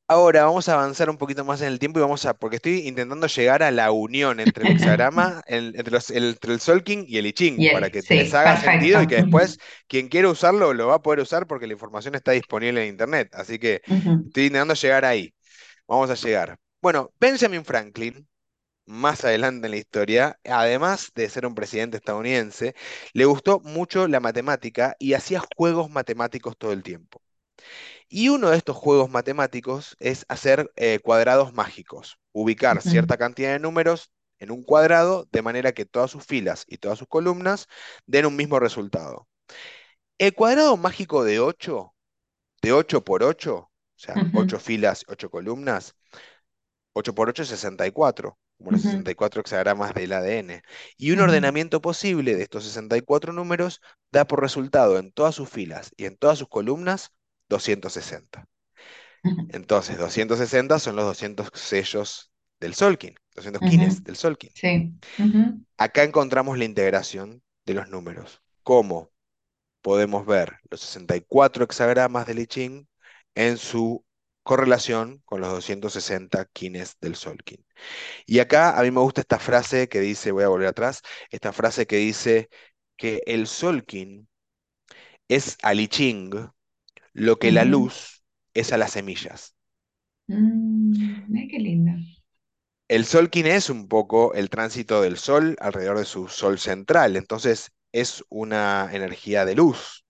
Ahora 0.09 0.45
vamos 0.45 0.69
a 0.69 0.75
avanzar 0.75 1.09
un 1.09 1.17
poquito 1.17 1.43
más 1.45 1.63
en 1.63 1.69
el 1.69 1.79
tiempo 1.79 1.99
y 1.99 2.03
vamos 2.03 2.27
a, 2.27 2.35
porque 2.35 2.57
estoy 2.57 2.87
intentando 2.87 3.27
llegar 3.29 3.63
a 3.63 3.71
la 3.71 3.93
unión 3.93 4.41
entre 4.41 4.63
el 4.65 4.69
hexagrama, 4.71 5.43
el- 5.47 5.75
entre, 5.77 5.91
los- 5.93 6.11
el, 6.11 6.25
entre 6.31 6.53
el 6.53 6.61
Solking 6.61 7.05
y 7.09 7.17
el 7.19 7.27
I 7.27 7.33
Ching, 7.33 7.65
Y 7.65 7.69
para 7.71 7.89
el, 7.89 7.91
que 7.91 8.03
les 8.11 8.35
haga 8.35 8.57
perfecto. 8.57 8.59
sentido 8.59 9.01
y 9.01 9.07
que 9.07 9.17
después 9.17 9.59
quien 9.89 10.09
quiera 10.09 10.29
usarlo 10.29 10.75
lo 10.75 10.89
va 10.89 10.97
a 10.97 11.03
poder 11.03 11.21
usar 11.21 11.47
porque 11.47 11.67
la 11.67 11.73
información 11.75 12.15
está 12.15 12.33
disponible 12.33 12.83
en 12.83 12.89
Internet. 12.91 13.31
Así 13.35 13.59
que 13.59 13.83
estoy 14.27 14.45
intentando 14.47 14.75
llegar 14.75 15.05
ahí. 15.07 15.35
Vamos 15.89 16.11
a 16.11 16.15
llegar. 16.17 16.59
Bueno, 16.83 17.13
Benjamin 17.21 17.65
Franklin, 17.65 18.29
más 18.87 19.25
adelante 19.25 19.67
en 19.67 19.73
la 19.73 19.77
historia, 19.79 20.39
además 20.45 21.13
de 21.15 21.29
ser 21.29 21.47
un 21.47 21.55
presidente 21.55 21.99
estadounidense, 21.99 22.75
le 23.13 23.25
gustó 23.25 23.61
mucho 23.61 24.09
la 24.09 24.21
matemática 24.21 24.97
y 24.99 25.15
hacía 25.15 25.43
juegos 25.57 25.91
matemáticos 25.91 26.57
todo 26.59 26.73
el 26.73 26.83
tiempo. 26.83 27.23
Y 28.09 28.29
uno 28.29 28.51
de 28.51 28.57
estos 28.57 28.77
juegos 28.77 29.11
matemáticos 29.11 29.97
es 29.99 30.25
hacer 30.29 30.71
eh, 30.77 31.01
cuadrados 31.03 31.53
mágicos, 31.53 32.19
ubicar 32.33 32.83
cierta 32.83 33.17
cantidad 33.17 33.53
de 33.53 33.59
números 33.59 34.11
en 34.39 34.51
un 34.51 34.63
cuadrado 34.63 35.29
de 35.33 35.43
manera 35.43 35.73
que 35.73 35.85
todas 35.85 36.11
sus 36.11 36.25
filas 36.25 36.65
y 36.69 36.79
todas 36.79 36.99
sus 36.99 37.09
columnas 37.09 37.69
den 38.07 38.27
un 38.27 38.37
mismo 38.37 38.59
resultado. 38.61 39.29
El 40.19 40.35
cuadrado 40.35 40.77
mágico 40.77 41.25
de 41.25 41.41
8, 41.41 41.95
de 42.63 42.73
8 42.73 43.05
por 43.05 43.23
8, 43.23 43.57
o 43.57 43.71
sea, 43.97 44.17
ujú, 44.17 44.41
8 44.41 44.59
filas, 44.59 45.05
8 45.09 45.31
columnas, 45.31 45.95
8 46.95 47.15
por 47.15 47.29
8 47.29 47.43
es 47.43 47.49
64, 47.49 48.39
como 48.59 48.73
los 48.73 48.83
ujú, 48.83 48.93
64 48.93 49.41
hexagramas 49.41 49.95
del 49.95 50.13
ADN. 50.13 50.63
Y 50.97 51.13
un 51.13 51.21
ujú, 51.21 51.23
ordenamiento 51.23 51.81
posible 51.81 52.35
de 52.37 52.43
estos 52.43 52.65
64 52.65 53.33
números 53.33 53.81
da 54.11 54.27
por 54.27 54.41
resultado 54.41 54.99
en 54.99 55.13
todas 55.13 55.35
sus 55.35 55.49
filas 55.51 55.93
y 55.97 56.07
en 56.07 56.17
todas 56.17 56.39
sus 56.39 56.49
columnas 56.49 57.13
260. 57.49 58.47
ujú, 59.25 59.43
Entonces, 59.49 59.99
260 59.99 60.79
son 60.81 60.97
los 60.97 61.05
200 61.05 61.51
sellos 61.55 62.33
del 62.61 62.75
Solkin, 62.75 63.15
200 63.35 63.63
quines 63.63 64.03
ujú, 64.03 64.05
del 64.05 64.17
Solkin. 64.17 64.53
Sí. 64.55 64.93
Acá 65.77 66.05
encontramos 66.05 66.57
la 66.59 66.65
integración 66.65 67.43
de 67.67 67.75
los 67.75 67.89
números. 67.89 68.41
¿Cómo 68.63 69.11
podemos 69.83 70.27
ver 70.27 70.59
los 70.71 70.81
64 70.83 71.65
hexagramas 71.65 72.27
del 72.27 72.41
I 72.41 72.47
Ching 72.49 72.89
en 73.37 73.59
su 73.59 74.05
correlación 74.43 75.23
con 75.25 75.41
los 75.41 75.51
260 75.51 76.47
quines 76.47 76.97
del 77.01 77.17
Solkin? 77.17 77.65
Y 78.27 78.41
acá 78.41 78.79
a 78.79 78.83
mí 78.83 78.91
me 78.91 79.01
gusta 79.01 79.23
esta 79.23 79.39
frase 79.39 79.89
que 79.89 80.01
dice, 80.01 80.33
voy 80.33 80.45
a 80.45 80.49
volver 80.49 80.69
atrás, 80.69 81.03
esta 81.31 81.53
frase 81.53 81.87
que 81.87 81.97
dice 81.97 82.49
que 82.97 83.23
el 83.27 83.47
Solkin 83.47 84.29
es 85.29 85.57
al 85.63 85.81
I 85.81 85.89
Ching 85.89 86.31
lo 87.13 87.39
que 87.39 87.53
la 87.53 87.65
luz 87.65 88.25
es 88.55 88.73
a 88.73 88.77
las 88.77 88.93
semillas. 88.93 89.55
Mm, 90.29 91.49
qué 91.51 91.59
lindo. 91.59 91.93
El 92.89 93.07
Solkin 93.07 93.47
es 93.47 93.71
un 93.71 93.89
poco 93.89 94.35
el 94.35 94.51
tránsito 94.51 95.03
del 95.03 95.17
Sol 95.17 95.57
alrededor 95.61 95.99
de 95.99 96.05
su 96.05 96.29
Sol 96.29 96.59
central, 96.59 97.17
entonces 97.17 97.73
es 97.93 98.25
una 98.29 98.89
energía 98.93 99.45
de 99.45 99.55
luz. 99.55 100.05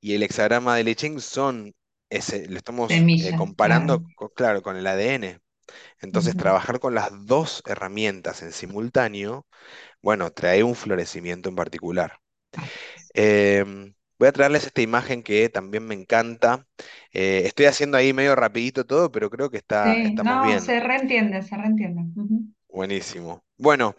Y 0.00 0.14
el 0.14 0.22
hexagrama 0.22 0.76
de 0.76 0.90
I 0.90 0.94
Ching 0.94 1.20
son, 1.20 1.72
ese, 2.16 2.48
lo 2.48 2.56
estamos 2.58 3.08
eh, 3.18 3.34
claro. 3.60 3.96
comparando, 3.96 4.04
co- 4.14 4.30
claro, 4.30 4.62
con 4.62 4.76
el 4.76 4.86
ADN. 4.86 5.40
Entonces 6.00 6.36
trabajar 6.36 6.80
con 6.80 6.94
las 6.94 7.10
dos 7.26 7.62
herramientas 7.66 8.42
en 8.42 8.52
simultáneo, 8.52 9.46
bueno, 10.02 10.32
trae 10.32 10.62
un 10.64 10.74
florecimiento 10.76 11.48
en 11.50 11.56
particular. 11.56 12.20
Em, 13.14 13.94
voy 14.18 14.28
a 14.28 14.32
traerles 14.32 14.66
esta 14.66 14.82
imagen 14.82 15.22
que 15.22 15.48
también 15.48 15.86
me 15.86 15.94
encanta. 15.94 16.66
Eh, 17.12 17.42
estoy 17.46 17.66
haciendo 17.66 17.96
ahí 17.98 18.12
medio 18.12 18.34
rapidito 18.36 18.84
todo, 18.86 19.10
pero 19.12 19.30
creo 19.30 19.50
que 19.50 19.58
está, 19.58 19.94
Sí, 19.94 20.02
estamos 20.02 20.40
no, 20.40 20.40
bien. 20.40 20.64
se 20.64 20.80
reentiende, 20.80 21.42
se 21.42 21.56
reentiende. 21.56 22.02
Buenísimo. 22.68 23.44
Bueno, 23.58 23.94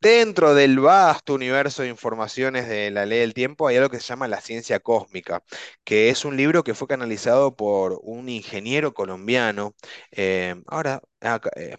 dentro 0.00 0.54
del 0.54 0.78
vasto 0.80 1.34
universo 1.34 1.82
de 1.82 1.88
informaciones 1.88 2.68
de 2.68 2.90
la 2.90 3.06
ley 3.06 3.20
del 3.20 3.34
tiempo 3.34 3.66
hay 3.68 3.76
algo 3.76 3.90
que 3.90 4.00
se 4.00 4.06
llama 4.06 4.28
la 4.28 4.40
ciencia 4.40 4.80
cósmica, 4.80 5.42
que 5.84 6.10
es 6.10 6.24
un 6.24 6.36
libro 6.36 6.64
que 6.64 6.74
fue 6.74 6.88
canalizado 6.88 7.56
por 7.56 7.98
un 8.02 8.28
ingeniero 8.28 8.94
colombiano. 8.94 9.74
eh, 10.10 10.54
ahora, 10.66 11.02
eh, 11.56 11.76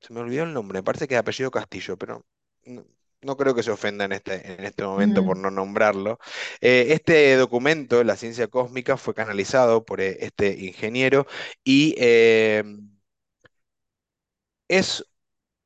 se 0.00 0.12
me 0.12 0.20
olvidó 0.20 0.44
el 0.44 0.52
nombre, 0.54 0.78
me 0.78 0.82
parece 0.84 1.08
que 1.08 1.14
es 1.14 1.20
apellido 1.20 1.50
Castillo, 1.50 1.96
pero 1.98 2.24
no, 2.64 2.84
no 3.22 3.36
creo 3.36 3.54
que 3.54 3.62
se 3.62 3.70
ofenda 3.70 4.04
en 4.04 4.12
este, 4.12 4.54
en 4.54 4.64
este 4.64 4.84
momento 4.84 5.24
por 5.24 5.36
no 5.38 5.50
nombrarlo. 5.50 6.18
Eh, 6.60 6.86
este 6.90 7.36
documento, 7.36 8.02
la 8.04 8.16
ciencia 8.16 8.48
cósmica, 8.48 8.96
fue 8.96 9.14
canalizado 9.14 9.84
por 9.84 10.00
este 10.00 10.50
ingeniero 10.64 11.26
y 11.64 11.94
es 14.68 15.04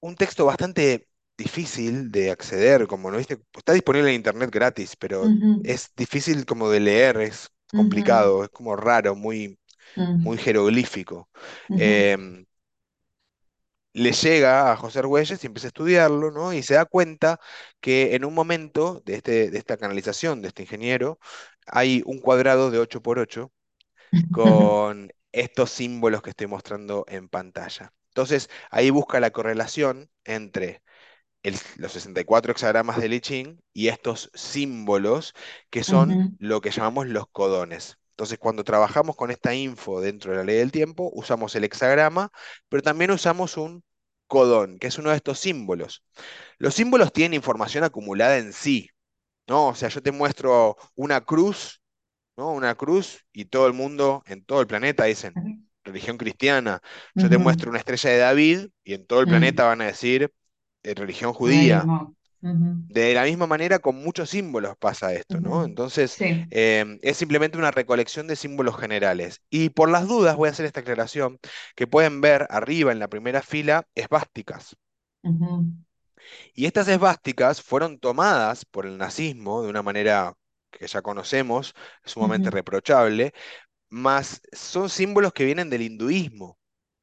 un 0.01 0.17
texto 0.17 0.47
bastante 0.47 1.09
difícil 1.41 2.11
de 2.12 2.30
acceder, 2.30 2.86
como 2.86 3.11
no 3.11 3.18
viste, 3.18 3.38
está 3.57 3.72
disponible 3.72 4.11
en 4.11 4.16
internet 4.16 4.51
gratis, 4.53 4.97
pero 4.97 5.34
es 5.62 5.93
difícil 5.97 6.45
como 6.47 6.70
de 6.70 6.80
leer, 6.80 7.18
es 7.18 7.49
complicado, 7.74 8.45
es 8.45 8.51
como 8.51 8.76
raro, 8.76 9.14
muy, 9.16 9.59
muy 10.22 10.38
jeroglífico. 10.38 11.30
Em, 11.76 12.47
le 13.93 14.12
llega 14.12 14.70
a 14.72 14.76
José 14.76 15.01
Argüelles 15.01 15.43
y 15.43 15.47
empieza 15.47 15.66
a 15.66 15.70
estudiarlo, 15.70 16.30
¿no? 16.30 16.53
Y 16.53 16.62
se 16.62 16.74
da 16.74 16.84
cuenta 16.84 17.41
que 17.80 18.14
en 18.14 18.24
un 18.24 18.34
momento 18.34 19.03
de, 19.05 19.16
este, 19.16 19.51
de 19.51 19.59
esta 19.59 19.76
canalización 19.76 20.43
de 20.43 20.49
este 20.49 20.62
ingeniero, 20.62 21.18
hay 21.66 22.03
un 22.07 22.20
cuadrado 22.20 22.70
de 22.70 22.78
8 22.78 23.03
por 23.03 23.18
8 23.18 23.53
con 24.30 25.12
estos 25.32 25.70
símbolos 25.70 26.22
que 26.22 26.30
estoy 26.30 26.47
mostrando 26.49 27.05
en 27.09 27.28
pantalla. 27.28 27.93
Entonces, 28.11 28.51
ahí 28.70 28.91
busca 28.91 29.20
la 29.20 29.30
correlación 29.30 30.11
entre 30.24 30.82
el- 31.43 31.59
los 31.76 31.93
64 31.93 32.53
hexagramas 32.53 33.01
del 33.01 33.14
I 33.14 33.20
Ching 33.20 33.61
y 33.72 33.88
estos 33.88 34.30
símbolos 34.34 35.34
que 35.70 35.84
son 35.84 36.20
lo 36.38 36.61
que 36.61 36.70
llamamos 36.70 37.07
los 37.09 37.28
codones. 37.30 37.99
Entonces, 38.11 38.38
cuando 38.38 38.64
trabajamos 38.64 39.16
con 39.16 39.30
esta 39.30 39.55
info 39.55 40.01
dentro 40.01 40.32
de 40.32 40.38
la 40.38 40.45
ley 40.45 40.57
del 40.59 40.72
tiempo, 40.72 41.11
usamos 41.14 41.55
el 41.57 41.64
hexagrama, 41.64 42.30
pero 42.68 42.82
también 42.82 43.11
usamos 43.11 43.57
un 43.57 43.82
codón, 44.26 44.78
que 44.78 44.88
es 44.88 44.99
uno 44.99 45.11
de 45.11 45.16
estos 45.16 45.38
símbolos. 45.41 46.05
Los 46.59 46.74
símbolos 46.74 47.12
tienen 47.12 47.34
información 47.34 47.84
acumulada 47.84 48.38
en 48.38 48.53
sí, 48.53 48.91
¿no? 49.49 49.68
O 49.68 49.74
sea, 49.74 49.88
yo 49.91 50.03
te 50.03 50.12
muestro 50.12 50.76
una 50.97 51.20
cruz 51.22 51.80
¿no? 52.36 52.51
Una 52.53 52.74
cruz 52.74 53.24
y 53.32 53.47
todo 53.47 53.66
el 53.66 53.72
mundo 53.72 54.22
en 54.26 54.45
todo 54.45 54.61
el 54.61 54.66
planeta 54.66 55.05
dicen 55.05 55.38
religión 55.84 56.16
cristiana. 56.18 56.80
Yo 57.16 57.28
te 57.28 57.38
muestro 57.38 57.70
una 57.70 57.78
estrella 57.78 58.11
de 58.11 58.18
David 58.18 58.68
y 58.84 58.95
en 58.95 59.07
todo 59.07 59.20
el 59.20 59.26
planeta 59.28 59.64
van 59.64 59.80
a 59.82 59.86
decir 59.86 60.32
eh, 60.83 60.95
religión 60.95 61.33
judía. 61.33 61.93
De 62.89 63.14
la 63.14 63.24
misma 63.24 63.47
manera, 63.47 63.78
con 63.78 63.97
muchos 63.97 64.31
símbolos 64.31 64.76
pasa 64.76 65.14
esto. 65.14 65.41
¿no? 65.41 65.64
Entonces, 65.64 66.18
Sí. 66.18 66.45
em, 66.51 66.99
es 67.03 67.16
simplemente 67.16 67.57
una 67.59 67.70
recolección 67.70 68.26
de 68.26 68.37
símbolos 68.37 68.76
generales. 68.78 69.43
Y 69.51 69.70
por 69.70 69.91
las 69.91 70.09
dudas 70.09 70.37
voy 70.37 70.49
a 70.49 70.53
hacer 70.53 70.66
esta 70.66 70.81
aclaración, 70.81 71.39
que 71.76 71.87
pueden 71.87 72.20
ver 72.20 72.47
arriba 72.51 72.91
en 72.93 72.99
la 72.99 73.09
primera 73.09 73.43
fila 73.43 73.87
esvásticas. 73.95 74.76
Y 76.55 76.66
estas 76.66 76.89
esvásticas 76.89 77.62
fueron 77.62 77.99
tomadas 77.99 78.64
por 78.64 78.87
el 78.87 78.99
nazismo 78.99 79.62
de 79.62 79.70
una 79.70 79.83
manera 79.83 80.35
que 80.70 80.87
ya 80.87 81.03
conocemos, 81.03 81.74
sumamente 82.05 82.51
reprochable, 82.51 83.33
más 83.91 84.43
son 84.53 84.91
símbolos 84.91 85.33
que 85.33 85.45
vienen 85.47 85.70
del 85.70 85.83
hinduismo, 85.83 86.59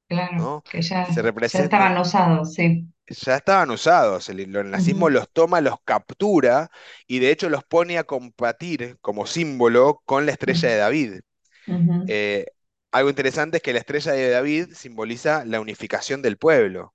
Claro, 0.10 0.38
¿no? 0.38 0.66
que 0.70 0.82
Se 1.04 1.22
ya, 1.22 1.24
ya 1.24 1.24
representan, 1.24 1.64
estaban 1.64 1.98
usados, 1.98 2.54
sí. 2.54 2.88
Ya 3.08 3.36
estaban 3.38 3.72
usados, 3.72 4.30
el, 4.30 4.40
el 4.56 4.72
nazismo 4.72 5.10
los 5.10 5.30
toma, 5.32 5.62
los 5.62 5.76
captura 5.86 6.72
y 7.08 7.20
de 7.20 7.32
hecho 7.32 7.50
los 7.50 7.64
pone 7.64 7.98
a 7.98 8.04
combatir 8.06 8.98
como 9.02 9.26
símbolo 9.28 10.02
con 10.06 10.26
la 10.26 10.32
estrella 10.34 10.70
de 10.70 10.78
David. 10.78 11.22
Eh, 12.08 12.48
algo 12.92 13.10
interesante 13.10 13.58
es 13.58 13.64
que 13.64 13.74
la 13.74 13.80
estrella 13.80 14.14
de 14.14 14.30
David 14.32 14.74
simboliza 14.76 15.46
la 15.46 15.62
unificación 15.62 16.22
del 16.24 16.38
pueblo. 16.38 16.94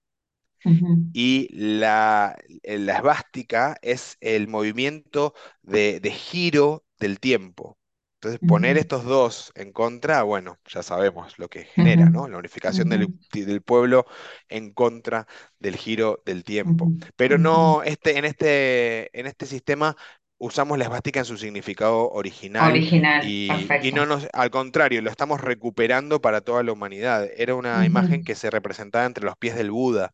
y 1.12 1.48
la, 1.52 2.36
la 2.64 2.96
esvástica 2.96 3.76
es 3.82 4.16
el 4.20 4.48
movimiento 4.48 5.34
de, 5.62 6.00
de 6.00 6.10
giro 6.10 6.84
del 6.98 7.20
tiempo. 7.20 7.78
Entonces, 8.22 8.40
poner 8.46 8.78
estos 8.78 9.04
dos 9.04 9.50
en 9.56 9.72
contra, 9.72 10.22
bueno, 10.22 10.56
ya 10.68 10.84
sabemos 10.84 11.36
lo 11.40 11.48
que 11.48 11.64
genera, 11.64 12.08
¿no? 12.08 12.28
La 12.28 12.38
unificación 12.38 12.88
del, 12.88 13.08
del 13.32 13.62
pueblo 13.62 14.06
en 14.48 14.72
contra 14.72 15.26
del 15.58 15.74
giro 15.74 16.22
del 16.24 16.44
tiempo. 16.44 16.92
Pero 17.16 17.36
no, 17.36 17.82
este, 17.82 18.18
en 18.18 18.24
este, 18.24 19.18
en 19.18 19.26
este 19.26 19.46
sistema 19.46 19.96
usamos 20.38 20.78
la 20.78 20.84
esvástica 20.84 21.20
en 21.20 21.24
su 21.24 21.36
significado 21.36 22.10
original 22.10 22.72
Original, 22.72 23.20
y, 23.20 23.76
y 23.80 23.92
no 23.92 24.02
perfecto. 24.02 24.06
nos, 24.06 24.28
al 24.32 24.50
contrario, 24.50 25.02
lo 25.02 25.10
estamos 25.10 25.40
recuperando 25.40 26.20
para 26.20 26.40
toda 26.40 26.62
la 26.62 26.72
humanidad. 26.72 27.28
Era 27.36 27.56
una 27.56 27.84
imagen 27.86 28.22
que 28.22 28.34
se 28.36 28.50
representaba 28.50 29.04
entre 29.04 29.24
los 29.24 29.36
pies 29.36 29.56
del 29.56 29.70
Buda 29.72 30.12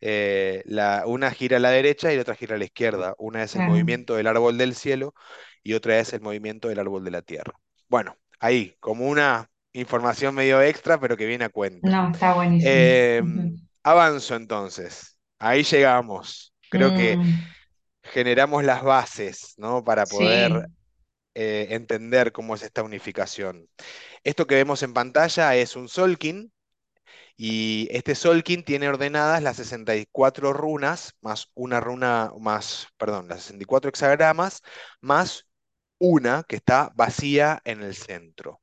eh, 0.00 0.62
la, 0.66 1.04
una 1.06 1.30
gira 1.30 1.56
a 1.58 1.60
la 1.60 1.70
derecha 1.70 2.12
y 2.12 2.16
la 2.16 2.22
otra 2.22 2.34
gira 2.34 2.56
a 2.56 2.58
la 2.58 2.64
izquierda. 2.64 3.14
Una 3.18 3.42
es 3.42 3.56
el 3.56 3.62
movimiento 3.62 4.14
del 4.16 4.26
árbol 4.26 4.58
del 4.58 4.74
cielo 4.74 5.14
y 5.64 5.74
otra 5.74 6.00
es 6.00 6.14
el 6.14 6.22
movimiento 6.22 6.68
del 6.68 6.80
árbol 6.80 7.04
de 7.04 7.12
la 7.12 7.22
tierra. 7.22 7.54
Bueno, 7.88 8.18
ahí, 8.40 8.76
como 8.80 9.08
una 9.08 9.50
información 9.74 10.36
medio 10.36 10.62
extra, 10.62 11.00
pero 11.00 11.16
que 11.18 11.26
viene 11.26 11.46
a 11.46 11.50
cuento. 11.50 11.92
No, 11.92 12.10
está 12.10 12.34
buenísimo. 12.34 13.00
Em, 13.18 13.52
avanzo 13.84 14.36
entonces. 14.36 15.18
Ahí 15.38 15.64
llegamos. 15.64 16.54
Creo 16.70 16.92
que 16.94 17.20
Mm, 17.20 17.54
generamos 18.02 18.64
las 18.64 18.82
bases, 18.82 19.54
¿no? 19.58 19.84
Para 19.84 20.08
poder 20.08 20.52
sí. 20.52 20.74
eh, 21.34 21.68
entender 21.70 22.32
cómo 22.32 22.54
es 22.54 22.62
esta 22.62 22.82
unificación. 22.82 23.68
Esto 24.24 24.46
que 24.46 24.56
vemos 24.56 24.82
en 24.84 24.94
pantalla 24.94 25.56
es 25.56 25.76
un 25.76 25.88
Solkin, 25.88 26.52
y 27.36 27.88
este 27.90 28.14
Solkin 28.14 28.64
tiene 28.64 28.88
ordenadas 28.88 29.42
las 29.42 29.56
64 29.56 30.52
runas, 30.52 31.14
más 31.20 31.50
una 31.54 31.80
runa, 31.80 32.30
más, 32.40 32.88
perdón, 32.96 33.28
las 33.28 33.42
64 33.42 33.88
hexagramas, 33.88 34.62
más 35.00 35.43
una 35.98 36.44
que 36.44 36.56
está 36.56 36.92
vacía 36.96 37.60
en 37.64 37.82
el 37.82 37.94
centro. 37.94 38.60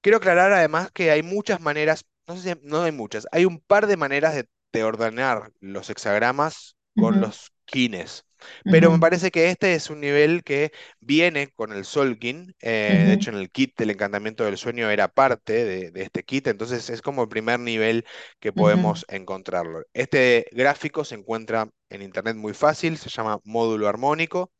Quiero 0.00 0.18
aclarar 0.18 0.52
además 0.52 0.90
que 0.92 1.10
hay 1.10 1.22
muchas 1.22 1.60
maneras, 1.60 2.06
no 2.26 2.36
sé 2.36 2.54
si 2.54 2.60
no 2.62 2.82
hay 2.82 2.92
muchas, 2.92 3.26
hay 3.32 3.44
un 3.44 3.60
par 3.60 3.86
de 3.86 3.96
maneras 3.96 4.34
de, 4.34 4.48
de 4.72 4.84
ordenar 4.84 5.52
los 5.60 5.90
hexagramas 5.90 6.76
con 6.96 7.20
los 7.20 7.52
kines. 7.66 8.24
Pero 8.70 8.90
me 8.90 8.98
parece 8.98 9.30
que 9.30 9.50
este 9.50 9.74
es 9.74 9.90
un 9.90 10.00
nivel 10.00 10.42
que 10.44 10.72
viene 11.00 11.48
con 11.52 11.72
el 11.74 11.84
Solkin. 11.84 12.54
eh, 12.60 13.04
de 13.06 13.12
hecho, 13.12 13.30
en 13.30 13.36
el 13.36 13.50
kit 13.50 13.76
del 13.76 13.90
encantamiento 13.90 14.44
del 14.44 14.56
sueño 14.56 14.88
era 14.90 15.08
parte 15.08 15.64
de, 15.66 15.90
de 15.90 16.02
este 16.02 16.22
kit, 16.24 16.46
entonces 16.46 16.88
es 16.88 17.02
como 17.02 17.22
el 17.24 17.28
primer 17.28 17.60
nivel 17.60 18.06
que 18.38 18.52
podemos 18.54 19.04
encontrarlo. 19.08 19.82
Este 19.92 20.46
gráfico 20.52 21.04
se 21.04 21.16
encuentra 21.16 21.68
en 21.90 22.00
internet 22.02 22.36
muy 22.36 22.54
fácil, 22.54 22.96
se 22.96 23.10
llama 23.10 23.40
módulo 23.44 23.88
armónico. 23.88 24.50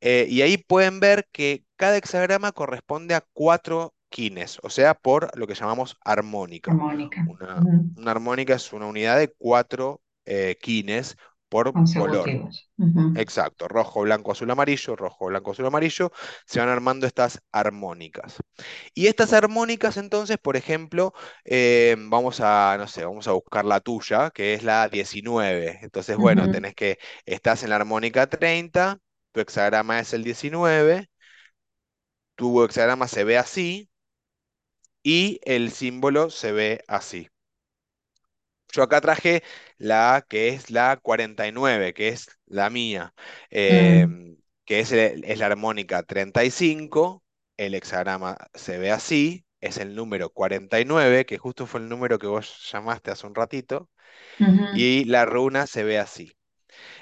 Eh, 0.00 0.26
y 0.28 0.42
ahí 0.42 0.56
pueden 0.56 1.00
ver 1.00 1.28
que 1.32 1.64
cada 1.76 1.96
hexagrama 1.96 2.52
corresponde 2.52 3.14
a 3.14 3.24
cuatro 3.32 3.94
quines, 4.08 4.58
o 4.62 4.70
sea, 4.70 4.94
por 4.94 5.36
lo 5.36 5.46
que 5.46 5.54
llamamos 5.54 5.96
armónica. 6.04 6.70
Armónica. 6.70 7.26
Una, 7.96 8.10
armónica 8.10 8.54
es 8.54 8.72
una 8.72 8.86
unidad 8.86 9.18
de 9.18 9.28
cuatro 9.36 10.00
eh, 10.24 10.56
quines 10.60 11.16
por 11.48 11.72
color. 11.72 12.28
Exacto, 13.16 13.68
rojo, 13.68 14.02
blanco, 14.02 14.32
azul, 14.32 14.50
amarillo, 14.50 14.96
rojo, 14.96 15.26
blanco, 15.26 15.52
azul, 15.52 15.66
amarillo, 15.66 16.12
se 16.44 16.60
van 16.60 16.68
armando 16.68 17.06
estas 17.06 17.40
armónicas. 17.52 18.36
Y 18.94 19.06
estas 19.06 19.32
armónicas, 19.32 19.96
entonces, 19.96 20.38
por 20.38 20.56
ejemplo, 20.56 21.12
eh, 21.44 21.96
vamos 21.98 22.40
a, 22.40 22.76
no 22.78 22.88
sé, 22.88 23.04
vamos 23.04 23.28
a 23.28 23.32
buscar 23.32 23.64
la 23.64 23.80
tuya, 23.80 24.30
que 24.30 24.54
es 24.54 24.64
la 24.64 24.88
19. 24.88 25.80
Entonces, 25.82 26.16
bueno, 26.16 26.50
tenés 26.50 26.74
que, 26.74 26.98
estás 27.24 27.62
en 27.62 27.70
la 27.70 27.76
armónica 27.76 28.26
30, 28.26 28.98
tu 29.36 29.40
hexagrama 29.42 30.00
es 30.00 30.12
el 30.14 30.24
19, 30.24 31.08
tu 32.36 32.62
hexagrama 32.64 33.08
se 33.08 33.24
ve 33.24 33.36
así 33.38 33.90
y 35.02 35.40
el 35.44 35.70
símbolo 35.72 36.28
se 36.28 36.52
ve 36.52 36.84
así. 36.86 37.30
Yo 38.72 38.82
acá 38.82 39.00
traje 39.00 39.42
la 39.78 40.24
que 40.28 40.48
es 40.48 40.70
la 40.70 40.96
49, 40.98 41.94
que 41.94 42.08
es 42.08 42.28
la 42.46 42.68
mía, 42.70 43.14
mm, 43.68 44.02
em, 44.02 44.36
que 44.64 44.80
es, 44.80 44.92
el- 44.92 45.24
es 45.24 45.38
la 45.38 45.46
armónica 45.46 46.02
35, 46.02 47.24
el 47.56 47.74
hexagrama 47.74 48.36
se 48.54 48.78
ve 48.78 48.90
así, 48.90 49.46
es 49.60 49.78
el 49.78 49.94
número 49.94 50.30
49, 50.30 51.24
que 51.26 51.38
justo 51.38 51.66
fue 51.66 51.80
el 51.80 51.88
número 51.88 52.18
que 52.18 52.26
vos 52.26 52.68
llamaste 52.70 53.10
hace 53.10 53.26
un 53.26 53.34
ratito, 53.34 53.88
y 54.70 55.04
la 55.06 55.26
runa 55.26 55.66
se 55.66 55.84
ve 55.84 55.98
así. 55.98 56.36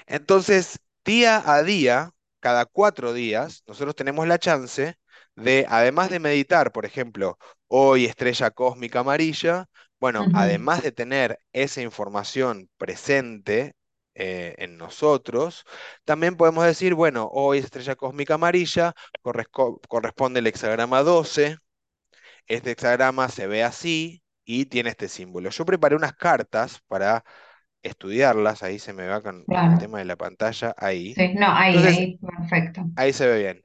Entonces, 0.07 0.79
día 1.05 1.43
a 1.45 1.63
día, 1.63 2.13
cada 2.45 2.67
cuatro 2.67 3.11
días, 3.13 3.63
nosotros 3.65 3.95
tenemos 3.95 4.27
la 4.27 4.37
chance 4.37 4.97
de, 5.35 5.65
además 5.67 6.11
de 6.11 6.19
meditar, 6.19 6.71
por 6.71 6.85
ejemplo, 6.85 7.39
hoy 7.67 8.05
estrella 8.05 8.51
cósmica 8.51 8.99
amarilla, 8.99 9.65
bueno, 9.99 10.27
además 10.35 10.83
de 10.83 10.91
tener 10.91 11.39
esa 11.53 11.81
información 11.81 12.69
presente 12.77 13.73
eh, 14.13 14.53
en 14.59 14.77
nosotros, 14.77 15.65
también 16.03 16.37
podemos 16.37 16.65
decir, 16.65 16.93
bueno, 16.93 17.27
hoy 17.33 17.57
estrella 17.57 17.95
cósmica 17.95 18.35
amarilla, 18.35 18.93
corresponde 19.87 20.39
el 20.39 20.45
hexagrama 20.45 21.01
12, 21.01 21.57
este 22.45 22.71
hexagrama 22.71 23.27
se 23.29 23.47
ve 23.47 23.63
así 23.63 24.23
y 24.45 24.65
tiene 24.67 24.91
este 24.91 25.07
símbolo. 25.07 25.49
Yo 25.49 25.65
preparé 25.65 25.95
unas 25.95 26.13
cartas 26.13 26.79
para 26.87 27.23
estudiarlas, 27.85 28.63
ahí 28.63 28.79
se 28.79 28.93
me 28.93 29.07
va 29.07 29.21
con, 29.21 29.45
el 29.47 29.77
tema 29.77 29.99
de 29.99 30.05
la 30.05 30.15
pantalla, 30.17 30.73
ahí. 30.77 31.13
Sí, 31.13 31.33
no, 31.35 31.47
ahí, 31.51 31.75
Entonces, 31.75 31.97
ahí, 31.97 32.17
perfecto. 32.17 32.81
ahí 32.95 33.13
se 33.13 33.27
ve 33.27 33.39
bien. 33.39 33.61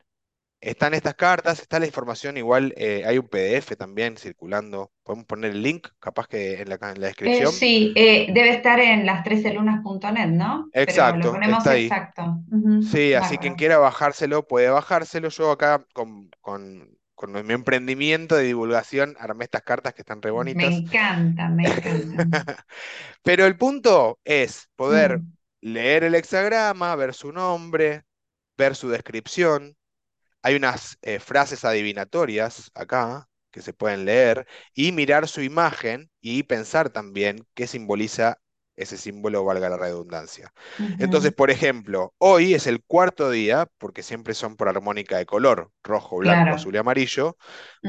Están 0.62 0.93
estas 0.93 1.14
cartas, 1.14 1.61
está 1.61 1.79
la 1.79 1.87
información, 1.87 2.37
igual 2.37 2.75
eh, 2.77 3.03
hay 3.07 3.16
un 3.16 3.29
PDF 3.29 3.77
también 3.77 4.18
circulando. 4.18 4.93
Podemos 5.03 5.25
poner 5.25 5.53
el 5.53 5.62
link, 5.62 5.89
capaz 5.99 6.27
que 6.27 6.61
en 6.61 6.68
la, 6.68 6.75
en 6.75 6.81
la 6.81 6.93
Eh, 6.93 7.01
descripción. 7.01 7.51
sí, 7.53 7.95
eh, 7.97 8.27
debe 8.33 8.51
estar 8.51 8.79
en 8.79 9.07
las 9.07 9.25
trecelunas.net, 9.25 10.27
¿no? 10.29 10.68
Pero 10.73 10.77
lo 10.77 10.83
Exacto, 10.83 11.33
ponemos 11.33 11.59
está 11.59 11.71
ahí. 11.71 11.85
exacto. 11.85 12.41
Sí, 12.93 13.14
así 13.14 13.39
quien 13.39 13.55
quiera 13.55 13.79
bajárselo 13.79 14.47
puede 14.47 14.68
bajárselo. 14.68 15.31
Yo 15.31 15.51
acá 15.51 15.83
con, 15.95 16.31
con, 16.43 16.99
con 17.21 17.33
mi 17.47 17.53
emprendimiento 17.55 18.35
de 18.37 18.45
divulgación 18.45 19.16
armé 19.21 19.45
estas 19.45 19.62
cartas 19.62 19.95
que 19.95 20.03
están 20.03 20.23
re 20.23 20.31
Me 20.57 20.64
bonitas. 20.64 20.75
encantan, 20.75 21.57
me 21.57 21.64
encantan. 21.73 22.31
Pero 23.23 23.47
el 23.47 23.57
punto 23.57 24.21
es 24.25 24.68
poder 24.77 25.23
Mm, 25.23 25.33
leer 25.61 26.05
el 26.05 26.14
hexagrama, 26.14 26.95
ver 26.97 27.14
su 27.14 27.33
nombre, 27.33 28.05
ver 28.59 28.77
su 28.77 28.89
descripción 28.91 29.77
hay 30.43 30.57
unas 30.57 30.99
eh, 31.03 31.21
frases 31.21 31.64
adivinatorias 31.64 32.71
acá 32.75 33.29
que 33.51 33.62
se 33.62 33.73
pueden 33.75 34.05
leer 34.07 34.47
y 34.75 34.93
mirar 34.93 35.29
su 35.29 35.43
imagen 35.43 36.11
y 36.21 36.45
pensar 36.45 36.91
también 36.91 37.47
qué 37.55 37.66
simboliza 37.66 38.39
ese 38.81 38.97
símbolo, 38.97 39.45
valga 39.45 39.68
la 39.68 39.76
redundancia. 39.76 40.53
Entonces, 40.99 41.33
por 41.33 41.51
ejemplo, 41.51 42.14
hoy 42.18 42.55
es 42.55 42.66
el 42.66 42.83
cuarto 42.83 43.31
día, 43.31 43.68
porque 43.78 44.03
siempre 44.03 44.35
son 44.35 44.57
por 44.57 44.68
armónica 44.68 45.18
de 45.18 45.26
color, 45.26 45.70
rojo, 45.83 46.16
blanco, 46.16 46.43
claro. 46.45 46.57
azul 46.57 46.74
y 46.74 46.78
amarillo. 46.78 47.37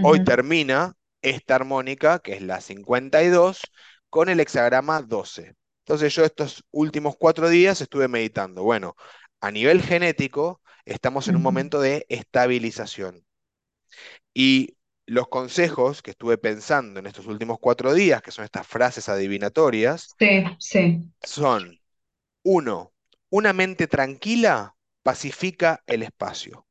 Hoy 0.03 0.23
termina 0.23 0.93
esta 1.21 1.55
armónica, 1.55 2.19
que 2.19 2.33
es 2.33 2.41
la 2.41 2.59
52, 2.59 3.61
con 4.09 4.27
el 4.27 4.39
hexagrama 4.41 5.01
12. 5.01 5.55
Entonces 5.85 6.13
yo 6.13 6.25
estos 6.25 6.63
últimos 6.71 7.15
cuatro 7.17 7.49
días 7.49 7.79
estuve 7.81 8.07
meditando. 8.07 8.63
Bueno, 8.63 8.95
a 9.39 9.49
nivel 9.49 9.81
genético, 9.81 10.61
estamos 10.85 11.27
en 11.29 11.37
un 11.37 11.41
momento 11.41 11.79
de 11.79 12.05
estabilización. 12.09 13.25
Y 14.33 14.75
los 15.11 15.27
consejos 15.29 16.01
que 16.01 16.11
estuve 16.11 16.37
pensando 16.37 16.99
en 16.99 17.05
estos 17.07 17.27
últimos 17.27 17.59
cuatro 17.59 17.93
días, 17.93 18.21
que 18.21 18.31
son 18.31 18.45
estas 18.45 18.65
frases 18.67 19.09
adivinatorias, 19.09 20.17
Sí, 20.19 20.43
sí. 20.59 21.11
son, 21.23 21.81
uno, 22.43 22.93
una 23.29 23.53
mente 23.53 23.87
tranquila 23.87 24.75
pacifica 25.03 25.83
el 25.87 26.03
espacio. 26.03 26.67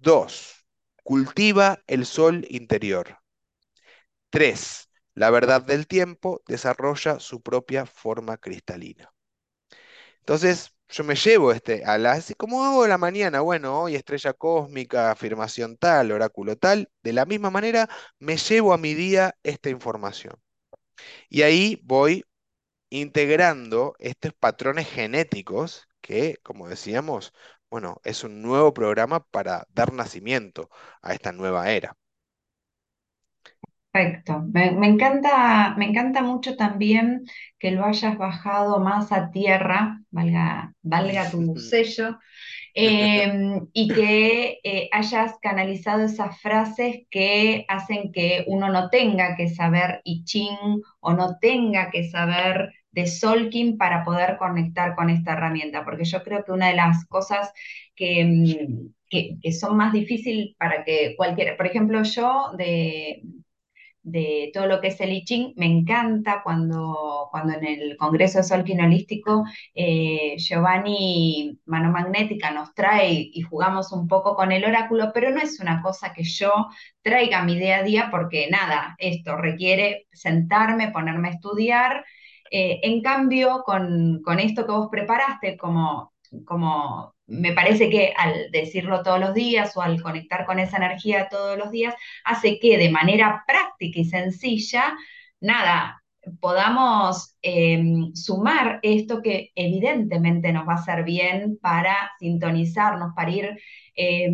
Dos, 0.00 0.64
cultiva 1.02 1.82
el 1.86 2.06
sol 2.06 2.46
interior. 2.48 3.18
Tres, 4.30 4.88
la 5.14 5.30
verdad 5.30 5.62
del 5.62 5.88
tiempo 5.88 6.40
desarrolla 6.46 7.18
su 7.18 7.40
propia 7.42 7.86
forma 7.86 8.36
cristalina. 8.36 9.12
Entonces, 10.20 10.75
yo 10.88 11.04
me 11.04 11.14
llevo 11.16 11.52
este, 11.52 11.84
a 11.84 11.98
las, 11.98 12.34
¿cómo 12.38 12.64
hago 12.64 12.86
la 12.86 12.98
mañana? 12.98 13.40
Bueno, 13.40 13.82
hoy 13.82 13.94
estrella 13.96 14.32
cósmica, 14.32 15.10
afirmación 15.10 15.76
tal, 15.76 16.12
oráculo 16.12 16.56
tal. 16.56 16.90
De 17.02 17.12
la 17.12 17.24
misma 17.26 17.50
manera, 17.50 17.88
me 18.18 18.36
llevo 18.36 18.72
a 18.72 18.78
mi 18.78 18.94
día 18.94 19.36
esta 19.42 19.70
información. 19.70 20.34
Y 21.28 21.42
ahí 21.42 21.80
voy 21.84 22.24
integrando 22.90 23.96
estos 23.98 24.32
patrones 24.34 24.88
genéticos 24.90 25.88
que, 26.00 26.38
como 26.42 26.68
decíamos, 26.68 27.32
bueno, 27.70 28.00
es 28.04 28.24
un 28.24 28.42
nuevo 28.42 28.74
programa 28.74 29.20
para 29.26 29.66
dar 29.70 29.92
nacimiento 29.92 30.70
a 31.02 31.14
esta 31.14 31.32
nueva 31.32 31.70
era. 31.72 31.96
Perfecto. 33.96 34.42
Me, 34.52 34.72
me 34.72 34.88
encanta, 34.88 35.74
me 35.78 35.86
encanta 35.86 36.20
mucho 36.22 36.54
también 36.54 37.24
que 37.58 37.70
lo 37.70 37.86
hayas 37.86 38.18
bajado 38.18 38.78
más 38.78 39.10
a 39.10 39.30
tierra, 39.30 40.02
valga, 40.10 40.74
valga 40.82 41.30
tu 41.30 41.56
sello, 41.70 42.18
eh, 42.74 43.58
y 43.72 43.88
que 43.88 44.60
eh, 44.62 44.90
hayas 44.92 45.38
canalizado 45.40 46.04
esas 46.04 46.38
frases 46.42 47.06
que 47.10 47.64
hacen 47.68 48.12
que 48.12 48.44
uno 48.48 48.68
no 48.68 48.90
tenga 48.90 49.34
que 49.34 49.48
saber 49.48 50.02
I 50.04 50.24
Ching 50.24 50.82
o 51.00 51.14
no 51.14 51.38
tenga 51.40 51.90
que 51.90 52.10
saber 52.10 52.74
de 52.90 53.06
Solking 53.06 53.78
para 53.78 54.04
poder 54.04 54.36
conectar 54.36 54.94
con 54.94 55.08
esta 55.08 55.32
herramienta, 55.32 55.84
porque 55.86 56.04
yo 56.04 56.22
creo 56.22 56.44
que 56.44 56.52
una 56.52 56.68
de 56.68 56.76
las 56.76 57.06
cosas 57.06 57.50
que, 57.94 58.24
mm, 58.26 58.88
que, 59.08 59.38
que 59.40 59.52
son 59.52 59.76
más 59.78 59.94
difíciles 59.94 60.54
para 60.58 60.84
que 60.84 61.14
cualquiera, 61.16 61.56
por 61.56 61.66
ejemplo, 61.66 62.02
yo 62.02 62.52
de 62.58 63.22
de 64.06 64.50
todo 64.54 64.66
lo 64.66 64.80
que 64.80 64.88
es 64.88 65.00
el 65.00 65.12
I. 65.12 65.52
Me 65.56 65.66
encanta 65.66 66.42
cuando, 66.44 67.28
cuando 67.32 67.54
en 67.54 67.66
el 67.66 67.96
Congreso 67.96 68.38
de 68.38 68.44
Sol 68.44 68.64
Quinolístico 68.64 69.44
eh, 69.74 70.36
Giovanni 70.38 71.58
Mano 71.66 71.90
Magnética 71.90 72.50
nos 72.52 72.72
trae 72.74 73.30
y 73.32 73.40
jugamos 73.42 73.92
un 73.92 74.06
poco 74.08 74.36
con 74.36 74.52
el 74.52 74.64
oráculo, 74.64 75.10
pero 75.12 75.30
no 75.30 75.40
es 75.40 75.58
una 75.60 75.82
cosa 75.82 76.12
que 76.12 76.22
yo 76.24 76.68
traiga 77.02 77.42
mi 77.44 77.58
día 77.58 77.78
a 77.78 77.82
día 77.82 78.08
porque 78.10 78.48
nada, 78.50 78.94
esto 78.98 79.36
requiere 79.36 80.06
sentarme, 80.12 80.90
ponerme 80.92 81.28
a 81.28 81.32
estudiar. 81.32 82.04
Eh, 82.50 82.80
en 82.84 83.02
cambio, 83.02 83.62
con, 83.64 84.22
con 84.22 84.38
esto 84.40 84.64
que 84.66 84.72
vos 84.72 84.88
preparaste, 84.90 85.56
como 85.56 86.12
como 86.44 87.15
me 87.26 87.52
parece 87.52 87.90
que 87.90 88.12
al 88.16 88.50
decirlo 88.52 89.02
todos 89.02 89.20
los 89.20 89.34
días 89.34 89.76
o 89.76 89.82
al 89.82 90.00
conectar 90.02 90.46
con 90.46 90.58
esa 90.58 90.76
energía 90.78 91.28
todos 91.28 91.58
los 91.58 91.70
días, 91.70 91.94
hace 92.24 92.58
que 92.58 92.78
de 92.78 92.90
manera 92.90 93.44
práctica 93.46 94.00
y 94.00 94.04
sencilla, 94.04 94.94
nada, 95.40 96.02
podamos 96.40 97.36
eh, 97.42 97.82
sumar 98.14 98.80
esto 98.82 99.22
que 99.22 99.52
evidentemente 99.54 100.52
nos 100.52 100.66
va 100.68 100.72
a 100.72 100.76
hacer 100.76 101.04
bien 101.04 101.58
para 101.60 102.12
sintonizarnos, 102.18 103.12
para 103.14 103.30
ir 103.30 103.58
eh, 103.96 104.30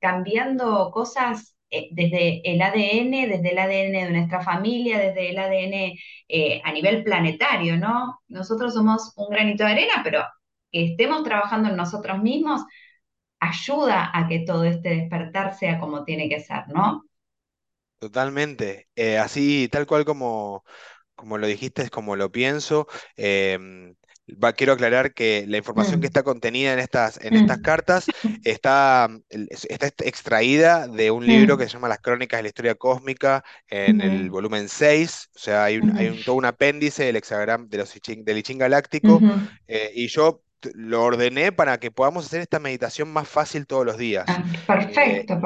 cambiando 0.00 0.90
cosas 0.92 1.56
eh, 1.70 1.88
desde 1.92 2.42
el 2.52 2.60
ADN, 2.62 3.28
desde 3.28 3.52
el 3.52 3.58
ADN 3.58 3.92
de 3.92 4.10
nuestra 4.10 4.42
familia, 4.42 4.98
desde 4.98 5.30
el 5.30 5.38
ADN 5.38 5.98
eh, 6.28 6.60
a 6.64 6.72
nivel 6.72 7.02
planetario, 7.02 7.78
¿no? 7.78 8.20
Nosotros 8.28 8.74
somos 8.74 9.12
un 9.16 9.30
granito 9.30 9.64
de 9.64 9.70
arena, 9.72 10.00
pero 10.04 10.22
que 10.72 10.86
estemos 10.92 11.24
trabajando 11.24 11.68
en 11.70 11.76
nosotros 11.76 12.20
mismos 12.22 12.62
ayuda 13.40 14.10
a 14.14 14.28
que 14.28 14.40
todo 14.40 14.64
este 14.64 14.90
despertar 14.90 15.54
sea 15.54 15.80
como 15.80 16.04
tiene 16.04 16.28
que 16.30 16.40
ser, 16.40 16.68
¿no? 16.68 17.04
Totalmente. 17.98 18.88
Eh, 18.96 19.18
así, 19.18 19.68
tal 19.70 19.86
cual 19.86 20.04
como, 20.04 20.64
como 21.16 21.38
lo 21.38 21.46
dijiste, 21.46 21.82
es 21.82 21.90
como 21.90 22.16
lo 22.16 22.32
pienso. 22.32 22.88
Em, 23.16 23.94
va- 24.42 24.52
quiero 24.54 24.72
aclarar 24.72 25.14
que 25.14 25.46
la 25.48 25.56
información 25.58 26.00
que 26.00 26.06
Mm, 26.06 26.08
está 26.08 26.22
contenida 26.24 26.72
en 26.72 26.80
estas, 26.80 27.18
en 27.24 27.36
estas 27.36 27.58
mm, 27.58 27.60
cartas 27.60 28.10
está, 28.42 29.08
está 29.30 29.86
est- 29.86 30.02
extraída 30.02 30.88
de 30.88 31.10
un 31.12 31.28
libro 31.28 31.56
que 31.58 31.64
mm, 31.64 31.68
se 31.68 31.70
llama 31.74 31.88
Las 31.88 32.00
Crónicas 32.00 32.38
de 32.38 32.42
la 32.44 32.48
Historia 32.48 32.74
Cósmica 32.76 33.44
en 33.68 34.00
el 34.00 34.30
volumen 34.30 34.68
6. 34.68 35.30
O 35.36 35.38
sea, 35.38 35.64
hay 35.64 35.78
un, 35.78 35.90
hay 35.94 36.08
un, 36.08 36.24
todo 36.24 36.36
un 36.36 36.44
apéndice 36.46 37.04
del 37.04 37.16
hexagrama 37.16 37.66
de 37.68 37.78
los 37.78 37.94
I 37.96 38.00
Ching- 38.00 38.24
del 38.24 38.38
I 38.38 38.42
Ching 38.42 38.58
Galáctico 38.58 39.24
eh, 39.66 39.92
y 39.94 40.08
yo 40.08 40.42
lo 40.74 41.02
ordené 41.04 41.52
para 41.52 41.78
que 41.78 41.90
podamos 41.90 42.26
hacer 42.26 42.40
esta 42.40 42.58
meditación 42.58 43.12
más 43.12 43.28
fácil 43.28 43.66
todos 43.66 43.84
los 43.86 43.98
días. 43.98 44.26
Ah, 44.26 44.44
Eh, 44.76 45.26
perfecto, 45.26 45.40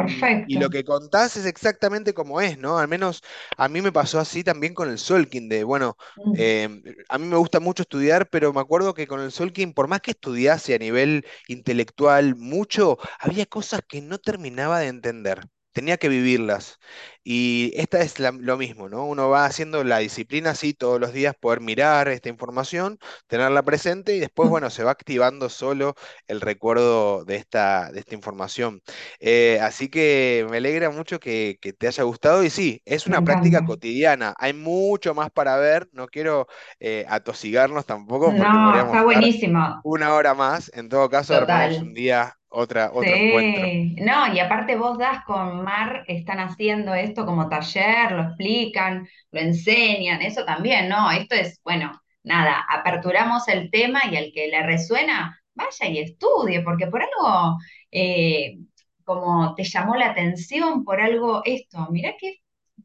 y, 0.44 0.56
perfecto. 0.56 0.58
lo 0.58 0.70
que 0.70 0.84
contás 0.84 1.36
es 1.36 1.46
exactamente 1.46 2.14
como 2.14 2.40
es, 2.40 2.58
¿no? 2.58 2.78
Al 2.78 2.88
menos 2.88 3.22
a 3.56 3.68
mí 3.68 3.82
me 3.82 3.92
pasó 3.92 4.20
así 4.20 4.44
también 4.44 4.74
con 4.74 4.88
el 4.90 4.98
Solking, 4.98 5.48
de, 5.48 5.64
bueno, 5.64 5.96
Mm, 6.16 6.32
eh, 6.32 6.68
a 7.08 7.18
mí 7.18 7.26
me 7.26 7.36
gusta 7.36 7.60
mucho 7.60 7.82
estudiar, 7.82 8.28
pero 8.30 8.52
me 8.52 8.60
acuerdo 8.60 8.94
que 8.94 9.06
con 9.06 9.20
el 9.20 9.32
Solking, 9.32 9.72
por 9.74 9.88
más 9.88 10.00
que 10.00 10.12
estudiase 10.12 10.74
a 10.74 10.78
nivel 10.78 11.26
intelectual 11.48 12.36
mucho, 12.36 12.98
había 13.18 13.46
cosas 13.46 13.80
que 13.88 14.00
no 14.02 14.18
terminaba 14.18 14.78
de 14.80 14.88
entender. 14.88 15.40
Tenía 15.76 15.98
que 15.98 16.08
vivirlas. 16.08 16.78
Y 17.22 17.72
esta 17.76 18.00
es 18.00 18.18
la- 18.18 18.30
lo 18.32 18.56
mismo, 18.56 18.88
¿no? 18.88 19.04
Uno 19.06 19.28
va 19.28 19.44
haciendo 19.44 19.84
la 19.84 19.98
disciplina 19.98 20.50
así 20.50 20.72
todos 20.74 20.98
los 21.00 21.12
días, 21.12 21.34
poder 21.38 21.60
mirar 21.60 22.08
esta 22.08 22.28
información, 22.30 22.98
tenerla 23.26 23.62
presente 23.62 24.14
y 24.16 24.20
después, 24.20 24.48
bueno, 24.48 24.70
se 24.70 24.84
va 24.84 24.92
activando 24.92 25.48
solo 25.50 25.94
el 26.28 26.40
recuerdo 26.40 27.24
de 27.24 27.36
esta, 27.36 27.90
de 27.92 28.00
esta 28.00 28.14
información. 28.14 28.80
Eh, 29.20 29.58
así 29.60 29.88
que 29.88 30.46
me 30.50 30.58
alegra 30.58 30.90
mucho 30.90 31.20
que, 31.20 31.58
que 31.60 31.72
te 31.72 31.88
haya 31.88 32.04
gustado 32.04 32.42
y 32.44 32.50
sí, 32.50 32.80
es 32.86 33.06
una 33.06 33.22
práctica 33.22 33.62
cotidiana. 33.62 34.34
Hay 34.38 34.52
mucho 34.54 35.14
más 35.14 35.30
para 35.30 35.56
ver, 35.56 35.88
no 35.92 36.06
quiero 36.08 36.46
eh, 36.80 37.04
atosigarnos 37.08 37.84
tampoco 37.86 38.34
porque 38.34 38.58
No, 38.58 38.80
está 38.86 39.02
buenísimo. 39.04 39.82
una 39.82 40.14
hora 40.14 40.34
más. 40.34 40.70
En 40.74 40.88
todo 40.88 41.08
caso, 41.10 41.34
un 41.80 41.94
día 41.94 42.36
otra, 42.48 42.90
otro 42.94 43.16
encuentro. 43.16 43.72
No, 43.96 44.32
y 44.32 44.38
aparte 44.40 44.76
vos 44.76 44.98
das 44.98 45.24
con 45.24 45.62
Mar, 45.64 46.04
están 46.06 46.38
haciendo 46.38 46.94
esto 46.94 47.24
como 47.24 47.48
taller, 47.48 48.12
lo 48.12 48.22
explican, 48.24 49.08
lo 49.30 49.40
enseñan, 49.40 50.20
eso 50.22 50.44
también, 50.44 50.88
¿no? 50.88 51.10
Esto 51.10 51.34
es, 51.34 51.60
bueno, 51.64 51.92
nada, 52.22 52.64
aperturamos 52.68 53.48
el 53.48 53.70
tema 53.70 54.02
y 54.10 54.16
al 54.16 54.32
que 54.34 54.48
le 54.48 54.62
resuena, 54.62 55.40
vaya 55.54 55.86
y 55.88 55.98
estudie, 55.98 56.62
porque 56.62 56.86
por 56.88 57.02
algo, 57.02 57.58
eh, 57.90 58.58
como 59.04 59.54
te 59.54 59.64
llamó 59.64 59.96
la 59.96 60.10
atención, 60.10 60.84
por 60.84 61.00
algo 61.00 61.42
esto, 61.44 61.88
mirá 61.90 62.14
qué, 62.18 62.36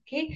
qué 0.05 0.27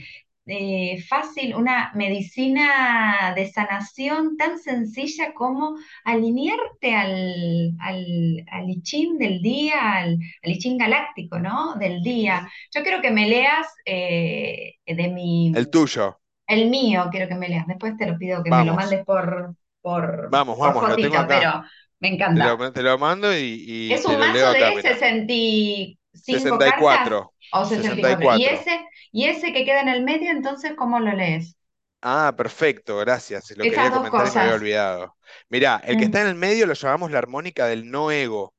eh, 0.48 1.02
fácil, 1.08 1.56
una 1.56 1.92
medicina 1.96 3.34
de 3.36 3.52
sanación 3.52 4.38
tan 4.38 4.60
sencilla 4.60 5.34
como 5.34 5.76
alinearte 6.04 6.96
al, 6.96 7.74
al, 7.80 8.46
al 8.52 8.70
I 8.70 8.82
Ching 8.82 9.18
del 9.18 9.42
día, 9.42 9.94
al, 9.94 10.18
al 10.44 10.52
I 10.52 10.58
Ching 10.60 10.78
galáctico, 10.78 11.40
¿no? 11.40 11.76
Del 11.76 12.02
día. 12.04 12.50
Yo 12.74 12.84
quiero 12.84 13.02
que 13.02 13.12
me 13.12 13.28
leas 13.28 13.68
eh, 13.86 14.74
de 14.86 15.08
mi, 15.10 15.54
El 15.54 15.72
tuyo. 15.72 16.22
el 16.48 16.70
mío, 16.70 17.08
quiero 17.12 17.28
que 17.28 17.36
me 17.36 17.50
leas. 17.50 17.68
Después 17.68 17.98
te 17.98 18.06
lo 18.08 18.18
pido 18.18 18.44
que 18.44 18.52
me 18.52 18.64
lo 18.64 18.74
mandes 18.74 19.06
por, 19.06 19.56
por, 19.82 20.34
vamos, 20.34 20.58
por 20.62 20.76
vamos, 20.76 20.88
lo 20.88 21.00
tengo 21.00 21.18
fotito, 21.18 21.20
acá. 21.20 21.36
pero 21.40 21.64
me 22.00 22.10
Te 22.34 22.42
lo, 22.42 22.58
encanta. 22.58 22.66
te 22.74 22.84
lo 22.84 22.98
mando 22.98 23.34
y, 23.36 23.64
y 23.68 23.96
¿Es 23.96 24.06
te 24.06 24.16
un 24.16 24.18
lo 24.18 24.28
mazo 24.28 24.30
leo 24.30 24.50
acá, 24.50 24.72
de 24.72 24.74
mira. 24.74 24.94
65 24.94 26.00
sesenta 26.16 26.68
y 26.68 26.74
cartas 26.74 27.26
o 27.52 27.66
64? 27.66 28.32
y 28.32 28.44
¿Y? 28.44 28.44
¿Y 28.44 28.46
ese, 28.48 28.86
y 29.12 29.26
ese 29.26 29.54
que 29.54 29.66
queda 29.66 29.82
en 29.82 29.90
el 29.90 30.04
medio, 30.04 30.32
entonces, 30.32 30.74
cómo 30.78 31.00
lo 31.00 31.12
lees? 31.14 31.58
Ah, 32.02 32.34
perfecto, 32.38 32.98
gracias. 33.00 33.50
Lo 33.58 33.68
Esas 33.68 33.68
quería 33.68 33.92
comentar 33.92 34.28
y 34.28 34.32
me 34.32 34.40
había 34.42 34.54
olvidado. 34.54 35.16
Mirá, 35.50 35.82
el 35.84 35.98
que 35.98 36.06
está 36.06 36.22
Mm, 36.22 36.22
en 36.22 36.28
el 36.28 36.36
medio 36.36 36.68
lo 36.68 36.74
llamamos 36.74 37.12
la 37.12 37.18
armónica 37.18 37.66
del 37.66 37.90
no 37.90 38.12
ego. 38.12 38.54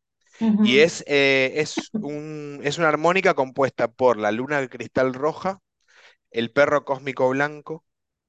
Y 0.61 0.79
es, 0.81 1.05
eh, 1.09 1.53
es 1.57 1.95
un, 2.01 2.61
es 2.65 2.79
una 2.79 2.89
armónica 2.89 3.35
compuesta 3.35 3.89
por 3.89 4.19
la 4.19 4.33
luna 4.33 4.61
de 4.61 4.69
cristal 4.71 5.15
roja, 5.15 5.61
el 6.33 6.53
perro 6.53 6.85
cósmico 6.85 7.29
blanco, 7.31 7.85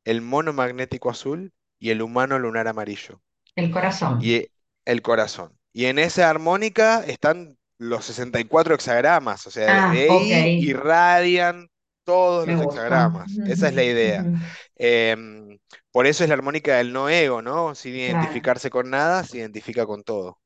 el 0.06 0.22
mono 0.22 0.54
magnético 0.54 1.10
azul 1.12 1.54
y 1.80 1.92
el 1.92 2.02
humano 2.04 2.40
lunar 2.40 2.68
amarillo. 2.68 3.22
El 3.58 3.72
Y 4.18 4.36
corazón. 4.36 4.36
eh, 4.36 4.52
el 4.86 5.02
corazón. 5.02 5.58
Y 5.74 5.86
en 5.86 6.00
esa 6.00 6.30
armónica 6.30 7.04
están 7.06 7.57
los 7.78 8.06
64 8.06 8.76
hexagramas, 8.76 9.48
o 9.48 9.52
sea, 9.52 9.84
Ah, 9.88 10.04
ahí 10.08 10.54
irradian 10.58 11.70
todos 12.04 12.48
me 12.48 12.56
los 12.56 12.60
gusta. 12.60 12.60
hexagramas. 12.62 13.40
Esa 13.44 13.68
es 13.70 13.74
la 13.76 13.84
idea. 13.84 14.30
Em, 14.76 15.60
por 15.92 16.08
eso 16.08 16.24
es 16.24 16.30
la 16.30 16.36
armónica 16.36 16.78
del 16.78 16.94
no 16.94 17.10
ego, 17.10 17.42
¿no? 17.42 17.76
Sin 17.76 17.96
Claro, 18.06 18.48
identificarse 18.48 18.70
con 18.70 18.90
nada, 18.90 19.24
se 19.24 19.38
identifica 19.40 19.86
con 19.86 20.04
todo. 20.04 20.40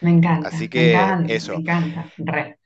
me 0.00 0.10
Así 0.40 0.68
encanta, 0.70 0.70
me 0.74 0.82
que 0.82 0.84
encanta, 0.84 1.40
me 1.48 1.54
eso. 1.54 1.62
encanta. 1.62 2.12
Re. 2.18 2.58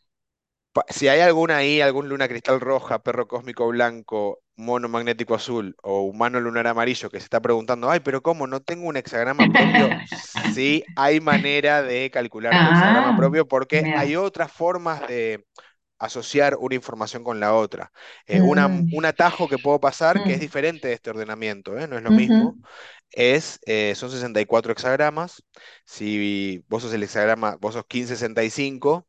Si 0.89 1.09
hay 1.09 1.21
alguna 1.21 1.59
ahí, 1.59 1.81
algún 1.81 2.09
luna 2.09 2.29
cristal 2.29 2.61
roja, 2.61 3.03
perro 3.03 3.27
cósmico 3.29 3.67
blanco, 3.69 4.41
mono 4.57 4.89
magnético 4.89 5.35
azul 5.35 5.77
o 5.83 6.03
humano 6.03 6.41
lunar 6.41 6.67
amarillo 6.67 7.11
que 7.11 7.19
se 7.21 7.25
está 7.25 7.41
preguntando, 7.41 7.91
ay, 7.91 8.01
pero 8.01 8.23
¿cómo? 8.23 8.47
¿No 8.47 8.61
tengo 8.63 8.87
un 8.89 8.97
hexagrama 8.97 9.49
propio? 9.51 9.95
Sí, 10.43 10.85
hay 10.95 11.21
manera 11.21 11.83
de 11.83 12.11
calcular 12.11 12.59
tu 12.59 12.69
hexagrama 12.71 13.13
Ah, 13.13 13.15
propio 13.15 13.47
porque 13.49 13.89
hay 13.93 14.17
otras 14.17 14.53
formas 14.53 15.07
de 15.07 15.47
asociar 15.99 16.57
una 16.59 16.75
información 16.75 17.25
con 17.25 17.41
la 17.41 17.55
otra. 17.55 17.93
Eh, 18.27 18.41
una- 18.43 18.69
Mm, 18.69 18.87
un 18.91 19.05
atajo 19.07 19.49
que 19.49 19.59
puedo 19.59 19.81
pasar 19.81 20.23
que 20.23 20.35
es 20.35 20.41
mm, 20.41 20.41
diferente 20.41 20.89
de 20.89 20.95
este 20.95 21.11
ordenamiento, 21.11 21.79
¿eh? 21.79 21.89
No 21.89 21.97
es 21.97 22.03
lo 22.03 22.13
mismo, 22.13 22.59
es, 23.11 23.59
eh, 23.67 23.95
son 23.97 24.11
64 24.11 24.73
hexagramas. 24.73 25.43
Si 25.85 26.65
vos 26.69 26.83
sos 26.83 26.93
el 26.95 27.03
hexagrama, 27.03 27.57
vos 27.61 27.75
sos 27.75 27.85
1565 27.85 29.09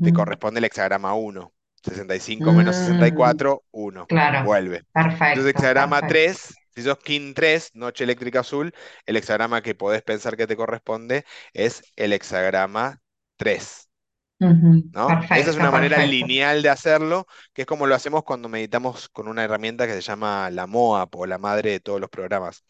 te 0.00 0.12
corresponde 0.12 0.58
el 0.58 0.64
hexagrama 0.64 1.14
1. 1.14 1.52
65 1.82 2.54
menos 2.54 2.76
Mm, 2.76 2.76
64, 2.76 3.64
1. 3.70 4.08
claro, 4.08 4.40
Vuelve. 4.40 4.84
Entonces, 5.28 5.50
perfecto, 5.52 5.52
hexagrama 5.52 6.02
perfecto. 6.02 6.06
3, 6.06 6.62
si 6.74 6.82
sos 6.82 6.98
King 6.98 7.34
3, 7.34 7.70
noche 7.74 8.04
eléctrica 8.04 8.40
azul, 8.40 8.72
el 9.06 9.16
hexagrama 9.16 9.62
que 9.62 9.74
podés 9.74 10.02
pensar 10.02 10.36
que 10.36 10.46
te 10.46 10.56
corresponde 10.56 11.24
es 11.54 11.82
el 11.96 12.12
hexagrama 12.12 13.00
3. 13.36 13.88
Ujú, 14.40 14.90
¿No? 14.92 15.16
Esa 15.32 15.50
es 15.50 15.56
una 15.56 15.70
manera 15.70 16.00
perfecto. 16.00 16.00
lineal 16.00 16.62
de 16.62 16.68
hacerlo, 16.68 17.26
que 17.52 17.62
es 17.62 17.66
como 17.66 17.86
lo 17.86 17.94
hacemos 17.94 18.24
cuando 18.24 18.48
meditamos 18.48 19.08
con 19.10 19.28
una 19.28 19.44
herramienta 19.44 19.86
que 19.86 19.94
se 19.94 20.00
llama 20.02 20.50
la 20.50 20.66
MOAP 20.66 21.14
o 21.16 21.26
la 21.26 21.38
madre 21.38 21.70
de 21.70 21.80
todos 21.80 22.00
los 22.00 22.10
programas. 22.10 22.64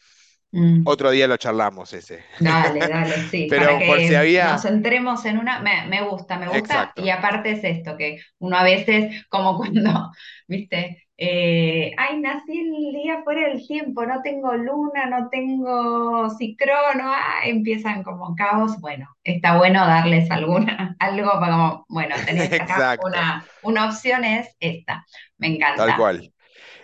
Mm. 0.53 0.85
Otro 0.85 1.11
día 1.11 1.29
lo 1.29 1.37
charlamos 1.37 1.93
ese. 1.93 2.25
Dale, 2.39 2.87
dale, 2.89 3.29
sí, 3.29 3.53
para 3.55 3.77
Pero 3.77 3.85
por 3.85 4.03
si 4.03 4.15
que 4.15 4.47
nos 4.47 4.63
había... 4.63 4.63
centremos 4.63 5.25
en 5.27 5.39
una, 5.39 5.61
me, 5.61 5.87
me 5.89 6.03
gusta, 6.09 6.39
me 6.39 6.49
gusta, 6.49 6.93
y 6.97 7.11
aparte 7.11 7.53
es 7.53 7.65
esto, 7.65 7.97
que 7.99 8.19
uno 8.39 8.57
a 8.57 8.63
veces, 8.65 9.27
como 9.29 9.59
cuando, 9.59 10.11
viste, 10.49 11.07
eh, 11.19 11.93
ay, 11.99 12.19
nací 12.21 12.59
el 12.61 12.93
día 12.95 13.23
fuera 13.25 13.49
del 13.49 13.67
tiempo, 13.67 14.07
no 14.07 14.23
tengo 14.23 14.55
luna, 14.55 15.05
no 15.07 15.29
tengo 15.29 16.31
cicrono, 16.31 17.13
ah, 17.13 17.41
empiezan 17.45 18.03
como 18.03 18.35
caos, 18.35 18.81
bueno, 18.81 19.07
está 19.23 19.59
bueno 19.59 19.87
darles 19.87 20.31
alguna, 20.31 20.97
algo 20.99 21.31
para 21.39 21.53
como, 21.53 21.87
bueno, 21.91 22.17
tenés 22.25 22.51
acá 22.55 22.97
una, 23.05 23.45
una 23.63 23.87
opción 23.91 24.25
es 24.25 24.57
esta, 24.61 25.05
me 25.37 25.49
Tal 25.75 25.93
encanta. 25.93 25.95
cual. 25.95 26.33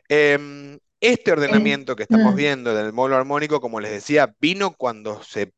Em, 0.09 0.79
este 1.01 1.33
ordenamiento 1.33 1.97
que 1.97 2.03
estamos 2.05 2.35
viendo 2.35 2.75
del 2.75 2.93
módulo 2.93 3.17
armónico, 3.17 3.61
como 3.61 3.81
les 3.81 3.91
decía, 3.93 4.35
vino 4.41 4.73
cuando 4.75 5.23
se 5.23 5.53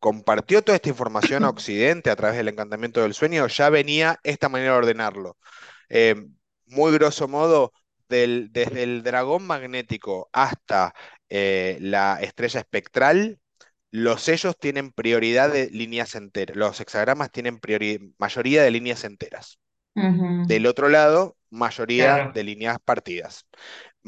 compartió 0.00 0.62
toda 0.62 0.76
esta 0.76 0.88
información 0.90 1.44
a 1.44 1.50
Occidente 1.50 2.10
a 2.10 2.16
través 2.16 2.36
del 2.38 2.48
encantamiento 2.48 3.02
del 3.02 3.14
sueño, 3.14 3.46
ya 3.48 3.70
venía 3.70 4.18
esta 4.24 4.48
manera 4.48 4.72
de 4.72 4.78
ordenarlo. 4.78 5.36
Em, 5.88 6.34
muy 6.66 6.92
grosso 6.92 7.28
modo, 7.28 7.72
del- 8.08 8.50
desde 8.52 8.82
el 8.84 9.02
dragón 9.02 9.46
magnético 9.46 10.28
hasta 10.32 10.94
eh, 11.30 11.78
la 11.80 12.18
estrella 12.22 12.60
espectral, 12.60 13.40
los 13.90 14.22
sellos 14.22 14.58
tienen 14.58 14.92
prioridad 14.92 15.50
de 15.52 15.70
líneas 15.70 16.14
enteras, 16.16 16.56
los 16.56 16.80
hexagramas 16.80 17.30
tienen 17.32 17.60
mayoría 18.18 18.62
de 18.62 18.70
líneas 18.70 19.04
enteras. 19.04 19.58
Del 20.46 20.66
otro 20.66 20.88
lado, 20.88 21.36
mayoría 21.50 22.14
claro, 22.16 22.32
de 22.32 22.44
líneas 22.44 22.78
partidas. 22.84 23.46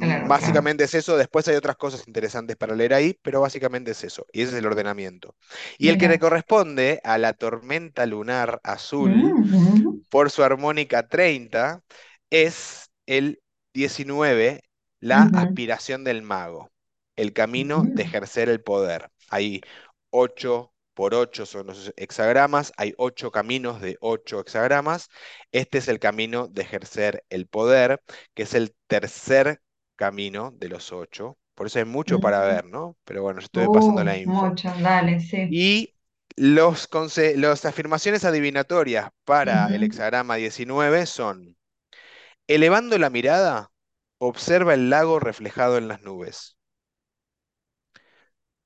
Claro. 0.00 0.28
Básicamente 0.28 0.84
es 0.84 0.94
eso, 0.94 1.16
después 1.16 1.46
hay 1.48 1.56
otras 1.56 1.76
cosas 1.76 2.06
interesantes 2.06 2.56
para 2.56 2.74
leer 2.74 2.94
ahí, 2.94 3.18
pero 3.22 3.40
básicamente 3.40 3.92
es 3.92 4.04
eso, 4.04 4.26
y 4.32 4.42
ese 4.42 4.52
es 4.52 4.58
el 4.58 4.66
ordenamiento. 4.66 5.36
Y 5.78 5.88
el 5.88 5.98
que 5.98 6.08
le 6.08 6.18
corresponde 6.18 7.00
a 7.04 7.18
la 7.18 7.34
tormenta 7.34 8.06
lunar 8.06 8.60
azul, 8.64 9.26
Mm, 9.52 10.00
por 10.10 10.30
su 10.30 10.42
armónica 10.44 11.08
30, 11.08 11.82
es 12.30 12.90
el 13.06 13.42
19, 13.74 14.62
la 15.00 15.22
aspiración 15.24 16.04
del 16.04 16.22
mago, 16.22 16.70
el 17.16 17.32
camino 17.32 17.88
de 17.90 18.02
ejercer 18.04 18.48
el 18.48 18.62
poder. 18.62 19.10
Hay 19.28 19.60
8 20.10 20.72
por 20.94 21.14
8 21.14 21.46
son 21.46 21.68
los 21.68 21.92
hexagramas, 21.96 22.72
hay 22.76 22.94
8 22.98 23.30
caminos 23.30 23.80
de 23.80 23.96
8 24.00 24.40
hexagramas. 24.40 25.08
Este 25.52 25.78
es 25.78 25.88
el 25.88 25.98
camino 25.98 26.48
de 26.48 26.62
ejercer 26.62 27.24
el 27.30 27.46
poder, 27.46 28.02
que 28.34 28.42
es 28.42 28.54
el 28.54 28.74
tercer 28.86 29.60
camino 30.00 30.52
de 30.52 30.68
los 30.70 30.92
8. 30.92 31.38
Por 31.54 31.68
eso 31.68 31.78
hay 31.80 31.84
mucho 31.86 32.20
para 32.20 32.40
ver, 32.42 32.66
¿no? 32.66 32.98
Pero 33.04 33.22
bueno, 33.22 33.40
yo 33.40 33.44
estoy 33.46 33.68
pasando 33.68 34.02
Uh, 34.02 34.04
la 34.04 34.16
info. 34.18 34.54
mucho, 34.54 34.70
dale, 34.82 35.20
sí. 35.20 35.60
Y 35.62 35.94
los 36.36 36.88
las 37.36 37.64
afirmaciones 37.66 38.24
adivinatorias 38.24 39.10
para 39.24 39.68
el 39.74 39.82
hexagrama 39.82 40.36
19 40.36 41.04
son, 41.06 41.58
elevando 42.48 42.98
la 42.98 43.10
mirada, 43.10 43.72
observa 44.18 44.74
el 44.74 44.90
lago 44.90 45.20
reflejado 45.20 45.78
en 45.78 45.88
las 45.88 46.02
nubes. 46.02 46.58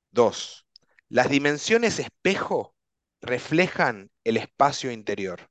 2. 0.09 0.65
Las 1.09 1.29
dimensiones 1.29 1.99
espejo 1.99 2.75
reflejan 3.21 4.09
el 4.23 4.37
espacio 4.37 4.91
interior. 4.91 5.47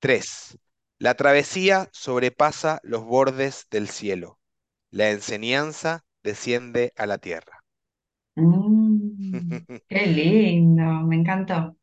3. 0.00 0.58
La 1.00 1.14
travesía 1.14 1.88
sobrepasa 1.92 2.78
los 2.84 3.02
bordes 3.02 3.66
del 3.68 3.88
cielo. 3.88 4.38
La 4.90 5.10
enseñanza 5.10 6.04
desciende 6.22 6.92
a 6.96 7.06
la 7.06 7.18
tierra. 7.18 7.64
Mm, 8.36 9.32
qué 9.88 10.06
lindo, 10.06 10.82
me 11.06 11.16
encantó, 11.16 11.76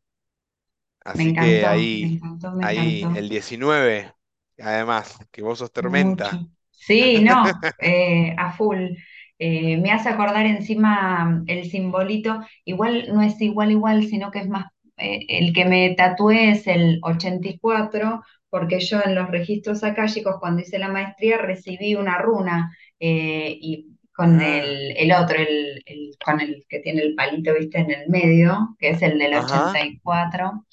me 1.13 1.24
Así 1.24 1.34
que 1.34 1.66
encantó, 1.70 1.89
me 1.99 2.05
ahí, 2.05 2.13
encantó, 2.13 2.51
me 2.51 2.61
ahí 2.61 3.09
encantó. 3.09 3.09
el 3.13 3.30
19, 3.30 4.13
además, 4.59 5.18
que 5.32 5.41
vos 5.43 5.59
sos 5.59 5.72
Mucho. 5.80 6.28
tormenta. 6.28 6.47
Sí, 6.72 7.22
no, 7.24 7.51
eh, 7.78 8.34
a 8.38 8.51
full. 8.53 8.91
Eh, 9.39 9.78
me 9.78 9.91
hace 9.91 10.09
acordar 10.09 10.45
encima 10.45 11.26
mm, 11.26 11.43
el 11.47 11.70
simbolito, 11.70 12.39
igual 12.63 13.07
no 13.13 13.22
es 13.22 13.39
igual 13.41 13.72
igual, 13.72 14.03
sino 14.07 14.32
que 14.32 14.39
es 14.39 14.47
más, 14.49 14.66
eh, 14.97 15.26
el 15.30 15.53
que 15.53 15.66
me 15.66 15.93
tatué 15.95 16.51
es 16.51 16.68
el 16.68 16.99
84, 17.03 18.24
porque 18.60 18.80
yo 18.80 19.01
en 19.03 19.16
los 19.16 19.30
registros 19.30 19.84
akáshicos 19.84 20.38
cuando 20.39 20.62
hice 20.62 20.80
la 20.80 20.88
maestría 20.89 21.38
recibí 21.39 21.95
una 21.95 22.18
runa 22.20 22.72
eh, 22.99 23.58
y 23.62 23.89
con 24.14 24.39
Ah, 24.39 24.41
el, 24.41 24.95
el 24.97 25.12
otro, 25.12 25.38
el, 25.39 25.84
el- 25.86 26.12
con 26.26 26.39
el 26.41 26.66
que 26.70 26.80
tiene 26.80 27.01
el 27.01 27.16
palito, 27.16 27.53
viste, 27.53 27.80
en 27.80 27.91
el 27.91 28.10
medio, 28.10 28.76
que 28.80 28.89
es 28.91 29.01
el 29.01 29.20
del 29.20 29.36
ajá. 29.41 29.86
84, 29.86 30.66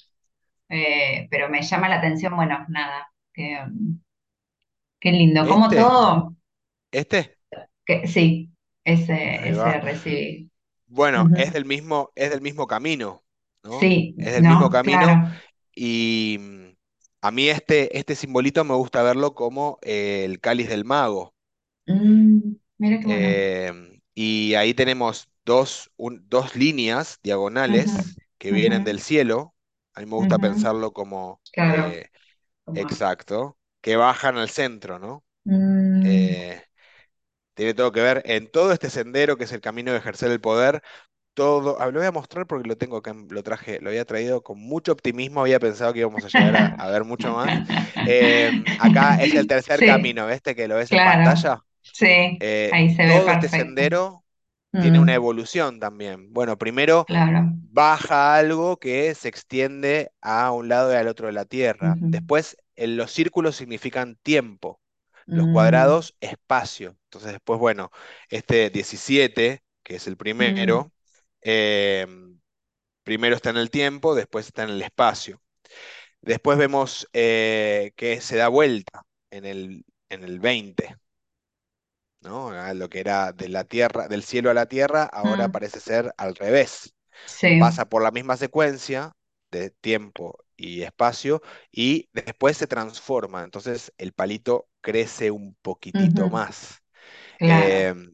eh, 0.69 1.27
pero 1.31 1.49
me 1.49 1.61
llama 1.63 1.89
la 1.89 1.97
atención, 1.97 2.35
bueno, 2.37 2.65
nada, 2.69 3.07
que... 3.33 3.59
Qué 4.99 5.11
lindo, 5.11 5.47
como 5.47 5.71
¿Este? 5.71 5.75
todo, 5.75 6.35
¿Este? 6.91 7.37
que 7.85 8.07
sí, 8.07 8.51
ese, 8.83 9.49
ese 9.49 9.79
recibí. 9.81 10.49
Bueno, 10.87 11.29
es 11.33 11.53
del 11.53 11.65
mismo, 11.65 12.11
es 12.15 12.29
del 12.29 12.41
mismo 12.41 12.67
camino, 12.67 13.23
¿no? 13.63 13.97
Sí, 13.99 14.15
Es 14.17 14.33
del 14.33 14.45
mismo 14.45 14.69
¿no? 14.69 14.69
camino 14.69 15.19
Claro. 15.19 15.41
y 15.75 16.72
a 17.23 17.31
mí 17.31 17.49
este, 17.49 17.97
este 17.97 18.15
simbolito 18.15 18.63
me 18.65 18.75
gusta 18.75 19.01
verlo 19.03 19.33
como 19.35 19.79
eh, 19.81 20.25
el 20.25 20.39
cáliz 20.41 20.69
del 20.69 20.85
mago. 20.85 21.33
Mm, 21.87 22.55
mira 22.77 22.99
qué 22.99 23.07
bueno. 23.07 23.35
Eh, 23.35 23.99
y 24.13 24.53
ahí 24.55 24.73
tenemos 24.73 25.29
dos, 25.45 25.91
un- 25.97 26.27
dos 26.29 26.55
líneas 26.55 27.19
diagonales 27.23 28.21
que 28.37 28.51
vienen 28.51 28.83
del 28.83 29.01
cielo. 29.01 29.55
A 29.93 29.99
mí 30.01 30.05
me 30.05 30.15
gusta 30.15 30.39
pensarlo 30.39 30.93
como 30.93 31.41
Claro, 31.51 31.85
eh, 31.85 32.09
como, 32.65 32.85
exacto, 32.85 33.59
que 33.81 33.97
bajan 33.97 34.37
al 34.37 34.49
centro, 34.49 34.99
¿no? 34.99 35.25
mm, 35.45 35.93
Eh, 36.01 36.63
tiene 37.55 37.73
todo 37.73 37.91
que 37.91 38.01
ver 38.01 38.23
en 38.25 38.51
todo 38.51 38.71
este 38.73 38.89
sendero 38.89 39.37
que 39.37 39.45
es 39.45 39.51
el 39.53 39.61
camino 39.61 39.91
de 39.91 39.97
ejercer 39.99 40.31
el 40.31 40.41
poder. 40.41 40.83
Todo, 41.33 41.79
ah, 41.81 41.87
lo 41.91 41.99
voy 41.99 42.07
a 42.07 42.11
mostrar 42.11 42.45
porque 42.45 42.67
lo 42.67 42.77
tengo 42.77 42.97
acá, 42.97 43.11
en- 43.11 43.27
lo 43.31 43.41
traje, 43.43 43.79
lo 43.81 43.89
había 43.89 44.05
traído 44.05 44.43
con 44.43 44.59
mucho 44.59 44.91
optimismo, 44.91 45.41
había 45.41 45.59
pensado 45.59 45.91
que 45.93 45.99
íbamos 45.99 46.23
a 46.23 46.27
llegar 46.29 46.55
a, 46.55 46.67
a 46.67 46.87
ver 46.91 47.03
mucho 47.05 47.33
más. 47.33 47.61
Eh, 48.05 48.53
acá 48.77 49.15
es 49.15 49.33
el 49.35 49.47
tercer 49.47 49.83
Sí, 49.83 49.83
camino, 49.83 50.29
¿este 50.29 50.55
que 50.55 50.67
lo 50.67 50.75
ves 50.75 50.91
en 50.91 51.01
claro, 51.01 51.03
pantalla? 51.03 51.63
sí, 51.93 52.39
Eh, 52.39 52.73
ahí 52.73 52.89
se 52.95 53.05
ve 53.05 53.21
todo 53.21 53.31
este 53.31 53.49
perfecto. 53.49 53.49
sendero 53.49 54.25
tiene 54.79 54.99
una 54.99 55.13
Mm, 55.13 55.15
evolución 55.15 55.79
también. 55.79 56.33
Bueno, 56.33 56.57
primero 56.57 57.05
claro. 57.05 57.53
baja 57.61 58.35
algo 58.37 58.77
que 58.79 59.15
se 59.15 59.29
extiende 59.29 60.11
a 60.21 60.51
un 60.51 60.69
lado 60.69 60.91
y 60.93 60.95
al 60.97 61.07
otro 61.07 61.27
de 61.27 61.33
la 61.33 61.45
Tierra. 61.45 61.99
Después, 62.11 62.57
en 62.75 62.97
los 62.97 63.11
círculos 63.11 63.55
significan 63.55 64.17
tiempo, 64.23 64.81
los 65.31 65.47
mm, 65.47 65.47
cuadrados, 65.47 66.15
espacio. 66.21 66.97
Entonces, 67.05 67.31
después, 67.33 67.59
bueno, 67.59 67.91
este 68.29 68.69
17, 68.69 69.63
que 69.83 69.95
es 69.95 70.07
el 70.07 70.17
primero, 70.17 70.91
eh, 71.43 72.07
primero 73.03 73.35
está 73.35 73.49
en 73.49 73.57
el 73.57 73.69
tiempo, 73.69 74.15
después 74.15 74.47
está 74.47 74.63
en 74.63 74.69
el 74.69 74.81
espacio. 74.81 75.41
Después 76.21 76.57
vemos 76.57 77.07
eh, 77.13 77.91
que 77.95 78.21
se 78.21 78.37
da 78.37 78.47
vuelta 78.47 79.03
en 79.29 79.45
el, 79.45 79.85
en 80.09 80.23
el 80.23 80.39
20, 80.39 80.95
¿no? 82.21 82.73
Lo 82.73 82.89
que 82.89 82.99
era 82.99 83.33
de 83.33 83.49
la 83.49 83.65
tierra, 83.65 84.07
del 84.07 84.23
cielo 84.23 84.49
a 84.49 84.53
la 84.53 84.67
tierra, 84.67 85.03
ahora 85.03 85.49
mm. 85.49 85.51
parece 85.51 85.79
ser 85.79 86.13
al 86.17 86.35
revés. 86.35 86.93
Sí. 87.25 87.59
Pasa 87.59 87.89
por 87.89 88.01
la 88.01 88.11
misma 88.11 88.37
secuencia 88.37 89.13
de 89.51 89.69
tiempo 89.69 90.43
y 90.55 90.81
espacio 90.83 91.41
y 91.71 92.09
después 92.13 92.57
se 92.57 92.67
transforma. 92.67 93.43
Entonces 93.43 93.91
el 93.97 94.13
palito 94.13 94.67
crece 94.81 95.31
un 95.31 95.55
poquitito 95.61 96.29
más. 96.29 96.81
claro. 97.37 97.65
Eh, 97.67 98.13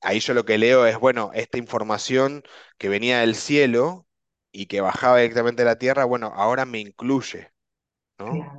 ahí 0.00 0.20
yo 0.20 0.34
lo 0.34 0.44
que 0.44 0.58
leo 0.58 0.86
es, 0.86 0.98
bueno, 0.98 1.30
esta 1.34 1.58
información 1.58 2.42
que 2.78 2.88
venía 2.88 3.20
del 3.20 3.34
cielo 3.36 4.06
y 4.52 4.66
que 4.66 4.80
bajaba 4.80 5.18
directamente 5.18 5.62
a 5.62 5.64
la 5.66 5.78
tierra, 5.78 6.04
bueno, 6.04 6.32
ahora 6.34 6.64
me 6.66 6.80
incluye, 6.80 7.52
¿no? 8.18 8.50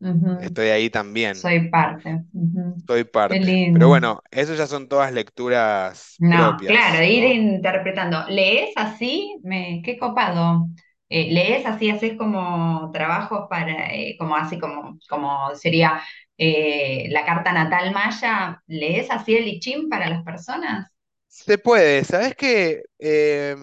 Claro. 0.00 0.32
Estoy 0.38 0.68
ahí 0.68 0.90
también. 0.90 1.50
Soy 1.50 1.70
parte. 1.70 2.24
Ujú. 2.34 2.82
Soy 2.86 3.04
Qué 3.26 3.34
parte. 3.34 3.62
Pero 3.72 3.88
lindo. 3.88 3.88
bueno, 3.88 4.22
eso 4.30 4.54
ya 4.54 4.66
son 4.66 4.88
todas 4.88 5.12
lecturas 5.12 6.20
No, 6.20 6.64
claro, 6.66 7.02
propias, 7.02 7.04
ir 7.04 7.22
¿no? 7.22 7.40
interpretando. 7.56 8.24
¿Lees 8.28 8.72
así? 8.76 9.38
Me, 9.44 9.82
qué 9.84 9.98
copado. 9.98 10.66
Eh, 11.08 11.32
¿lees 11.32 11.64
así? 11.64 11.90
¿Haces 11.90 12.16
como 12.18 12.90
trabajos 12.92 13.46
para, 13.48 13.94
eh, 13.94 14.16
como 14.18 14.34
así 14.36 14.58
como, 14.58 14.98
como 15.08 15.54
sería 15.54 16.02
eh, 16.38 17.08
la 17.10 17.24
carta 17.24 17.52
natal 17.52 17.92
maya? 17.92 18.62
¿Lees 18.66 19.10
así 19.10 19.36
el 19.36 19.48
I 19.48 19.60
Ching 19.60 19.88
para 19.88 20.08
las 20.08 20.22
personas? 20.24 20.90
Se 21.28 21.58
puede, 21.58 22.04
¿sabes 22.04 22.34
qué? 22.36 22.82
Eh, 22.98 23.54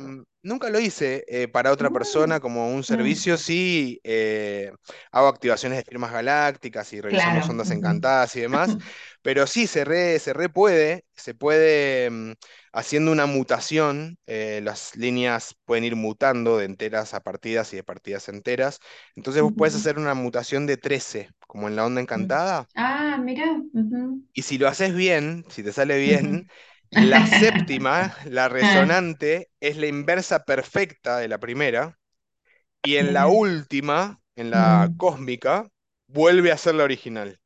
nunca 0.43 0.69
lo 0.69 0.79
hice 0.79 1.25
eh, 1.27 1.47
para 1.47 1.71
otra 1.71 1.89
Mm, 1.89 1.91
persona 1.91 2.39
como 2.39 2.69
un 2.73 2.83
servicio, 2.83 3.37
sí 3.37 3.99
eh, 4.03 4.71
hago 5.11 5.27
activaciones 5.27 5.79
de 5.79 5.83
firmas 5.83 6.11
galácticas 6.11 6.93
y 6.93 7.01
revisamos 7.01 7.47
claro. 7.47 7.49
ondas 7.49 7.71
encantadas 7.71 8.35
y 8.35 8.41
demás, 8.41 8.77
pero 9.23 9.47
sí, 9.47 9.65
se 9.67 9.83
re, 9.83 10.19
se 10.19 10.33
re 10.33 10.47
puede, 10.49 11.05
se 11.15 11.33
puede 11.33 12.09
mm, 12.11 12.31
haciendo 12.71 13.11
una 13.11 13.25
mutación, 13.25 14.17
eh, 14.27 14.61
las 14.63 14.95
líneas 14.95 15.55
pueden 15.65 15.83
ir 15.85 15.95
mutando 15.95 16.57
de 16.59 16.65
enteras 16.65 17.13
a 17.15 17.21
partidas 17.21 17.73
y 17.73 17.77
de 17.77 17.83
partidas 17.83 18.29
enteras, 18.29 18.79
entonces 19.15 19.41
vos 19.43 19.53
puedes 19.57 19.75
hacer 19.75 19.97
una 19.97 20.13
mutación 20.13 20.67
de 20.67 20.77
13, 20.77 21.29
como 21.47 21.67
en 21.67 21.75
la 21.75 21.85
onda 21.85 21.99
mm. 21.99 22.01
encantada. 22.01 22.69
Ah, 22.75 23.17
mira. 23.17 23.61
Y 24.33 24.41
si 24.43 24.57
lo 24.57 24.67
haces 24.67 24.93
bien, 24.95 25.45
si 25.49 25.63
te 25.63 25.71
sale 25.73 25.97
bien, 25.99 26.47
la 26.99 27.25
séptima, 27.27 28.15
la 28.25 28.49
resonante, 28.49 29.49
es 29.59 29.77
la 29.77 29.87
inversa 29.87 30.45
perfecta 30.45 31.17
de 31.17 31.27
la 31.27 31.39
primera. 31.39 31.99
Y 32.83 32.97
en 32.97 33.13
la 33.13 33.27
Mira. 33.27 33.29
última, 33.29 34.21
en 34.35 34.51
la 34.51 34.91
Mm, 34.91 34.97
cósmica, 34.97 35.69
vuelve 36.07 36.51
a 36.51 36.57
ser 36.57 36.75
la 36.75 36.83
original. 36.85 37.39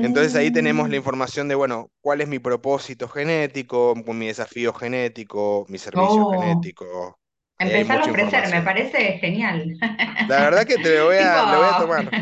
Entonces 0.00 0.34
ahí 0.36 0.50
tenemos 0.52 0.90
la 0.90 0.96
mm. 0.96 0.98
información 0.98 1.48
de, 1.48 1.56
bueno, 1.56 1.90
cuál 2.00 2.20
es 2.22 2.28
mi 2.28 2.38
propósito 2.40 3.08
genético, 3.08 3.94
mi 4.06 4.28
desafío 4.28 4.72
genético, 4.74 5.66
mi 5.68 5.78
servicio 5.78 6.24
Oh, 6.24 6.26
genético. 6.26 7.18
Empezar 7.58 8.00
a 8.02 8.06
ofrecer, 8.06 8.48
me 8.48 8.62
parece 8.62 9.18
genial. 9.20 9.76
La 10.26 10.40
verdad 10.42 10.64
que 10.66 10.78
te 10.78 10.96
lo 10.98 11.06
voy 11.06 11.16
a, 11.18 11.44
lo 11.46 11.58
voy 11.58 11.68
a 11.68 11.74
tomar. 11.74 12.14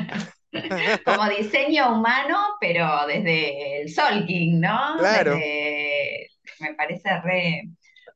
como 1.04 1.28
diseño 1.28 1.92
humano, 1.94 2.36
pero 2.60 3.06
desde 3.06 3.82
el 3.82 3.88
Soul 3.92 4.26
King, 4.26 4.60
¿no? 4.60 4.96
Claro. 4.96 5.46
Desde, 5.50 6.03
me 6.60 6.74
parece 6.74 7.20
re, 7.20 7.62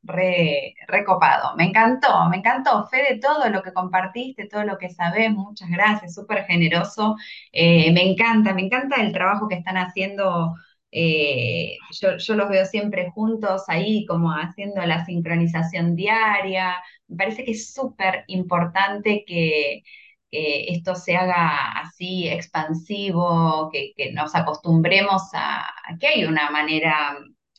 re, 0.03 0.75
re 0.87 1.05
copado. 1.05 1.55
Me 1.57 1.65
encantó, 1.65 2.29
me 2.31 2.39
encantó, 2.39 2.87
Fede, 2.89 3.19
todo 3.21 3.49
lo 3.51 3.63
que 3.63 3.73
compartiste, 3.73 4.47
todo 4.49 4.65
lo 4.65 4.79
que 4.79 4.91
sabés, 4.91 5.31
muchas 5.33 5.69
gracias, 5.71 6.15
súper 6.15 6.45
generoso. 6.47 7.17
Eh, 7.53 7.93
me 7.93 8.03
encanta, 8.11 8.55
me 8.55 8.63
encanta 8.63 8.97
el 9.01 9.13
trabajo 9.13 9.49
que 9.49 9.57
están 9.57 9.77
haciendo. 9.77 10.55
eh, 10.91 11.77
yo, 12.01 12.17
yo 12.19 12.35
los 12.35 12.49
veo 12.49 12.65
siempre 12.67 13.11
juntos 13.11 13.65
ahí, 13.69 14.07
como 14.07 14.31
haciendo 14.33 14.81
la 14.87 15.05
sincronización 15.05 15.95
diaria. 15.97 16.77
Me 17.09 17.17
parece 17.17 17.45
que 17.45 17.53
es 17.53 17.73
súper 17.75 18.25
importante 18.29 19.25
que 19.27 19.83
que 20.31 20.67
esto 20.73 20.95
se 20.95 21.17
haga 21.17 21.71
así 21.81 22.29
expansivo, 22.29 23.71
que, 23.73 23.93
que 23.97 24.13
nos 24.13 24.35
acostumbremos 24.35 25.23
a, 25.35 25.61
a 25.63 25.97
que 25.99 26.07
hay 26.09 26.25
una 26.27 26.51
manera 26.51 27.17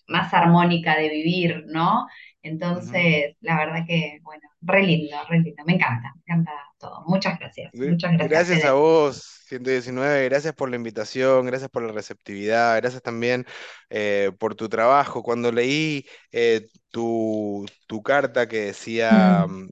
más 0.10 0.34
armónica 0.34 0.98
de 0.98 1.10
vivir, 1.10 1.64
¿no? 1.68 2.08
Entonces, 2.44 3.36
la 3.42 3.58
verdad 3.58 3.86
que, 3.88 4.20
bueno, 4.24 4.44
re 4.62 4.84
lindo, 4.86 5.18
re 5.30 5.40
lindo, 5.40 5.64
me 5.66 5.74
encanta, 5.76 6.14
me 6.16 6.22
encanta 6.36 6.52
todo. 6.80 7.04
Muchas 7.08 7.40
gracias, 7.40 7.74
Gr- 7.74 7.98
muchas 7.98 8.14
gracias, 8.14 8.44
Gracias 8.44 8.64
a 8.66 8.74
vos, 8.74 9.24
119, 9.48 10.26
gracias 10.26 10.54
por 10.54 10.70
la 10.70 10.76
invitación, 10.76 11.46
gracias 11.46 11.70
por 11.70 11.84
la 11.84 11.94
receptividad, 11.94 12.76
gracias 12.78 13.02
también 13.02 13.46
eh, 13.90 14.32
por 14.40 14.56
tu 14.56 14.68
trabajo. 14.70 15.24
Cuando 15.24 15.52
leí 15.52 16.06
eh, 16.32 16.68
tu, 16.90 17.66
tu 17.88 18.04
carta 18.04 18.48
que 18.48 18.58
decía, 18.68 19.46
Mm, 19.46 19.48
mm, 19.48 19.70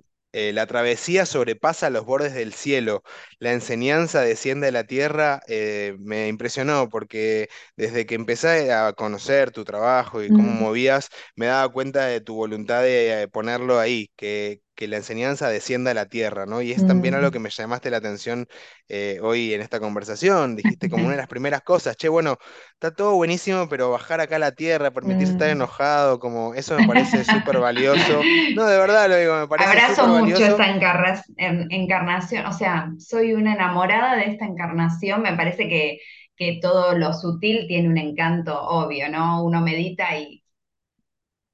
eh, 0.49 0.53
la 0.53 0.67
travesía 0.67 1.25
sobrepasa 1.25 1.89
los 1.89 2.05
bordes 2.05 2.33
del 2.33 2.53
cielo, 2.53 3.03
la 3.39 3.53
enseñanza 3.53 4.21
desciende 4.21 4.67
a 4.67 4.71
la 4.71 4.83
tierra, 4.85 5.41
eh, 5.47 5.95
me 5.99 6.27
impresionó 6.27 6.89
porque 6.89 7.49
desde 7.75 8.05
que 8.05 8.15
empecé 8.15 8.71
a 8.71 8.93
conocer 8.93 9.51
tu 9.51 9.63
trabajo 9.65 10.21
y 10.23 10.31
cómo 10.31 10.51
mm, 10.51 10.53
movías, 10.53 11.09
me 11.35 11.47
daba 11.47 11.71
cuenta 11.71 12.05
de 12.05 12.21
tu 12.21 12.35
voluntad 12.35 12.81
de 12.83 13.23
eh, 13.23 13.27
ponerlo 13.27 13.79
ahí, 13.79 14.11
que, 14.15 14.61
que 14.77 14.87
la 14.87 14.97
enseñanza 14.97 15.49
descienda 15.49 15.91
a 15.91 15.95
la 15.95 16.07
tierra, 16.07 16.45
¿no? 16.47 16.61
Y 16.63 16.71
es 16.73 16.85
también 16.85 17.15
algo 17.15 17.31
que 17.31 17.39
mm. 17.39 17.41
me 17.41 17.49
llamaste 17.51 17.91
la 17.91 17.97
atención 17.97 18.47
eh, 18.89 19.19
hoy 19.23 19.53
en 19.53 19.61
esta 19.61 19.79
conversación. 19.81 20.55
Dijiste 20.55 20.89
como 20.89 21.05
una 21.05 21.13
de 21.15 21.17
las 21.19 21.27
primeras 21.27 21.63
cosas, 21.63 21.97
che, 21.97 22.09
bueno, 22.09 22.37
está 22.73 22.93
todo 22.95 23.15
buenísimo, 23.15 23.67
pero 23.69 23.91
bajar 23.91 24.21
acá 24.21 24.37
a 24.37 24.39
la 24.39 24.51
tierra, 24.53 24.91
permitirse 24.91 25.31
estar 25.31 25.49
Mm. 25.49 25.51
enojado, 25.51 26.19
como 26.19 26.53
eso 26.55 26.75
me 26.75 26.83
parece 26.83 27.23
súper 27.25 27.59
valioso. 27.59 28.27
No, 28.55 28.65
de 28.67 28.77
verdad 28.77 29.09
lo 29.09 29.17
digo, 29.17 29.35
me 29.37 29.47
parece 29.47 29.79
Abrazo 29.79 30.07
súper 30.07 30.07
mucho 30.07 30.45
esta 30.45 30.67
encarra- 30.67 31.23
en- 31.37 31.71
encarnación, 31.71 32.45
o 32.45 32.53
sea, 32.53 32.91
soy 32.99 33.33
una 33.33 33.53
enamorada 33.55 34.15
de 34.15 34.25
esta 34.25 34.45
encarnación, 34.45 35.21
me 35.23 35.35
parece 35.35 35.67
que, 35.67 35.99
que 36.35 36.59
todo 36.61 36.95
lo 36.97 37.11
sutil 37.13 37.65
tiene 37.67 37.89
un 37.89 37.97
encanto 37.97 38.59
obvio, 38.61 39.09
¿no? 39.09 39.43
Uno 39.43 39.61
medita 39.61 40.15
y 40.19 40.43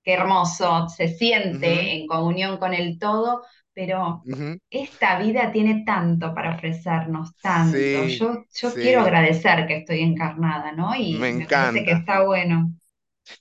qué 0.04 0.14
hermoso, 0.14 0.89
se 0.89 1.08
siente 1.10 1.93
en 1.95 2.08
comunión 2.08 2.58
con 2.58 2.74
el 2.74 2.99
todo, 2.99 3.43
pero 3.74 4.28
esta 4.70 5.20
vida 5.20 5.51
tiene 5.51 5.84
tanto 5.86 6.34
para 6.34 6.56
ofrecernos, 6.56 7.38
tanto. 7.41 8.08
Sí, 8.08 8.08
Yo, 8.08 8.45
yo 8.54 8.78
quiero 8.80 9.01
agradecer 9.01 9.68
que 9.68 9.78
estoy 9.78 10.01
encarnada, 10.01 10.72
¿no? 10.74 10.95
me 11.08 11.30
Y 11.30 11.34
me 11.38 11.47
parece 11.47 11.84
que 11.86 11.91
está 11.93 12.24
bueno. 12.26 12.74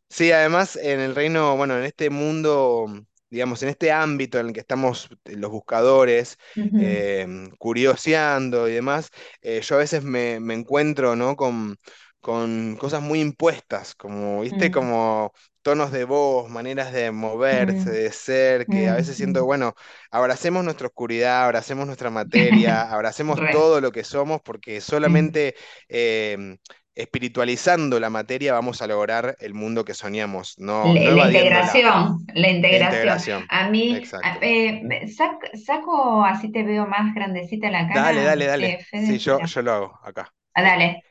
Sí, 0.08 0.30
además 0.32 0.76
en 0.76 1.00
el 1.00 1.14
reino, 1.14 1.56
bueno, 1.56 1.76
en 1.76 1.84
este 1.84 2.08
mundo, 2.10 2.86
digamos, 3.30 3.62
en 3.62 3.68
este 3.70 3.90
ámbito 3.90 4.38
en 4.38 4.48
el 4.48 4.52
que 4.52 4.60
estamos 4.60 5.08
eh, 5.24 5.36
los 5.36 5.50
buscadores, 5.50 6.38
eh, 6.76 7.26
curioseando 7.58 8.68
y 8.68 8.72
demás, 8.74 9.10
eh, 9.40 9.60
yo 9.62 9.74
a 9.76 9.78
veces 9.78 10.04
me, 10.04 10.38
me 10.40 10.54
encuentro, 10.54 11.16
¿no? 11.16 11.34
con, 11.36 11.76
con 12.20 12.76
cosas 12.76 13.02
muy 13.02 13.20
impuestas, 13.20 13.94
como, 13.96 14.42
¿viste? 14.42 14.70
mm, 14.70 14.70
Como 14.70 15.32
tonos 15.62 15.92
de 15.92 16.04
voz, 16.04 16.48
maneras 16.50 16.92
de 16.92 17.10
moverse, 17.12 17.88
mm, 17.88 17.90
de 17.90 18.12
ser, 18.12 18.68
que 18.68 18.88
a 18.88 18.94
veces 18.94 19.16
siento, 19.16 19.44
mm. 19.44 19.46
bueno, 19.46 19.74
abracemos 20.10 20.64
nuestra 20.64 20.86
oscuridad, 20.88 21.44
abracemos 21.44 21.86
nuestra 21.86 22.10
materia, 22.10 22.82
abracemos 22.82 23.48
todo 23.48 23.80
lo 23.80 23.92
que 23.92 24.04
somos, 24.04 24.40
porque 24.42 24.80
solamente... 24.80 25.54
em, 25.88 26.58
espiritualizando 26.94 27.98
la 28.00 28.10
materia 28.10 28.52
vamos 28.52 28.82
a 28.82 28.86
lograr 28.86 29.34
el 29.40 29.54
mundo 29.54 29.82
que 29.84 29.94
soñamos, 29.94 30.58
no, 30.58 30.94
La, 30.94 31.12
integración, 31.22 32.26
la 32.34 32.50
La 32.68 32.78
integración. 32.78 32.80
integración. 32.80 33.48
A 33.48 33.68
mí, 33.70 34.02
eh, 34.40 34.82
sac- 35.08 35.50
saco, 35.64 36.24
así 36.24 36.50
te 36.52 36.62
veo 36.64 36.86
más 36.86 37.14
grandecita 37.14 37.70
la 37.70 37.86
Dale, 37.86 38.22
cara, 38.22 38.24
dale, 38.24 38.46
dale. 38.46 38.76
eh, 38.76 38.86
Sí, 38.96 39.18
yo, 39.18 39.42
yo 39.44 39.62
lo 39.62 39.72
hago 39.72 40.00
acá. 40.02 40.32
Ah, 40.54 40.62
dale, 40.62 41.02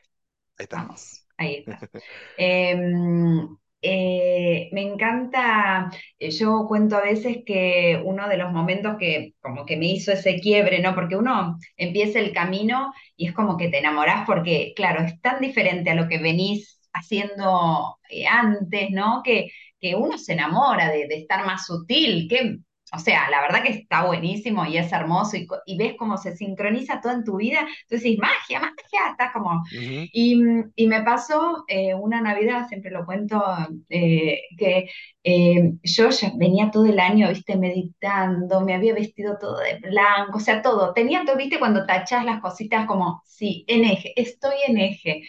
ahí 0.58 0.64
está. 0.64 0.86
vamos, 0.86 1.26
ahí 1.38 1.56
estás. 1.56 1.88
Eh, 3.84 4.68
me 4.72 4.82
encanta, 4.82 5.90
eh, 6.18 6.30
yo 6.30 6.66
cuento 6.68 6.96
a 6.96 7.00
veces 7.02 7.38
que 7.44 8.00
uno 8.04 8.28
de 8.28 8.36
los 8.36 8.52
momentos 8.52 8.96
que 8.98 9.34
como 9.40 9.66
que 9.66 9.76
me 9.76 9.86
hizo 9.86 10.12
ese 10.12 10.38
quiebre, 10.40 10.80
¿no? 10.80 10.94
Porque 10.94 11.16
uno 11.16 11.58
empieza 11.76 12.20
el 12.20 12.32
camino 12.32 12.92
y 13.16 13.26
es 13.28 13.32
como 13.34 13.56
que 13.56 13.68
te 13.70 13.78
enamorás 13.78 14.24
porque, 14.26 14.72
claro, 14.76 15.02
es 15.02 15.20
tan 15.20 15.40
diferente 15.40 15.90
a 15.90 15.94
lo 15.96 16.08
que 16.08 16.18
venís 16.18 16.80
haciendo 16.92 17.98
eh, 18.08 18.26
antes, 18.28 18.90
¿no? 18.90 19.22
Que, 19.24 19.50
que 19.80 19.96
uno 19.96 20.16
se 20.18 20.34
enamora 20.34 20.88
de, 20.90 21.08
de 21.08 21.16
estar 21.16 21.44
más 21.44 21.66
sutil, 21.66 22.28
que, 22.28 22.58
o 22.94 22.98
sea, 22.98 23.30
la 23.30 23.40
verdad 23.40 23.62
que 23.62 23.70
está 23.70 24.04
buenísimo 24.04 24.66
y 24.66 24.76
es 24.76 24.92
hermoso 24.92 25.36
y, 25.36 25.76
ves 25.76 25.94
cómo 25.98 26.18
se 26.18 26.36
sincroniza 26.36 27.00
todo 27.00 27.12
en 27.12 27.24
tu 27.24 27.36
vida, 27.36 27.66
entonces 27.82 28.18
magia, 28.18 28.60
magia, 28.60 29.10
estás 29.10 29.32
como... 29.32 29.50
Ujú, 29.50 30.08
Y, 30.12 30.42
y 30.76 30.86
me 30.86 31.02
pasó 31.02 31.64
eh, 31.68 31.94
una 31.94 32.20
Navidad, 32.20 32.68
siempre 32.68 32.90
lo 32.90 33.06
cuento, 33.06 33.42
eh, 33.88 34.42
que 34.58 34.90
eh, 35.24 35.72
yo 35.82 36.10
ya 36.10 36.32
venía 36.36 36.70
todo 36.70 36.86
el 36.86 37.00
año, 37.00 37.28
viste, 37.28 37.56
meditando, 37.56 38.60
me 38.60 38.74
había 38.74 38.94
vestido 38.94 39.38
todo 39.40 39.58
de 39.60 39.78
blanco, 39.78 40.36
o 40.36 40.40
sea, 40.40 40.60
todo. 40.62 40.92
Tenía 40.92 41.24
todo, 41.24 41.36
viste, 41.36 41.58
cuando 41.58 41.86
tachás 41.86 42.24
las 42.24 42.40
cositas 42.40 42.86
como, 42.86 43.22
sí, 43.24 43.64
en 43.68 43.84
eje, 43.84 44.12
estoy 44.16 44.54
en 44.66 44.78
eje. 44.78 45.22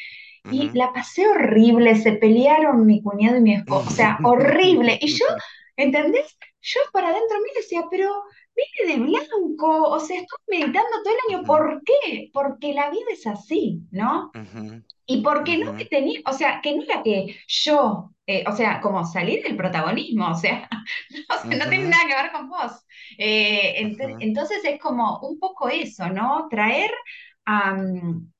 Y 0.51 0.69
la 0.73 0.91
pasé 0.91 1.25
horrible, 1.25 1.95
se 1.95 2.13
pelearon 2.13 2.85
mi 2.85 3.01
cuñado 3.01 3.37
y 3.37 3.41
mi 3.41 3.53
esposo, 3.55 3.87
o 3.87 3.91
sea, 3.91 4.17
horrible. 4.23 4.97
Y 5.01 5.07
yo, 5.07 5.25
¿entendés? 5.77 6.37
Yo 6.63 6.81
para 6.93 7.09
adentro 7.09 7.39
me 7.41 7.53
decía, 7.61 7.83
pero 7.91 8.23
vine 8.55 8.95
de 8.95 9.03
blanco, 9.05 9.83
o 9.89 9.99
sea, 10.01 10.21
estoy 10.21 10.39
meditando 10.47 11.03
todo 11.03 11.13
el 11.13 11.35
año, 11.35 11.45
¿por 11.45 11.83
qué? 11.85 12.29
Porque 12.33 12.73
la 12.73 12.89
vida 12.91 13.05
es 13.11 13.27
así, 13.27 13.81
¿no? 13.91 14.37
Y 15.05 15.21
porque 15.23 15.57
no 15.57 15.65
tenía, 15.89 16.21
o 16.25 16.33
sea, 16.33 16.61
que 16.61 16.75
no 16.75 16.83
era 16.83 17.03
que 17.03 17.37
yo, 17.47 18.11
eh, 18.27 18.43
o 18.47 18.53
sea, 18.55 18.81
como 18.81 19.05
salir 19.05 19.43
del 19.43 19.57
protagonismo, 19.57 20.29
o 20.31 20.35
sea, 20.35 20.69
no, 21.29 21.57
no 21.57 21.69
tiene 21.69 21.89
nada 21.89 22.03
que 22.07 22.15
ver 22.15 22.31
con 22.31 22.49
vos. 22.49 22.71
Eh, 23.17 23.75
ent- 23.83 24.15
entonces 24.19 24.59
es 24.65 24.79
como 24.79 25.19
un 25.21 25.39
poco 25.39 25.69
eso, 25.69 26.07
¿no? 26.09 26.47
Traer 26.49 26.91
a, 27.45 27.71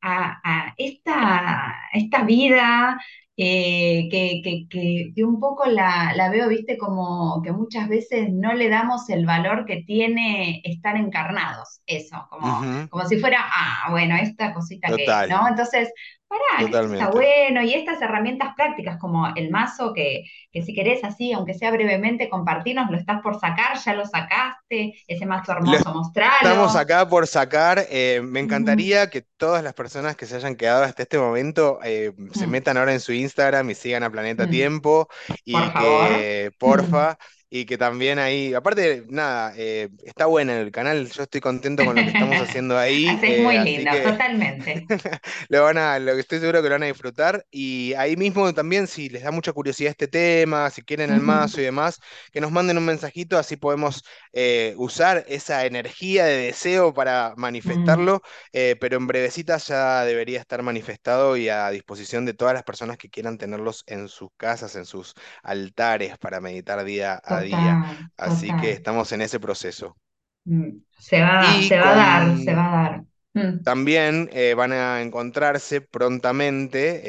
a- 0.01 0.41
a 0.43 0.73
esta, 0.77 1.75
esta 1.93 2.23
vida 2.23 2.99
eh, 3.37 4.07
que, 4.11 4.41
que- 4.43 4.67
que- 4.69 5.11
que 5.15 5.23
un 5.23 5.39
poco 5.39 5.65
la, 5.65 6.13
la 6.15 6.29
veo, 6.29 6.49
viste, 6.49 6.77
como 6.77 7.41
que 7.43 7.51
muchas 7.51 7.89
veces 7.89 8.29
no 8.31 8.53
le 8.53 8.69
damos 8.69 9.09
el 9.09 9.25
valor 9.25 9.65
que 9.65 9.83
tiene 9.85 10.61
estar 10.63 10.95
encarnados, 10.97 11.81
eso, 11.87 12.27
como, 12.29 12.61
como 12.89 13.05
si 13.07 13.17
fuera, 13.19 13.39
ah, 13.43 13.87
bueno, 13.91 14.15
esta 14.17 14.53
cosita 14.53 14.93
que, 14.95 15.23
¿no? 15.27 15.47
Entonces... 15.47 15.89
Pará, 16.33 16.65
esto 16.67 16.87
está 16.87 17.09
totalmente. 17.09 17.11
bueno 17.11 17.61
y 17.63 17.73
estas 17.75 18.01
herramientas 18.01 18.53
prácticas 18.55 18.97
como 18.99 19.27
el 19.35 19.51
mazo 19.51 19.93
que, 19.93 20.23
que 20.51 20.63
si 20.63 20.73
querés 20.73 21.03
así, 21.03 21.31
aunque 21.33 21.53
sea 21.53 21.71
brevemente, 21.71 22.29
compartirnos, 22.29 22.89
lo 22.89 22.97
estás 22.97 23.21
por 23.21 23.39
sacar, 23.39 23.77
ya 23.83 23.93
lo 23.93 24.05
sacaste, 24.05 24.95
ese 25.07 25.25
mazo 25.27 25.51
Lo 25.65 25.77
hermoso, 25.77 25.93
estamos 26.39 26.75
mostralo. 26.75 26.75
acá 26.75 27.07
por 27.07 27.27
sacar. 27.27 27.85
eh, 27.89 28.21
me 28.23 28.39
Mm, 28.45 28.81
encantaría 28.81 29.09
que 29.09 29.21
todas 29.37 29.63
las 29.63 29.73
personas 29.73 30.15
que 30.17 30.25
se 30.25 30.35
hayan 30.35 30.55
quedado 30.55 30.83
hasta 30.83 31.03
este 31.03 31.17
momento 31.17 31.79
eh, 31.83 32.11
se 32.33 32.47
mm, 32.47 32.47
metan 32.47 32.77
ahora 32.77 32.93
en 32.93 32.99
su 32.99 33.13
Instagram 33.13 33.69
y 33.69 33.75
sigan 33.75 34.03
a 34.03 34.11
Planeta 34.11 34.47
mm. 34.47 34.49
Tiempo 34.49 35.07
Por 35.27 35.37
y 35.45 35.71
favor. 35.71 35.71
que, 35.73 36.51
porfa, 36.57 37.17
y 37.55 37.65
que 37.65 37.77
también 37.77 38.17
ahí, 38.17 38.55
aparte, 38.55 39.03
nada, 39.09 39.53
eh, 39.55 39.89
está 40.03 40.25
bueno 40.25 40.53
el 40.53 40.71
canal, 40.71 41.07
yo 41.11 41.21
estoy 41.21 41.39
contento 41.39 41.85
con 41.85 41.95
lo 41.95 42.01
que 42.01 42.07
estamos 42.07 42.37
haciendo 42.41 42.75
ahí, 42.75 43.07
Haces 43.07 43.29
eh, 43.29 43.43
muy 43.43 43.59
lindo, 43.59 43.91
que 43.91 43.99
totalmente. 43.99 44.87
lo 45.49 45.61
van 45.61 45.77
a, 45.77 45.99
lo 45.99 46.15
que 46.15 46.21
estoy 46.21 46.39
seguro 46.39 46.63
que 46.63 46.69
lo 46.69 46.73
van 46.73 46.81
a 46.81 46.87
disfrutar. 46.87 47.45
Y 47.51 47.93
ahí 47.93 48.15
mismo 48.17 48.51
también, 48.55 48.87
si 48.87 49.07
les 49.07 49.21
da 49.21 49.29
mucha 49.29 49.53
curiosidad 49.53 49.91
este 49.91 50.07
tema, 50.07 50.67
si 50.71 50.81
quieren 50.81 51.13
el 51.13 51.21
mazo 51.21 51.61
y 51.61 51.65
demás, 51.65 51.99
que 52.31 52.41
nos 52.41 52.51
manden 52.51 52.79
un 52.79 52.85
mensajito, 52.85 53.37
así 53.37 53.55
podemos 53.55 54.03
eh, 54.31 54.73
usar 54.77 55.23
esa 55.27 55.63
energía 55.67 56.25
de 56.25 56.37
deseo 56.37 56.91
para 56.91 57.35
manifestarlo, 57.37 58.23
eh, 58.51 58.77
pero 58.81 58.97
en 58.97 59.05
brevecitas 59.05 59.67
ya 59.67 60.05
debería 60.05 60.39
estar 60.39 60.63
manifestado 60.63 61.37
y 61.37 61.49
a 61.49 61.69
disposición 61.69 62.25
de 62.25 62.33
todas 62.33 62.55
las 62.55 62.63
personas 62.63 62.97
que 62.97 63.11
quieran 63.11 63.37
tenerlos 63.37 63.83
en 63.85 64.07
sus 64.07 64.29
casas, 64.37 64.75
en 64.75 64.85
sus 64.85 65.13
altares 65.43 66.17
para 66.17 66.41
meditar 66.41 66.83
día 66.83 67.21
a 67.23 67.42
día. 67.43 67.79
Total, 67.79 68.11
Así 68.17 68.53
que 68.55 68.71
estamos 68.71 69.11
en 69.11 69.21
ese 69.21 69.39
proceso. 69.39 69.97
Mm. 70.45 70.69
Se 70.97 71.21
va, 71.21 71.57
Y 71.57 71.63
se 71.63 71.77
va 71.79 71.91
a 71.91 71.95
dar, 71.95 72.37
se 72.39 72.53
va 72.53 72.67
a 72.67 72.83
dar. 72.83 73.03
Mm, 73.33 73.63
también 73.63 74.29
eh, 74.33 74.53
van 74.55 74.73
a 74.73 75.01
encontrarse 75.01 75.81
prontamente 75.81 77.01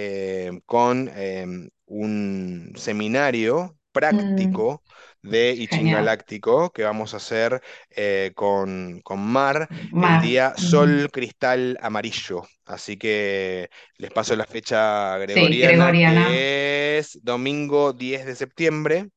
eh, 0.48 0.60
con 0.66 1.10
em, 1.16 1.68
un 1.86 2.72
seminario 2.76 3.76
mm. 4.10 4.48
práctico 4.52 4.82
de 5.22 5.52
I 5.52 5.68
Ching 5.68 5.88
Genial. 5.88 5.90
Galáctico 5.90 6.70
que 6.72 6.84
vamos 6.84 7.14
a 7.14 7.16
hacer 7.18 7.60
eh, 7.90 8.32
con, 8.34 9.00
con 9.02 9.20
Mar 9.20 9.68
el 10.00 10.20
día. 10.20 10.54
Sol 10.56 11.08
Cristal 11.12 11.78
Amarillo. 11.80 12.42
Así 12.66 12.96
que 12.96 13.70
les 13.98 14.10
paso 14.10 14.36
la 14.36 14.46
fecha 14.46 15.18
Sí, 15.26 15.58
gregoriana 15.58 15.90
Gregoriana. 15.92 16.26
que 16.26 16.98
es 16.98 17.18
domingo 17.22 17.92
10 17.92 18.26
de 18.26 18.34
septiembre 18.36 19.08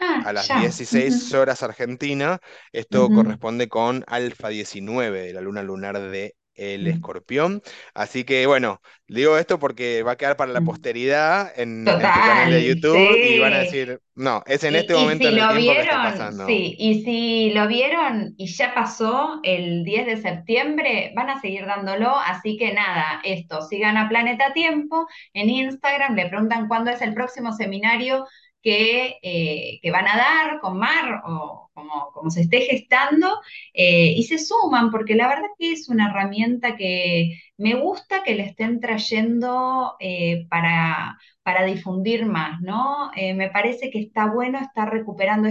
Ah, 0.00 0.22
a 0.22 0.32
las 0.32 0.48
ya. 0.48 0.60
16 0.60 1.32
Ujú, 1.32 1.34
horas 1.34 1.62
Argentina. 1.62 2.40
Esto 2.72 3.10
ujú. 3.10 3.12
corresponde 3.12 3.68
con 3.68 4.04
Alfa 4.06 4.48
19 4.48 5.22
de 5.22 5.32
la 5.32 5.40
luna 5.40 5.62
lunar 5.62 5.98
de 6.00 6.36
El 6.54 6.86
Mm, 6.86 6.86
Escorpión. 6.86 7.62
Así 7.94 8.24
que 8.24 8.46
bueno, 8.46 8.80
digo 9.08 9.38
esto 9.38 9.58
porque 9.58 10.02
va 10.02 10.12
a 10.12 10.16
quedar 10.16 10.36
para 10.36 10.52
la 10.52 10.62
mm. 10.62 10.64
posteridad 10.64 11.52
en, 11.58 11.94
en 11.98 12.12
tu 12.12 12.22
canal 12.22 12.50
de 12.50 12.64
Total, 12.64 12.64
YouTube 12.64 13.18
y 13.20 13.38
van 13.38 13.52
a 13.54 13.58
sí. 13.60 13.60
decir, 13.60 14.00
no, 14.14 14.42
es 14.46 14.64
en 14.64 14.76
este 14.76 14.94
y 14.94 14.94
momento 14.94 15.28
si 15.28 15.30
en 15.30 15.36
el 15.36 15.46
lo 15.46 15.48
tiempo 15.48 15.74
que 15.76 15.82
está 15.82 16.00
vieron, 16.00 16.00
pasando. 16.00 16.44
sí, 16.46 16.74
y 16.78 17.04
si 17.04 17.50
lo 17.52 17.68
vieron 17.68 18.34
y 18.38 18.46
ya 18.46 18.74
pasó 18.74 19.40
el 19.42 19.84
10 19.84 20.06
de 20.06 20.16
septiembre, 20.16 21.12
van 21.16 21.30
a 21.30 21.40
seguir 21.40 21.66
dándolo, 21.66 22.16
así 22.18 22.56
que 22.56 22.72
nada, 22.74 23.20
esto, 23.24 23.62
sigan 23.62 23.96
a 23.98 24.08
Planeta 24.08 24.52
Tiempo 24.54 25.06
en 25.34 25.50
Instagram, 25.50 26.14
le 26.16 26.28
preguntan 26.28 26.68
cuándo 26.68 26.90
es 26.90 27.02
el 27.02 27.14
próximo 27.14 27.52
seminario 27.52 28.26
que, 28.66 29.18
eh, 29.22 29.78
que 29.80 29.90
van 29.92 30.08
a 30.08 30.16
dar 30.16 30.60
con 30.60 30.76
Mar 30.78 31.22
o 31.24 31.70
como, 31.72 32.30
se 32.30 32.40
esté 32.42 32.62
gestando, 32.62 33.28
eh, 33.74 34.12
y 34.16 34.24
se 34.24 34.38
suman, 34.38 34.90
porque 34.90 35.14
la 35.14 35.28
verdad 35.28 35.46
que 35.58 35.70
es 35.72 35.88
una 35.88 36.08
herramienta 36.10 36.76
que 36.76 37.38
me 37.58 37.74
gusta 37.74 38.24
que 38.24 38.34
le 38.34 38.44
estén 38.44 38.80
trayendo 38.80 39.94
eh, 40.00 40.46
para 40.50 41.16
para 41.42 41.64
difundir 41.64 42.26
más, 42.26 42.60
¿no? 42.60 43.12
Me 43.14 43.48
parece 43.50 43.88
que 43.90 44.00
está 44.00 44.26
bueno 44.26 44.58
estar 44.58 44.90
recuperando. 44.90 45.50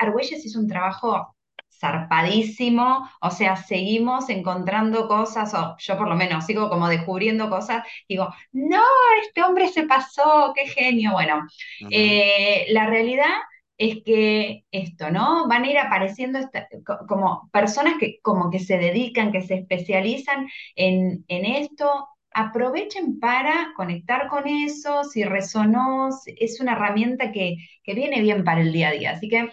Argüelles 0.00 0.44
hizo 0.44 0.58
un 0.58 0.66
trabajo 0.66 1.36
zarpadísimo, 1.80 3.08
o 3.20 3.30
sea, 3.30 3.56
seguimos 3.56 4.28
encontrando 4.30 5.06
cosas, 5.08 5.54
o 5.54 5.76
yo 5.78 5.96
por 5.98 6.08
lo 6.08 6.16
menos 6.16 6.44
sigo 6.46 6.68
como 6.68 6.88
descubriendo 6.88 7.48
cosas, 7.50 7.84
digo, 8.08 8.28
no, 8.52 8.82
este 9.26 9.42
hombre 9.42 9.68
se 9.68 9.84
pasó, 9.84 10.52
qué 10.54 10.66
genio. 10.68 11.12
Bueno, 11.12 11.46
eh, 11.88 12.66
la 12.70 12.86
realidad 12.86 13.28
es 13.76 14.02
que 14.04 14.64
esto, 14.72 15.10
¿no? 15.10 15.46
Van 15.48 15.64
a 15.64 15.70
ir 15.70 15.78
apareciendo 15.78 16.38
esta- 16.38 16.68
como 17.08 17.48
personas 17.52 17.94
que 17.98 18.18
como 18.22 18.50
que 18.50 18.58
se 18.58 18.76
dedican, 18.78 19.30
que 19.32 19.42
se 19.42 19.54
especializan 19.54 20.48
en, 20.74 21.24
en 21.28 21.44
esto, 21.44 22.08
aprovechen 22.32 23.18
para 23.20 23.72
conectar 23.76 24.28
con 24.28 24.46
eso, 24.48 25.04
si 25.04 25.24
resonó, 25.24 26.08
es 26.26 26.60
una 26.60 26.72
herramienta 26.72 27.32
que, 27.32 27.56
que 27.84 27.94
viene 27.94 28.20
bien 28.20 28.44
para 28.44 28.60
el 28.62 28.72
día 28.72 28.88
a 28.88 28.92
día, 28.92 29.10
así 29.12 29.28
que 29.28 29.48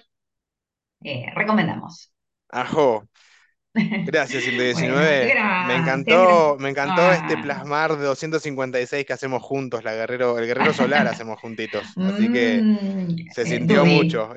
eh, 1.03 1.31
recomendamos. 1.35 2.11
Ajo. 2.55 3.09
Gracias, 4.03 4.43
Bueno, 4.71 5.03
119. 5.03 5.33
Me 5.57 5.73
gracias, 5.73 6.03
gracias. 6.05 6.05
encantó, 6.05 6.57
me 6.59 6.69
encantó 6.69 7.11
este 7.11 7.37
Ah. 7.37 7.41
plasmar 7.41 7.97
de 7.97 8.05
256 8.05 9.05
que 9.05 9.13
hacemos 9.13 9.41
juntos, 9.43 9.83
la 9.83 9.93
guerrero, 9.95 10.37
el 10.39 10.45
guerrero 10.47 10.73
solar 10.73 11.07
hacemos 11.07 11.39
juntitos. 11.39 11.97
Así 12.01 12.29
que 12.29 12.63
Mm, 12.63 13.15
se 13.27 13.45
eh, 13.45 13.45
sintió 13.45 13.85
Dudy, 13.85 13.85
mucho. 13.85 14.29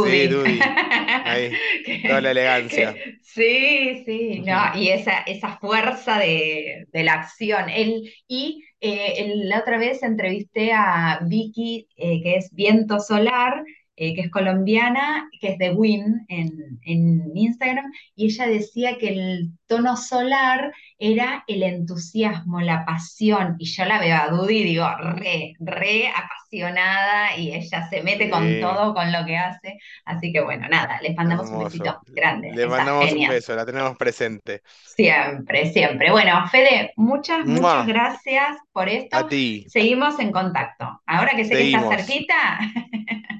Sí, 0.00 0.26
Dudy. 0.28 0.58
Toda 2.06 2.20
la 2.20 2.30
elegancia. 2.32 2.94
que- 2.94 3.18
sí, 3.22 4.02
sí, 4.04 4.40
no, 4.42 4.56
y 4.74 4.88
esa, 4.90 5.20
esa 5.22 5.58
fuerza 5.58 6.18
de, 6.18 6.86
de 6.92 7.02
la 7.04 7.14
acción. 7.14 7.68
Él, 7.70 8.12
y 8.28 8.64
eh, 8.80 9.14
el- 9.18 9.48
la 9.48 9.60
otra 9.60 9.78
vez 9.78 10.02
entrevisté 10.02 10.72
a 10.72 11.20
Vicky, 11.26 11.88
eh, 11.96 12.22
que 12.22 12.36
es 12.36 12.50
Viento 12.54 12.98
Solar, 13.00 13.64
eh, 13.96 14.14
que 14.14 14.22
es 14.22 14.30
colombiana, 14.30 15.28
que 15.40 15.48
es 15.48 15.58
de 15.58 15.72
Win 15.72 16.24
en, 16.28 16.80
en 16.82 17.36
Instagram, 17.36 17.92
y 18.16 18.26
ella 18.26 18.46
decía 18.46 18.98
que 18.98 19.08
el 19.08 19.52
tono 19.66 19.96
solar 19.96 20.72
era 21.02 21.44
el 21.46 21.62
entusiasmo, 21.64 22.60
la 22.60 22.84
pasión, 22.84 23.56
y 23.58 23.66
yo 23.66 23.84
la 23.84 23.98
veo 24.00 24.16
a 24.16 24.28
Dudy 24.28 24.58
y 24.58 24.64
digo, 24.64 24.88
re, 24.98 25.54
re 25.60 26.08
apasionada, 26.08 27.36
y 27.36 27.52
ella 27.54 27.88
se 27.88 28.02
mete 28.02 28.30
con 28.30 28.58
todo, 28.60 28.94
con 28.94 29.12
lo 29.12 29.24
que 29.26 29.36
hace, 29.36 29.78
así 30.04 30.32
que 30.32 30.40
bueno, 30.42 30.68
nada, 30.68 31.00
les 31.02 31.16
mandamos 31.16 31.52
un 31.52 31.60
hermoso. 31.60 31.64
besito 31.64 32.00
grande, 32.08 32.52
Le 32.52 32.66
mandamos 32.66 33.12
un 33.14 33.26
beso, 33.26 33.54
la 33.56 33.66
tenemos 33.66 33.96
presente. 33.96 34.62
siempre, 34.84 35.72
siempre. 35.72 36.10
Bueno, 36.10 36.46
Fede, 36.50 36.92
muchas, 36.96 37.46
muchas 37.46 37.84
¡Mua! 37.84 37.86
gracias 37.86 38.56
por 38.72 38.88
A 39.12 39.22
esto, 39.22 39.22
ti. 39.22 39.66
seguimos 39.66 40.18
en 40.18 40.32
contacto, 40.32 41.00
ahora 41.06 41.32
que 41.36 41.44
sé 41.44 41.56
que 41.56 41.56
Seguimos. 41.56 41.88
cerquita, 41.88 42.58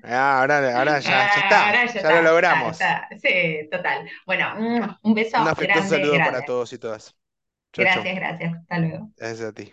Ah, 0.05 0.41
ahora, 0.41 0.79
ahora 0.79 1.01
ya, 1.01 1.27
ya 1.29 1.41
está, 1.41 1.67
ahora 1.67 1.87
ya 1.87 2.03
ya 2.03 2.13
lo 2.13 2.23
está, 2.23 2.31
está, 2.31 2.31
logramos. 2.31 3.03
está, 3.09 3.09
sí, 3.21 3.69
total. 3.71 4.09
Bueno, 4.27 4.99
un 5.03 5.15
beso 5.15 5.37
Un 5.37 5.47
afectuoso 5.49 5.89
grande, 5.89 5.89
saludo 5.89 6.23
para 6.23 6.41
grande. 6.41 6.43
todos 6.43 6.73
y 6.73 6.79
todas. 6.79 7.15
Chau. 7.73 7.85
Gracias, 7.85 8.15
gracias. 8.17 8.55
Hasta 8.55 8.79
luego. 8.79 9.11
Gracias 9.17 9.49
a 9.49 9.53
ti. 9.55 9.73